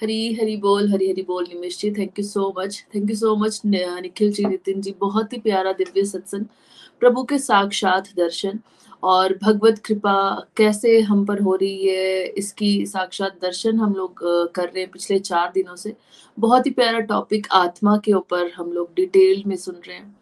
हरी 0.00 0.32
हरी 0.34 0.56
बोल, 0.56 0.88
हरी 0.92 1.10
हरी 1.10 1.22
बोल, 1.22 1.46
Nimish 1.48 1.78
ji 1.80 1.90
thank 1.90 2.18
you 2.18 2.24
so 2.24 2.52
much 2.58 2.84
thank 2.94 3.10
you 3.10 3.16
so 3.16 3.34
much 3.36 3.60
Nikhil 3.66 4.32
ji, 4.32 4.44
Nitin 4.44 4.80
ji, 4.80 4.94
बहुत 5.00 5.32
ही 5.32 5.38
प्यारा 5.38 5.72
दिव्य 5.72 6.04
सत्संग, 6.04 6.44
प्रभु 7.00 7.24
के 7.24 7.38
साक्षात 7.38 8.08
दर्शन, 8.16 8.58
और 9.02 9.36
भगवत 9.42 9.78
कृपा, 9.78 10.14
कैसे 10.56 11.00
हम 11.00 11.24
पर 11.26 11.40
हो 11.40 11.54
रही 11.56 11.88
है, 11.88 12.24
इसकी 12.24 12.86
साक्षात 12.86 13.38
दर्शन 13.42 13.78
हम 13.78 13.94
लोग 13.94 14.20
कर 14.54 14.64
रहे 14.64 14.80
हैं 14.80 14.90
पिछले 14.90 15.18
चार 15.20 15.50
दिनों 15.54 15.76
से, 15.76 15.94
बहुत 16.38 16.66
ही 16.66 16.70
प्यारा 16.70 17.00
टॉपिक 17.08 17.46
आत्मा 17.52 17.96
के 17.96 18.12
ऊपर 18.12 18.50
हम 18.56 18.72
लोग 18.72 18.94
डिटेल 18.96 19.42
में 19.46 19.56
सुन 19.56 19.80
रहे 19.88 19.96
हैं। 19.96 20.14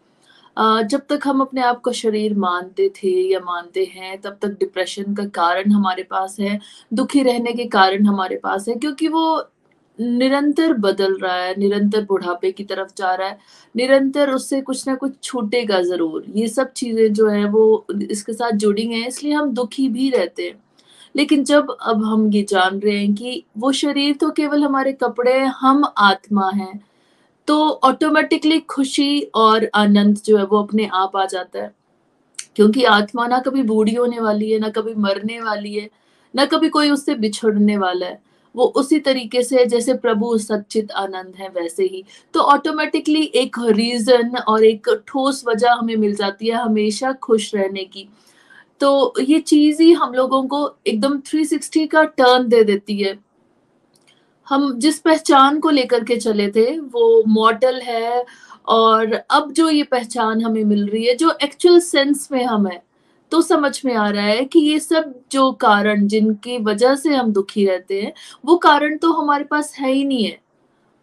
जब 0.61 1.00
तक 1.08 1.20
हम 1.24 1.40
अपने 1.40 1.61
आप 1.61 1.80
को 1.80 1.92
शरीर 1.92 2.34
मानते 2.38 2.88
थे 2.96 3.11
या 3.32 3.40
मानते 3.40 3.84
हैं, 3.84 4.20
तब 4.20 4.38
तक 4.42 4.56
डिप्रेशन 4.61 5.14
का 5.14 5.24
कारण 5.34 5.72
हमारे 5.72 6.02
पास 6.02 6.36
है, 6.40 6.58
दुखी 6.92 7.22
रहने 7.22 7.52
के 7.52 7.64
कारण 7.68 8.06
हमारे 8.06 8.36
पास 8.36 8.68
है, 8.68 8.74
क्योंकि 8.74 9.08
वो 9.08 9.50
निरंतर 9.98 10.72
बदल 10.72 11.16
रहा 11.18 11.34
है, 11.34 11.54
निरंतर 11.58 12.04
बुढ़ापे 12.04 12.50
की 12.52 12.64
तरफ़ 12.64 12.92
जा 12.98 13.14
रहा 13.14 13.28
है, 13.28 13.38
निरंतर 13.74 14.30
उससे 14.30 14.61
कुछ 14.61 14.86
ना 14.88 14.94
कुछ 14.94 15.14
छूटेगा 15.22 15.80
ज़रूर। 15.82 16.24
ये 16.36 16.48
सब 16.48 16.72
चीज़ें 16.72 17.12
जो 17.12 17.28
है, 17.28 17.44
वो 17.44 17.86
इसके 18.11 18.32
साथ 18.32 18.52
जुड़ी 18.52 18.86
हैं, 18.86 19.06
इसलिए 19.08 19.32
हम 19.32 19.50
दुखी 19.54 19.88
भी 19.88 20.11
रहते 20.11 20.42
हैं। 20.42 20.62
लेकिन 21.14 21.44
जब 21.44 21.76
अब 21.80 22.04
हम 22.04 22.30
ये 22.32 22.42
जान 22.50 22.78
रहे 22.80 22.96
हैं 22.98 23.14
कि 23.14 23.42
वो 23.58 23.72
शरीर 23.72 24.14
तो 24.16 24.30
केवल 24.30 24.64
हमारे 24.64 24.92
कपड़े 24.92 25.38
हम 25.61 25.84
आत्मा 25.98 26.50
है 26.50 26.72
तो 27.51 27.68
ऑटोमेटिकली 27.68 28.61
खुशी 28.61 29.20
और 29.20 29.70
आनंद 29.74 30.18
जो 30.26 30.36
है 30.36 30.44
वो 30.44 30.62
अपने 30.62 30.90
आप 30.92 31.16
आ 31.16 31.24
जाता 31.24 31.59
है। 31.59 31.74
क्योंकि 32.57 32.84
आत्मा 32.84 33.26
ना 33.26 33.38
कभी 33.38 33.62
बूढ़ी 33.62 33.94
होने 33.94 34.20
वाली 34.20 34.51
है, 34.51 34.59
ना 34.59 34.68
कभी 34.68 34.94
मरने 34.94 35.40
वाली 35.40 35.74
है, 35.74 35.90
ना 36.36 36.44
कभी 36.44 36.68
कोई 36.68 36.90
उससे 36.90 37.14
बिछड़ने 37.14 37.76
वाला 37.76 38.07
है। 38.07 38.22
वो 38.57 38.64
उसी 38.64 38.98
तरीके 38.98 39.42
से 39.42 39.66
जैसे 39.66 39.94
प्रभु 39.94 40.38
सचित 40.38 40.90
आनंद 40.90 41.34
है, 41.38 41.48
वैसे 41.48 41.84
ही। 41.84 42.05
तो 42.34 42.40
ऑटोमेटिकली 42.40 43.32
एक 43.34 43.57
रीजन 43.64 44.36
और 44.48 44.64
एक 44.64 45.05
ठोस 45.07 45.44
वजह 45.46 45.72
हमें 45.72 45.96
मिल 45.96 46.14
जाती 46.14 46.46
है 46.46 46.55
हमेशा 46.55 47.12
खुश 47.12 47.55
रहने 47.55 47.84
की। 47.84 48.09
तो 48.80 49.14
ये 49.20 49.38
चीज़ 49.38 49.82
ही 49.82 49.92
हम 49.92 50.14
लोगों 50.14 50.42
को 50.46 50.74
एकदम 50.86 51.18
360 51.18 51.86
का 51.86 52.03
टर्न 52.05 52.48
दे 52.48 52.64
देती 52.64 52.96
है। 52.96 53.30
हम 54.51 54.72
जिस 54.80 54.98
पहचान 55.01 55.59
को 55.61 55.70
लेकर 55.70 56.05
के 56.05 56.16
चले 56.16 56.48
थे, 56.51 56.78
वो 56.78 57.22
मॉडल 57.28 57.80
है 57.80 58.24
और 58.68 59.12
अब 59.12 59.53
जो 59.53 59.68
ये 59.70 59.82
पहचान 59.82 60.42
हमें 60.42 60.64
मिल 60.64 60.86
रही 60.86 61.05
है, 61.05 61.14
जो 61.16 61.36
एक्चुअल 61.42 61.80
सेंस 61.80 62.28
में 62.32 62.44
हम 62.44 62.66
है 62.66 62.82
तो 63.32 63.40
समझ 63.42 63.80
में 63.84 63.94
आ 63.94 64.09
रहा 64.11 64.24
है 64.24 64.44
कि 64.44 64.61
ये 64.61 64.78
सब 64.80 65.12
जो 65.32 65.51
कारण 65.61 66.07
जिनकी 66.07 66.57
वजह 66.61 66.94
से 66.94 67.14
हम 67.14 67.32
दुखी 67.32 67.66
रहते 67.66 68.01
हैं, 68.03 68.12
वो 68.44 68.57
कारण 68.59 68.96
तो 68.98 69.12
हमारे 69.12 69.44
पास 69.44 69.74
है 69.78 69.92
ही 69.92 70.05
नहीं 70.05 70.24
है। 70.24 70.38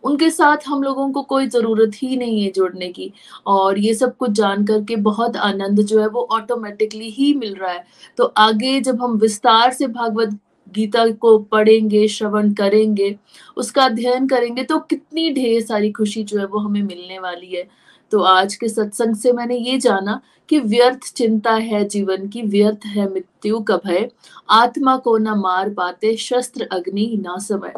उनके 0.03 0.29
साथ 0.29 0.67
हम 0.67 0.83
लोगों 0.83 1.09
को 1.11 1.21
कोई 1.23 1.47
ज़रूरत 1.47 1.91
ही 1.95 2.17
नहीं 2.17 2.43
है 2.43 2.51
जोड़ने 2.51 2.87
की 2.89 3.11
और 3.47 3.79
ये 3.79 3.93
सब 3.93 4.15
कुछ 4.17 4.31
जान 4.31 4.65
करके 4.65 4.95
बहुत 5.03 5.37
आनंद 5.37 5.81
जो 5.81 5.99
है 6.01 6.07
वो 6.07 6.27
ऑटोमेटिकली 6.31 7.09
ही 7.09 7.33
मिल 7.33 7.55
रहा 7.55 7.71
है। 7.71 7.85
तो 8.17 8.25
आगे 8.37 8.79
जब 8.81 9.01
हम 9.03 9.17
विस्तार 9.17 9.73
से 9.73 9.87
भागवत 9.87 10.37
गीता 10.73 11.07
को 11.11 11.37
पढ़ेंगे, 11.39 12.07
श्रवण 12.07 12.53
करेंगे, 12.53 13.15
उसका 13.57 13.85
अध्ययन 13.85 14.27
करेंगे 14.27 14.63
तो 14.63 14.79
कितनी 14.79 15.33
ढेर 15.33 15.61
सारी 15.61 15.91
खुशी 15.91 16.23
जो 16.23 16.39
है 16.39 16.45
वो 16.45 16.59
हमें 16.59 16.81
मिलने 16.83 17.19
वाली 17.19 17.55
है। 17.55 17.67
तो 18.11 18.21
आज 18.21 18.55
के 18.55 18.67
सत्संग 18.69 19.15
से 19.15 19.31
मैंने 19.31 19.55
ये 19.55 19.77
जाना 19.77 20.19
कि 20.49 20.59
व्यर्थ 20.59 21.13
चिंता 21.15 21.53
है 21.53 21.83
जीवन 21.85 22.27
की, 22.27 22.41
व्यर्थ 22.41 22.85
है 22.85 23.09
मृत्यु 23.13 23.59
का 23.59 23.77
भय 23.77 24.09
आत्मा 24.49 24.95
को 24.97 25.17
न 25.17 25.37
मार 25.37 25.69
पाते, 25.69 26.15
शस्त्र, 26.17 26.67
अग्नि 26.71 27.11
ना 27.21 27.37
समय 27.37 27.73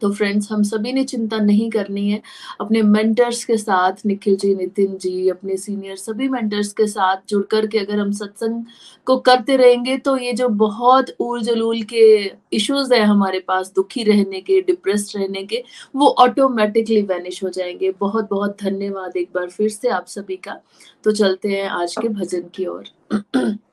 तो 0.00 0.12
फ्रेंड्स 0.12 0.52
हम 0.52 0.62
सभी 0.62 0.92
ने 0.92 1.04
चिंता 1.04 1.38
नहीं 1.38 1.70
करनी 1.70 2.10
है। 2.10 2.22
अपने 2.60 2.82
मेंटर्स 2.82 3.44
के 3.44 3.56
साथ, 3.56 3.92
निखिल 4.06 4.36
जी, 4.36 4.54
नितिन 4.54 4.96
जी, 4.98 5.28
अपने 5.28 5.56
सीनियर 5.56 5.96
सभी 5.96 6.28
मेंटर्स 6.28 6.72
के 6.72 6.86
साथ 6.86 7.16
जुड़ 7.28 7.42
कर 7.44 7.66
के 7.66 7.78
अगर 7.78 7.98
हम 7.98 8.12
सत्संग 8.12 8.64
को 9.06 9.16
करते 9.16 9.56
रहेंगे 9.56 9.96
तो 9.98 10.16
ये 10.16 10.32
जो 10.32 10.48
बहुत 10.48 11.06
ऊल 11.20 11.42
जलूल 11.42 11.82
के 11.82 12.32
इश्यूज़ 12.52 12.94
है 12.94 13.00
हमारे 13.00 13.40
पास, 13.40 13.72
दुखी 13.76 14.02
रहने 14.02 14.40
के 14.40 14.60
डिप्रेस 14.60 15.12
रहने 15.16 15.42
के, 15.44 15.62
वो 15.96 16.06
ऑटोमेटिकली 16.08 17.02
वैनिश 17.02 17.44
हो 17.44 17.48
जाएँगे। 17.48 17.92
बहुत 18.00 18.28
बहुत 18.30 18.56
धन्यवाद 18.62 19.16
एक 19.16 19.30
बार 19.34 19.50
फिर 19.50 19.68
से 19.68 19.88
आप 19.88 20.06
सभी 20.06 20.36
का। 20.36 20.60
तो 21.04 21.12
चलते 21.12 21.48
हैं 21.48 21.68
आज 21.68 21.96
के 22.02 22.08
भजन 22.08 22.42
की 22.54 22.66
ओर। 22.66 22.84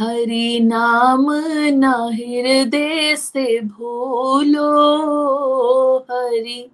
हरि 0.00 0.60
नाम 0.62 1.26
ना 1.78 2.10
हृदय 2.12 3.16
से 3.16 3.60
भूलो। 3.60 4.68
हरि 5.98 6.70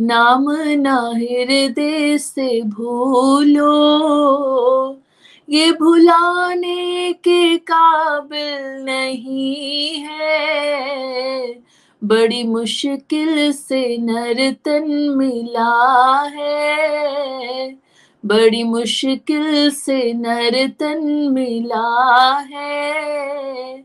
नाम 0.00 0.44
ना 0.60 1.12
हृदय 1.16 2.18
से 2.18 2.62
भूलो। 2.62 3.72
ये 5.50 5.72
भुलाने 5.72 7.12
के 7.12 7.56
काबिल 7.56 8.84
नहीं 8.84 9.94
है। 9.98 11.58
बड़ी 12.04 12.42
मुश्किल 12.42 13.52
से 13.52 13.98
नर्तन 13.98 15.14
मिला 15.16 16.22
है। 16.22 17.87
बड़ी 18.26 18.62
मुश्किल 18.62 19.70
से 19.70 20.12
नर्तन 20.12 21.28
मिला 21.32 22.38
है। 22.38 23.84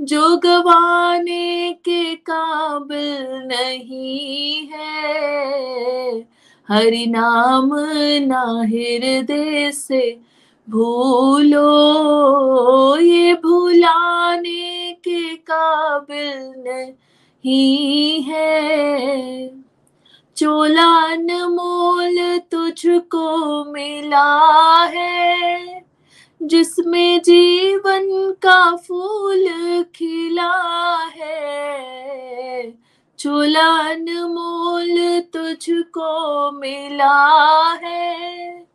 जो 0.00 0.36
गवाने 0.36 1.72
के 1.72 2.14
काबिल 2.14 3.26
नहीं 3.48 4.66
है, 4.66 6.28
हरि 6.68 7.06
नाम 7.06 7.70
ना 8.26 8.62
हृदय 8.62 9.70
से 9.72 10.18
भूलो। 10.70 11.66
ये 12.96 13.34
भुलाने 13.34 14.92
के 14.92 15.36
काबिल 15.36 16.62
नहीं 16.66 18.22
है। 18.22 19.62
चोला 20.36 21.12
अनमोल 21.12 22.38
तुझको 22.38 23.64
मिला 23.64 24.84
है, 24.84 25.84
जिसमें 26.42 27.20
जीवन 27.20 28.32
का 28.42 28.76
फूल 28.76 29.46
खिला 29.94 30.52
है। 31.16 32.70
चोला 33.18 33.94
मोल 34.28 35.20
तुझको 35.20 36.50
मिला 36.50 37.72
है, 37.84 38.66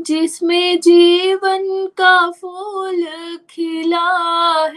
जिसमें 0.00 0.80
जीवन 0.80 1.86
का 1.86 2.30
फूल 2.30 3.06
खिला 3.50 4.08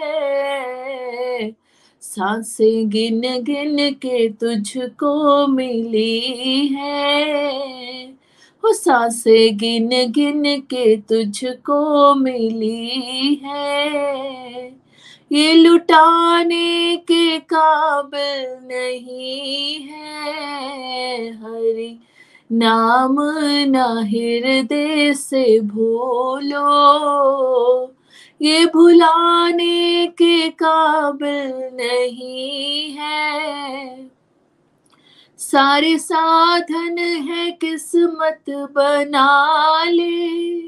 है। 0.04 1.56
साँसें 2.20 2.90
गिन 2.90 3.22
गिन 3.22 3.94
के 3.94 4.30
तुझको 4.30 5.48
मिली 5.48 6.68
है। 6.68 8.06
वो 8.64 8.74
साँसें 8.74 9.58
गिन 9.58 9.90
गिन 10.12 10.62
के 10.62 10.98
तुझको 10.98 12.16
मिली 12.16 13.42
है। 13.44 14.68
ये 15.32 15.54
लुटाने 15.54 16.98
के 16.98 17.40
काबिल 17.40 18.68
नहीं 18.68 19.80
है। 19.80 21.32
हरी 21.32 22.00
नाम 22.52 23.16
ना 23.72 24.02
हृदय 24.02 25.14
से 25.14 25.60
भूलो। 25.60 26.66
ये 28.42 28.66
भुलाने 28.66 30.08
के 30.08 30.50
काबिल 30.50 31.78
नहीं 31.78 32.92
है। 32.92 34.12
सारे 35.38 35.98
साधन 35.98 36.98
है 37.00 37.52
किस्मत 37.52 38.44
बना 38.50 39.84
ले। 39.84 40.60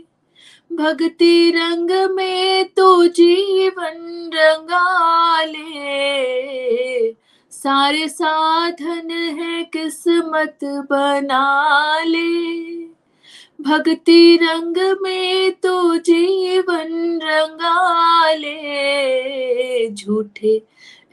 भक्ति 0.75 1.53
रंग 1.55 2.11
में 2.11 2.65
तो 2.65 3.07
जीवन 3.07 4.29
रंगा 4.33 5.43
ले। 5.43 7.11
सारे 7.51 8.07
साधन 8.07 9.11
है 9.11 9.63
किस्मत 9.63 10.59
बना 10.63 11.99
ले। 12.03 12.71
भक्ति 13.61 14.39
रंग 14.41 14.97
में 15.01 15.51
तो 15.51 15.97
जीवन 15.97 17.19
रंगा 17.23 18.33
ले 18.33 19.89
झूठे 19.89 20.61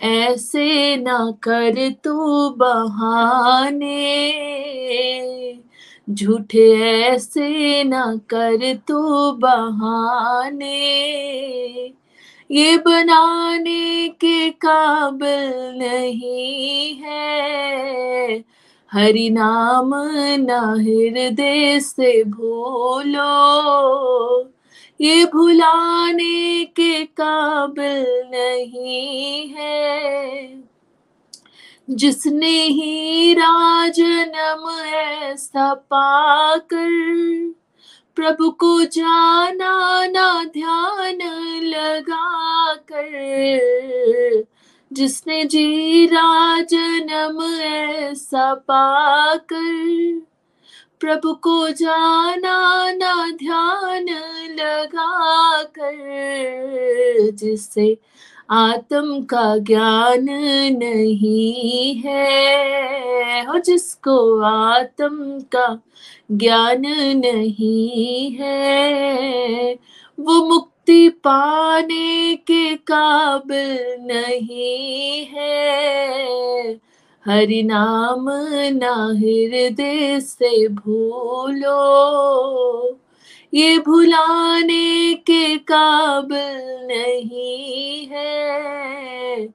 ऐसे 0.03 0.97
ना 0.97 1.31
कर 1.43 1.95
तू 2.05 2.51
बहाने। 2.51 3.89
झूठे 6.11 6.93
ऐसे 7.01 7.85
ना 7.85 8.17
कर 8.31 8.75
तू 8.89 9.33
बहाने। 9.33 10.75
ये 12.51 12.77
बनाने 12.77 14.09
के 14.09 14.51
काबिल 14.51 15.79
नहीं 15.79 16.95
है 16.95 18.58
हरि 18.93 19.31
नाम 19.31 19.91
ना 20.41 20.61
हृदय 20.61 21.81
से 21.81 22.25
भूलो। 22.25 23.25
ये 25.01 25.25
भुलाने 25.25 26.65
के 26.65 27.05
काबिल 27.05 28.05
नहीं 28.31 29.49
है। 29.49 30.63
जिसने 31.91 32.63
ही 32.63 33.35
राजनम 33.35 34.71
ऐसा 34.95 35.75
पाकर 35.75 36.89
प्रभु 38.17 38.51
को 38.51 38.85
जाना 38.85 40.07
ना 40.07 40.45
ध्यान 40.45 41.19
लगा 41.63 42.75
कर 42.75 43.19
जिसने 44.93 45.45
जीरा 45.45 46.61
जन्म 46.61 47.43
ऐसा 47.63 48.55
पाकर 48.55 50.21
प्रभु 51.01 51.35
को 51.35 51.69
जाना 51.69 52.91
ना 52.93 53.31
ध्यान 53.31 54.09
लगा 54.61 55.63
कर 55.63 57.31
जिसे 57.31 57.99
आत्म 58.51 59.23
का 59.23 59.59
ज्ञान 59.59 60.25
नहीं 60.79 61.95
है 61.95 63.45
हो 63.47 63.59
जिसको 63.59 64.41
आत्म 64.41 65.41
का 65.41 65.79
ज्ञान 66.33 66.83
नहीं 67.19 68.31
है, 68.33 69.75
वो 70.21 70.49
मुक्ति 70.49 70.68
पाने 71.09 72.37
के 72.37 72.75
काबिल 72.75 73.79
नहीं 74.01 75.25
है। 75.25 76.81
हरि 77.27 77.63
नाम 77.63 78.27
ना 78.77 79.07
हृदय 79.07 80.21
से 80.21 80.69
भूलो। 80.69 81.79
ये 83.55 83.79
भुलाने 83.79 85.15
के 85.15 85.57
काबिल 85.57 86.87
नहीं 86.87 88.07
है। 88.07 89.49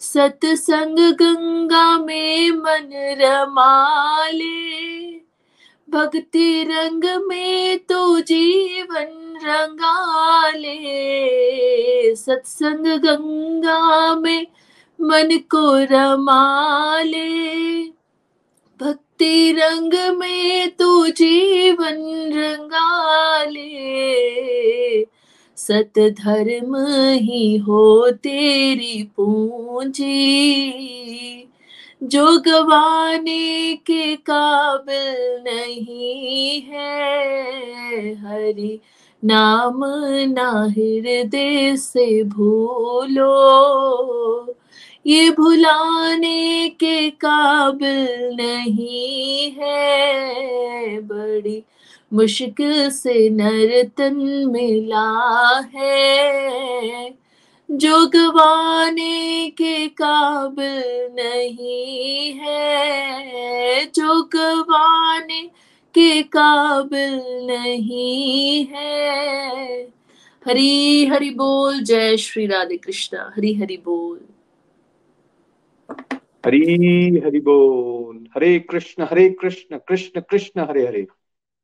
सत्संग 0.00 0.98
गंगा 0.98 1.98
में 1.98 2.50
मन 2.50 3.16
रमाले 3.20 4.72
भक्ति 5.92 6.64
रंग 6.64 7.26
में 7.26 7.78
तो 7.78 8.20
जीवन 8.20 9.38
रंगाले। 9.44 10.76
सत्संग 12.16 12.86
गंगा 12.86 14.14
में 14.16 14.46
मन 15.00 15.38
को 15.50 15.84
रमाले। 15.94 17.82
भक्ति 18.80 19.52
रंग 19.52 20.18
में 20.18 20.70
तू 20.70 21.06
जीवन 21.06 22.32
रंगाले। 22.32 23.72
सत 25.56 25.92
धर्म 25.98 26.76
ही 27.12 27.56
हो 27.56 28.10
तेरी 28.10 29.02
पूंजी। 29.02 30.22
जो 32.02 32.38
गवाने 32.38 33.74
के 33.76 34.16
काबिल 34.16 35.42
नहीं 35.44 36.60
है, 36.60 38.14
हरि 38.14 38.80
नाम 39.24 39.80
ना 40.32 40.50
हृदय 40.64 41.76
से 41.76 42.22
भूलो। 42.24 43.28
ये 45.06 45.30
भुलाने 45.30 46.68
के 46.68 47.10
काबिल 47.10 48.36
नहीं 48.36 49.50
है, 49.50 51.00
बड़ी 51.00 51.62
मुश्किल 52.12 52.90
से 52.90 53.28
नर्तन 53.30 54.14
मिला 54.52 55.08
है। 55.74 57.21
जो 57.70 58.06
गवाने 58.06 59.50
के 59.50 59.88
काबिल 59.88 61.08
नहीं 61.12 62.32
है। 62.32 63.84
जो 63.84 64.22
गवाने 64.22 65.42
के 65.94 66.22
काबिल 66.22 67.46
नहीं 67.46 68.64
है। 68.64 69.82
हरी, 70.46 71.06
हरि 71.06 71.30
बोल। 71.30 71.80
जय 71.80 72.16
श्री 72.16 72.46
राधे 72.46 72.76
कृष्णा। 72.76 73.32
हरी, 73.36 73.54
हरि 73.54 73.76
बोल। 73.76 74.20
हरी, 76.46 77.18
हरि 77.18 77.40
बोल। 77.40 78.26
Hare 78.36 78.58
Krishna 78.58 79.02
Hare 79.10 79.30
Krishna 79.30 79.78
Krishna 79.88 80.20
Krishna, 80.20 80.60
Hare 80.60 80.86
Hare. 80.86 81.06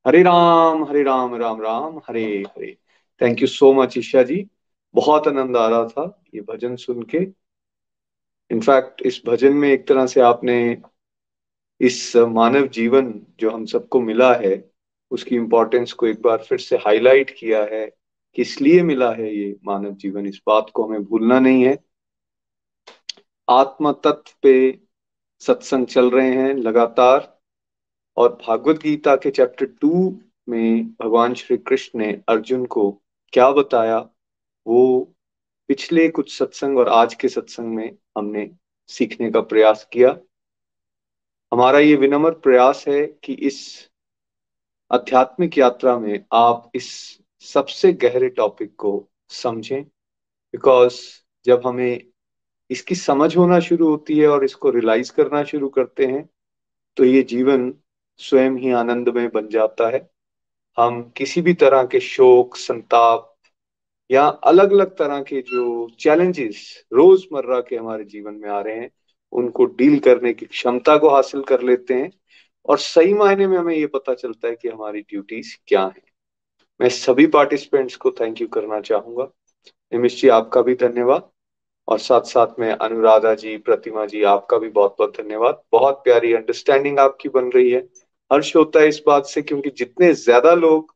Hare 0.07 0.23
Ram 0.23 0.85
Hare 0.85 1.03
Ram 1.03 1.35
Ram 1.35 1.63
Ram, 1.63 1.99
Hare 1.99 2.45
Hare. 2.49 2.77
Thank 3.23 3.41
you 3.41 3.47
so 3.47 3.73
much 3.73 3.99
Isha 3.99 4.23
ji. 4.23 4.47
बहुत 4.95 5.29
आनंद 5.29 5.57
आ 5.57 5.69
रहा 5.69 5.85
था 5.85 6.23
ये 6.35 6.41
भजन 6.41 6.77
सुन 6.77 7.03
के। 7.03 7.19
इनफैक्ट 8.51 9.03
इस 9.03 9.23
भजन 9.27 9.53
में 9.53 9.69
एक 9.69 9.89
तरह 9.89 10.07
से 10.07 10.21
आपने 10.21 10.83
इस 11.81 12.17
मानव 12.17 12.67
जीवन 12.67 13.27
जो 13.41 13.51
हम 13.51 13.65
सबको 13.67 14.01
मिला 14.01 14.35
है, 14.35 14.71
उसकी 15.11 15.37
इम्पोर्टेंस 15.37 15.93
को 15.93 16.07
एक 16.07 16.23
बार 16.23 16.39
फिर 16.39 16.59
से 16.59 16.77
हाईलाइट 16.77 17.31
किया 17.39 17.65
है। 17.65 17.87
किस 18.35 18.61
लिए 18.61 18.83
मिला 18.83 19.13
है 19.13 19.37
ये 19.37 19.57
मानव 19.65 19.93
जीवन? 19.93 20.27
इस 20.27 20.41
बात 20.47 20.71
को 20.75 20.85
हमें 20.85 21.05
भूलना 21.05 21.41
नहीं 21.41 21.65
है। 21.65 21.79
आत्म 23.49 23.93
तत्व 23.93 24.33
पे 24.43 24.81
सत्संग 25.41 25.87
चल 25.87 26.11
रहे 26.11 26.33
हैं 26.33 26.55
लगातार। 26.55 27.39
और 28.17 28.39
भागवत 28.47 28.77
गीता 28.77 29.17
के 29.17 29.31
चैप्टर 29.31 29.67
टू 29.67 30.19
में 30.49 30.87
भगवान 30.87 31.35
श्री 31.35 31.57
कृष्ण 31.57 31.99
ने 31.99 32.23
अर्जुन 32.29 32.67
को 32.67 33.03
क्या 33.33 33.51
बताया? 33.51 34.09
वो 34.69 35.15
पिछले 35.69 36.09
कुछ 36.09 36.39
सत्संग 36.39 36.79
और 36.79 36.89
आज 36.89 37.15
के 37.15 37.29
सत्संग 37.29 37.75
में 37.75 37.97
हमने 38.19 38.51
सीखने 38.87 39.31
का 39.31 39.41
प्रयास 39.41 39.89
किया। 39.93 40.09
हमारा 41.53 41.79
ये 41.79 41.95
विनम्र 41.97 42.31
प्रयास 42.31 42.85
है 42.89 43.07
कि 43.25 43.33
इस 43.33 43.89
आध्यात्मिक 44.91 45.59
यात्रा 45.59 45.99
में 45.99 46.25
आप 46.33 46.71
इस 46.75 47.19
सबसे 47.41 47.93
गहरे 47.93 48.29
टॉपिक 48.29 48.75
को 48.77 48.93
समझें। 49.29 49.83
बिकॉज़ 49.83 51.01
जब 51.47 51.63
हमें 51.67 52.05
इसकी 52.71 52.95
समझ 52.95 53.37
होना 53.37 53.61
शुरू 53.61 53.89
होती 53.89 54.19
है 54.19 54.29
और 54.29 54.45
इसको 54.45 54.71
रियलाइज़ 54.71 55.13
करना 55.13 55.43
शुरू 55.45 55.69
करते 55.69 56.07
हैं 56.07 56.29
तो 56.97 57.05
ये 57.05 57.23
जीवन 57.23 57.73
स्वयं 58.21 58.57
ही 58.57 58.73
आनंद 58.73 59.09
में 59.09 59.29
बन 59.29 59.49
जाता 59.49 59.89
है। 59.89 60.11
हम 60.79 61.03
किसी 61.17 61.43
भी 61.43 61.55
तरह 61.55 61.85
के 61.85 62.01
शोक, 62.01 62.57
संताप 62.57 63.28
या 64.11 64.27
अलग 64.27 64.73
अलग 64.73 64.97
तरह 64.97 65.23
के 65.23 65.41
जो 65.43 65.89
चैलेंजेस 66.01 66.85
रोज़मर्रा 66.93 67.61
के 67.61 67.77
हमारे 67.77 68.05
जीवन 68.05 68.35
में 68.35 68.49
आ 68.49 68.61
रहे 68.61 68.77
हैं, 68.77 68.91
उनको 69.33 69.65
डील 69.65 69.99
करने 69.99 70.33
की 70.33 70.47
क्षमता 70.47 70.97
को 70.97 71.09
हासिल 71.09 71.43
कर 71.43 71.63
लेते 71.63 71.95
हैं 71.95 72.11
और 72.69 72.79
सही 72.79 73.15
मायने 73.15 73.47
में 73.47 73.59
हमें 73.59 73.77
ये 73.77 73.87
पता 73.87 74.15
चलता 74.15 74.49
है 74.49 74.57
कि 74.57 74.69
हमारी 74.69 75.01
ड्यूटीज़ 75.01 75.57
क्या 75.67 75.83
है। 75.83 76.03
मैं 76.81 76.89
सभी 76.89 77.27
पार्टिसिपेंट्स 77.27 77.97
को 77.97 78.11
थैंक 78.11 78.41
यू 78.41 78.49
करना 78.49 78.81
चाहूँगा। 78.81 79.25
निमिश 79.93 80.21
जी, 80.21 80.29
आपका 80.29 80.63
भी 80.63 80.75
धन्यवाद। 80.75 81.31
और 81.89 81.99
साथ 81.99 82.21
साथ 82.21 82.47
में 82.59 82.73
अनुराधा 82.73 83.35
जी, 83.35 83.57
प्रतिमा 83.57 84.07
जी, 84.07 84.23
आपका 84.23 84.59
भी 84.59 84.69
बहुत 84.69 84.97
बहुत 84.99 85.17
धन्यवाद। 85.17 85.63
बहुत 85.73 85.95
प्यारी 85.95 86.33
अंडरस्टैंडिंग 86.33 86.99
आपकी 86.99 87.29
बन 87.29 87.51
रही 87.51 87.71
है। 87.71 87.81
हर्ष 88.33 88.57
होता 88.57 88.81
है 88.81 88.89
इस 88.89 89.03
बात 89.07 89.27
से 89.27 89.43
क्योंकि 89.43 89.71
जितने 89.71 90.13
ज़्यादा 90.15 90.55
लोग 90.55 90.95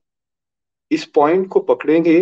इस 0.91 1.05
पॉइंट 1.05 1.49
को 1.49 1.61
पकड़ेंगे 1.61 2.21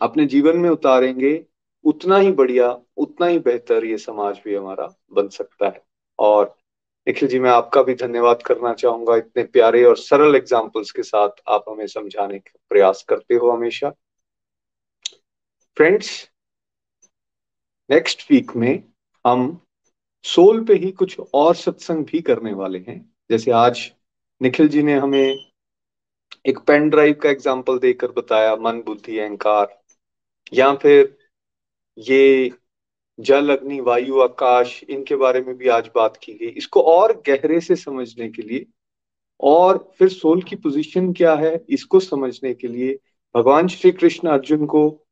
अपने 0.00 0.26
जीवन 0.26 0.56
में 0.56 0.68
उतारेंगे, 0.70 1.44
उतना 1.84 2.18
ही 2.18 2.30
बढ़िया, 2.32 2.70
उतना 2.96 3.26
ही 3.26 3.38
बेहतर 3.38 3.84
ये 3.84 3.98
समाज 3.98 4.40
भी 4.44 4.54
हमारा 4.54 4.88
बन 5.12 5.28
सकता 5.28 5.66
है। 5.66 5.82
और 6.18 6.56
निखिल 7.06 7.28
जी, 7.28 7.38
मैं 7.38 7.50
आपका 7.50 7.82
भी 7.82 7.94
धन्यवाद 7.94 8.42
करना 8.42 8.72
चाहूँगा 8.74 9.16
इतने 9.16 9.42
प्यारे 9.44 9.84
और 9.84 9.96
सरल 9.96 10.36
एग्जाम्पल्स 10.36 10.90
के 10.90 11.02
साथ 11.02 11.42
आप 11.48 11.64
हमें 11.68 11.86
समझाने 11.86 12.38
का 12.38 12.58
प्रयास 12.68 13.04
करते 13.08 13.34
हो 13.34 13.50
हमेशा। 13.50 13.90
फ्रेंड्स 15.76 16.28
नेक्स्ट 17.90 18.30
वीक 18.30 18.54
में 18.56 18.82
हम 19.24 19.60
सोल 20.24 20.64
पे 20.64 20.74
ही 20.74 20.90
कुछ 20.92 21.20
और 21.34 21.54
सत्संग 21.54 22.04
भी 22.04 22.20
करने 22.20 22.52
वाले 22.52 22.78
हैं। 22.78 22.98
जैसे 23.30 23.50
आज 23.50 23.90
निखिल 24.40 24.68
जी 24.68 24.82
ने 24.82 24.94
हमें 24.94 25.36
एक 26.46 26.58
पेन 26.58 26.88
ड्राइव 26.90 27.14
का 27.14 27.30
एग्ज़ाम्पल 27.30 27.78
देकर 27.78 28.12
बताया, 28.12 28.56
मन, 28.56 28.82
बुद्धि, 28.86 29.18
अहंकार। 29.18 29.77
या 30.54 30.74
फिर 30.74 31.16
ये 31.98 32.52
जल, 33.20 33.56
अग्नि, 33.56 33.80
वायु, 33.80 34.20
आकाश, 34.20 34.84
इनके 34.84 35.16
बारे 35.16 35.40
में 35.40 35.56
भी 35.56 35.68
आज 35.68 35.90
बात 35.94 36.16
की 36.16 36.32
गई। 36.32 36.46
इसको 36.46 36.80
और 36.82 37.22
गहरे 37.26 37.60
से 37.60 37.76
समझने 37.76 38.28
के 38.28 38.42
लिए 38.42 38.66
और 39.40 39.92
फिर 39.98 40.08
सोल 40.08 40.42
की 40.42 40.56
पोजीशन 40.56 41.12
क्या 41.12 41.34
है, 41.34 41.64
इसको 41.68 42.00
समझने 42.00 42.54
के 42.54 42.68
लिए 42.68 42.98
भगवान 43.36 43.68
श्री 43.68 43.90
कृष्ण 43.90 44.28
अर्जुन 44.28 44.66
को 44.66 45.04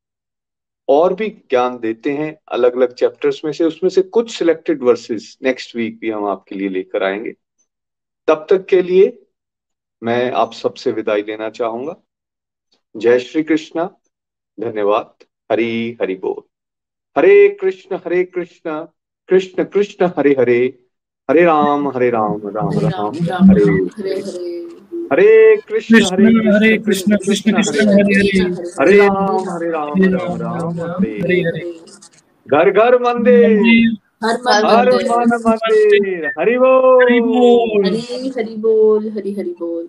और 0.88 1.14
भी 1.14 1.28
ज्ञान 1.28 1.78
देते 1.78 2.12
हैं 2.12 2.38
अलग 2.48 2.76
अलग 2.76 2.94
चैप्टर्स 2.94 3.44
में 3.44 3.52
से। 3.52 3.64
उसमें 3.64 3.90
से 3.90 4.02
कुछ 4.02 4.38
सिलेक्टेड 4.38 4.82
वर्सेस 4.82 5.38
नेक्स्ट 5.42 5.76
वीक 5.76 5.98
भी 5.98 6.10
हम 6.10 6.26
आपके 6.26 6.54
लिए 6.54 6.68
लेकर 6.68 7.02
आएँगे। 7.02 7.32
तब 8.28 8.46
तक 8.50 8.66
के 8.66 8.82
लिए 8.82 9.26
मैं 10.02 10.30
आप 10.30 10.52
सबसे 10.52 10.92
विदाई 10.92 11.22
लेना 11.22 11.50
चाहूँगा। 11.50 11.96
जय 12.96 13.18
श्री 13.18 13.42
कृष्णा। 13.42 13.96
धन्यवाद। 14.60 15.24
हरी 15.52 15.96
हरि 16.02 16.14
बोल। 16.14 16.42
हरे 17.18 17.48
कृष्ण 17.48 17.96
हरे 17.96 18.24
कृष्ण। 18.24 18.84
कृष्ण 19.28 19.64
कृष्ण 19.64 20.06
हरे 20.18 20.30
हरे। 20.38 20.78
हरे 21.30 21.44
राम 21.44 21.88
हरे 21.88 22.10
राम 22.10 22.40
राम 22.48 22.78
राम 22.78 23.14
हरे। 23.50 23.62
हरे 25.12 25.56
कृष्ण 25.56 25.96
हरे 25.96 26.76
कृष्ण 26.78 27.16
कृष्ण 27.16 27.52
कृष्ण 27.52 27.56
हरे 27.56 27.92
हरे। 27.92 28.40
हरे 28.80 28.96
राम 28.96 29.36
हरे 29.50 29.70
राम 29.70 30.02
राम 30.04 30.36
राम 30.40 30.80
हरे। 30.80 31.18
हरे 31.18 31.72
घर 32.48 32.70
घर 32.70 32.98
मंदिर 33.02 33.96
हर 34.24 34.92
मन 34.92 35.34
मंदिर 35.46 36.26
हरि 36.38 36.58
बोल। 36.58 37.84
हरी 37.84 38.28
हरि 38.28 38.56
बोल 38.56 39.08
हरी 39.08 39.32
हरि 39.32 39.54
बोल। 39.60 39.88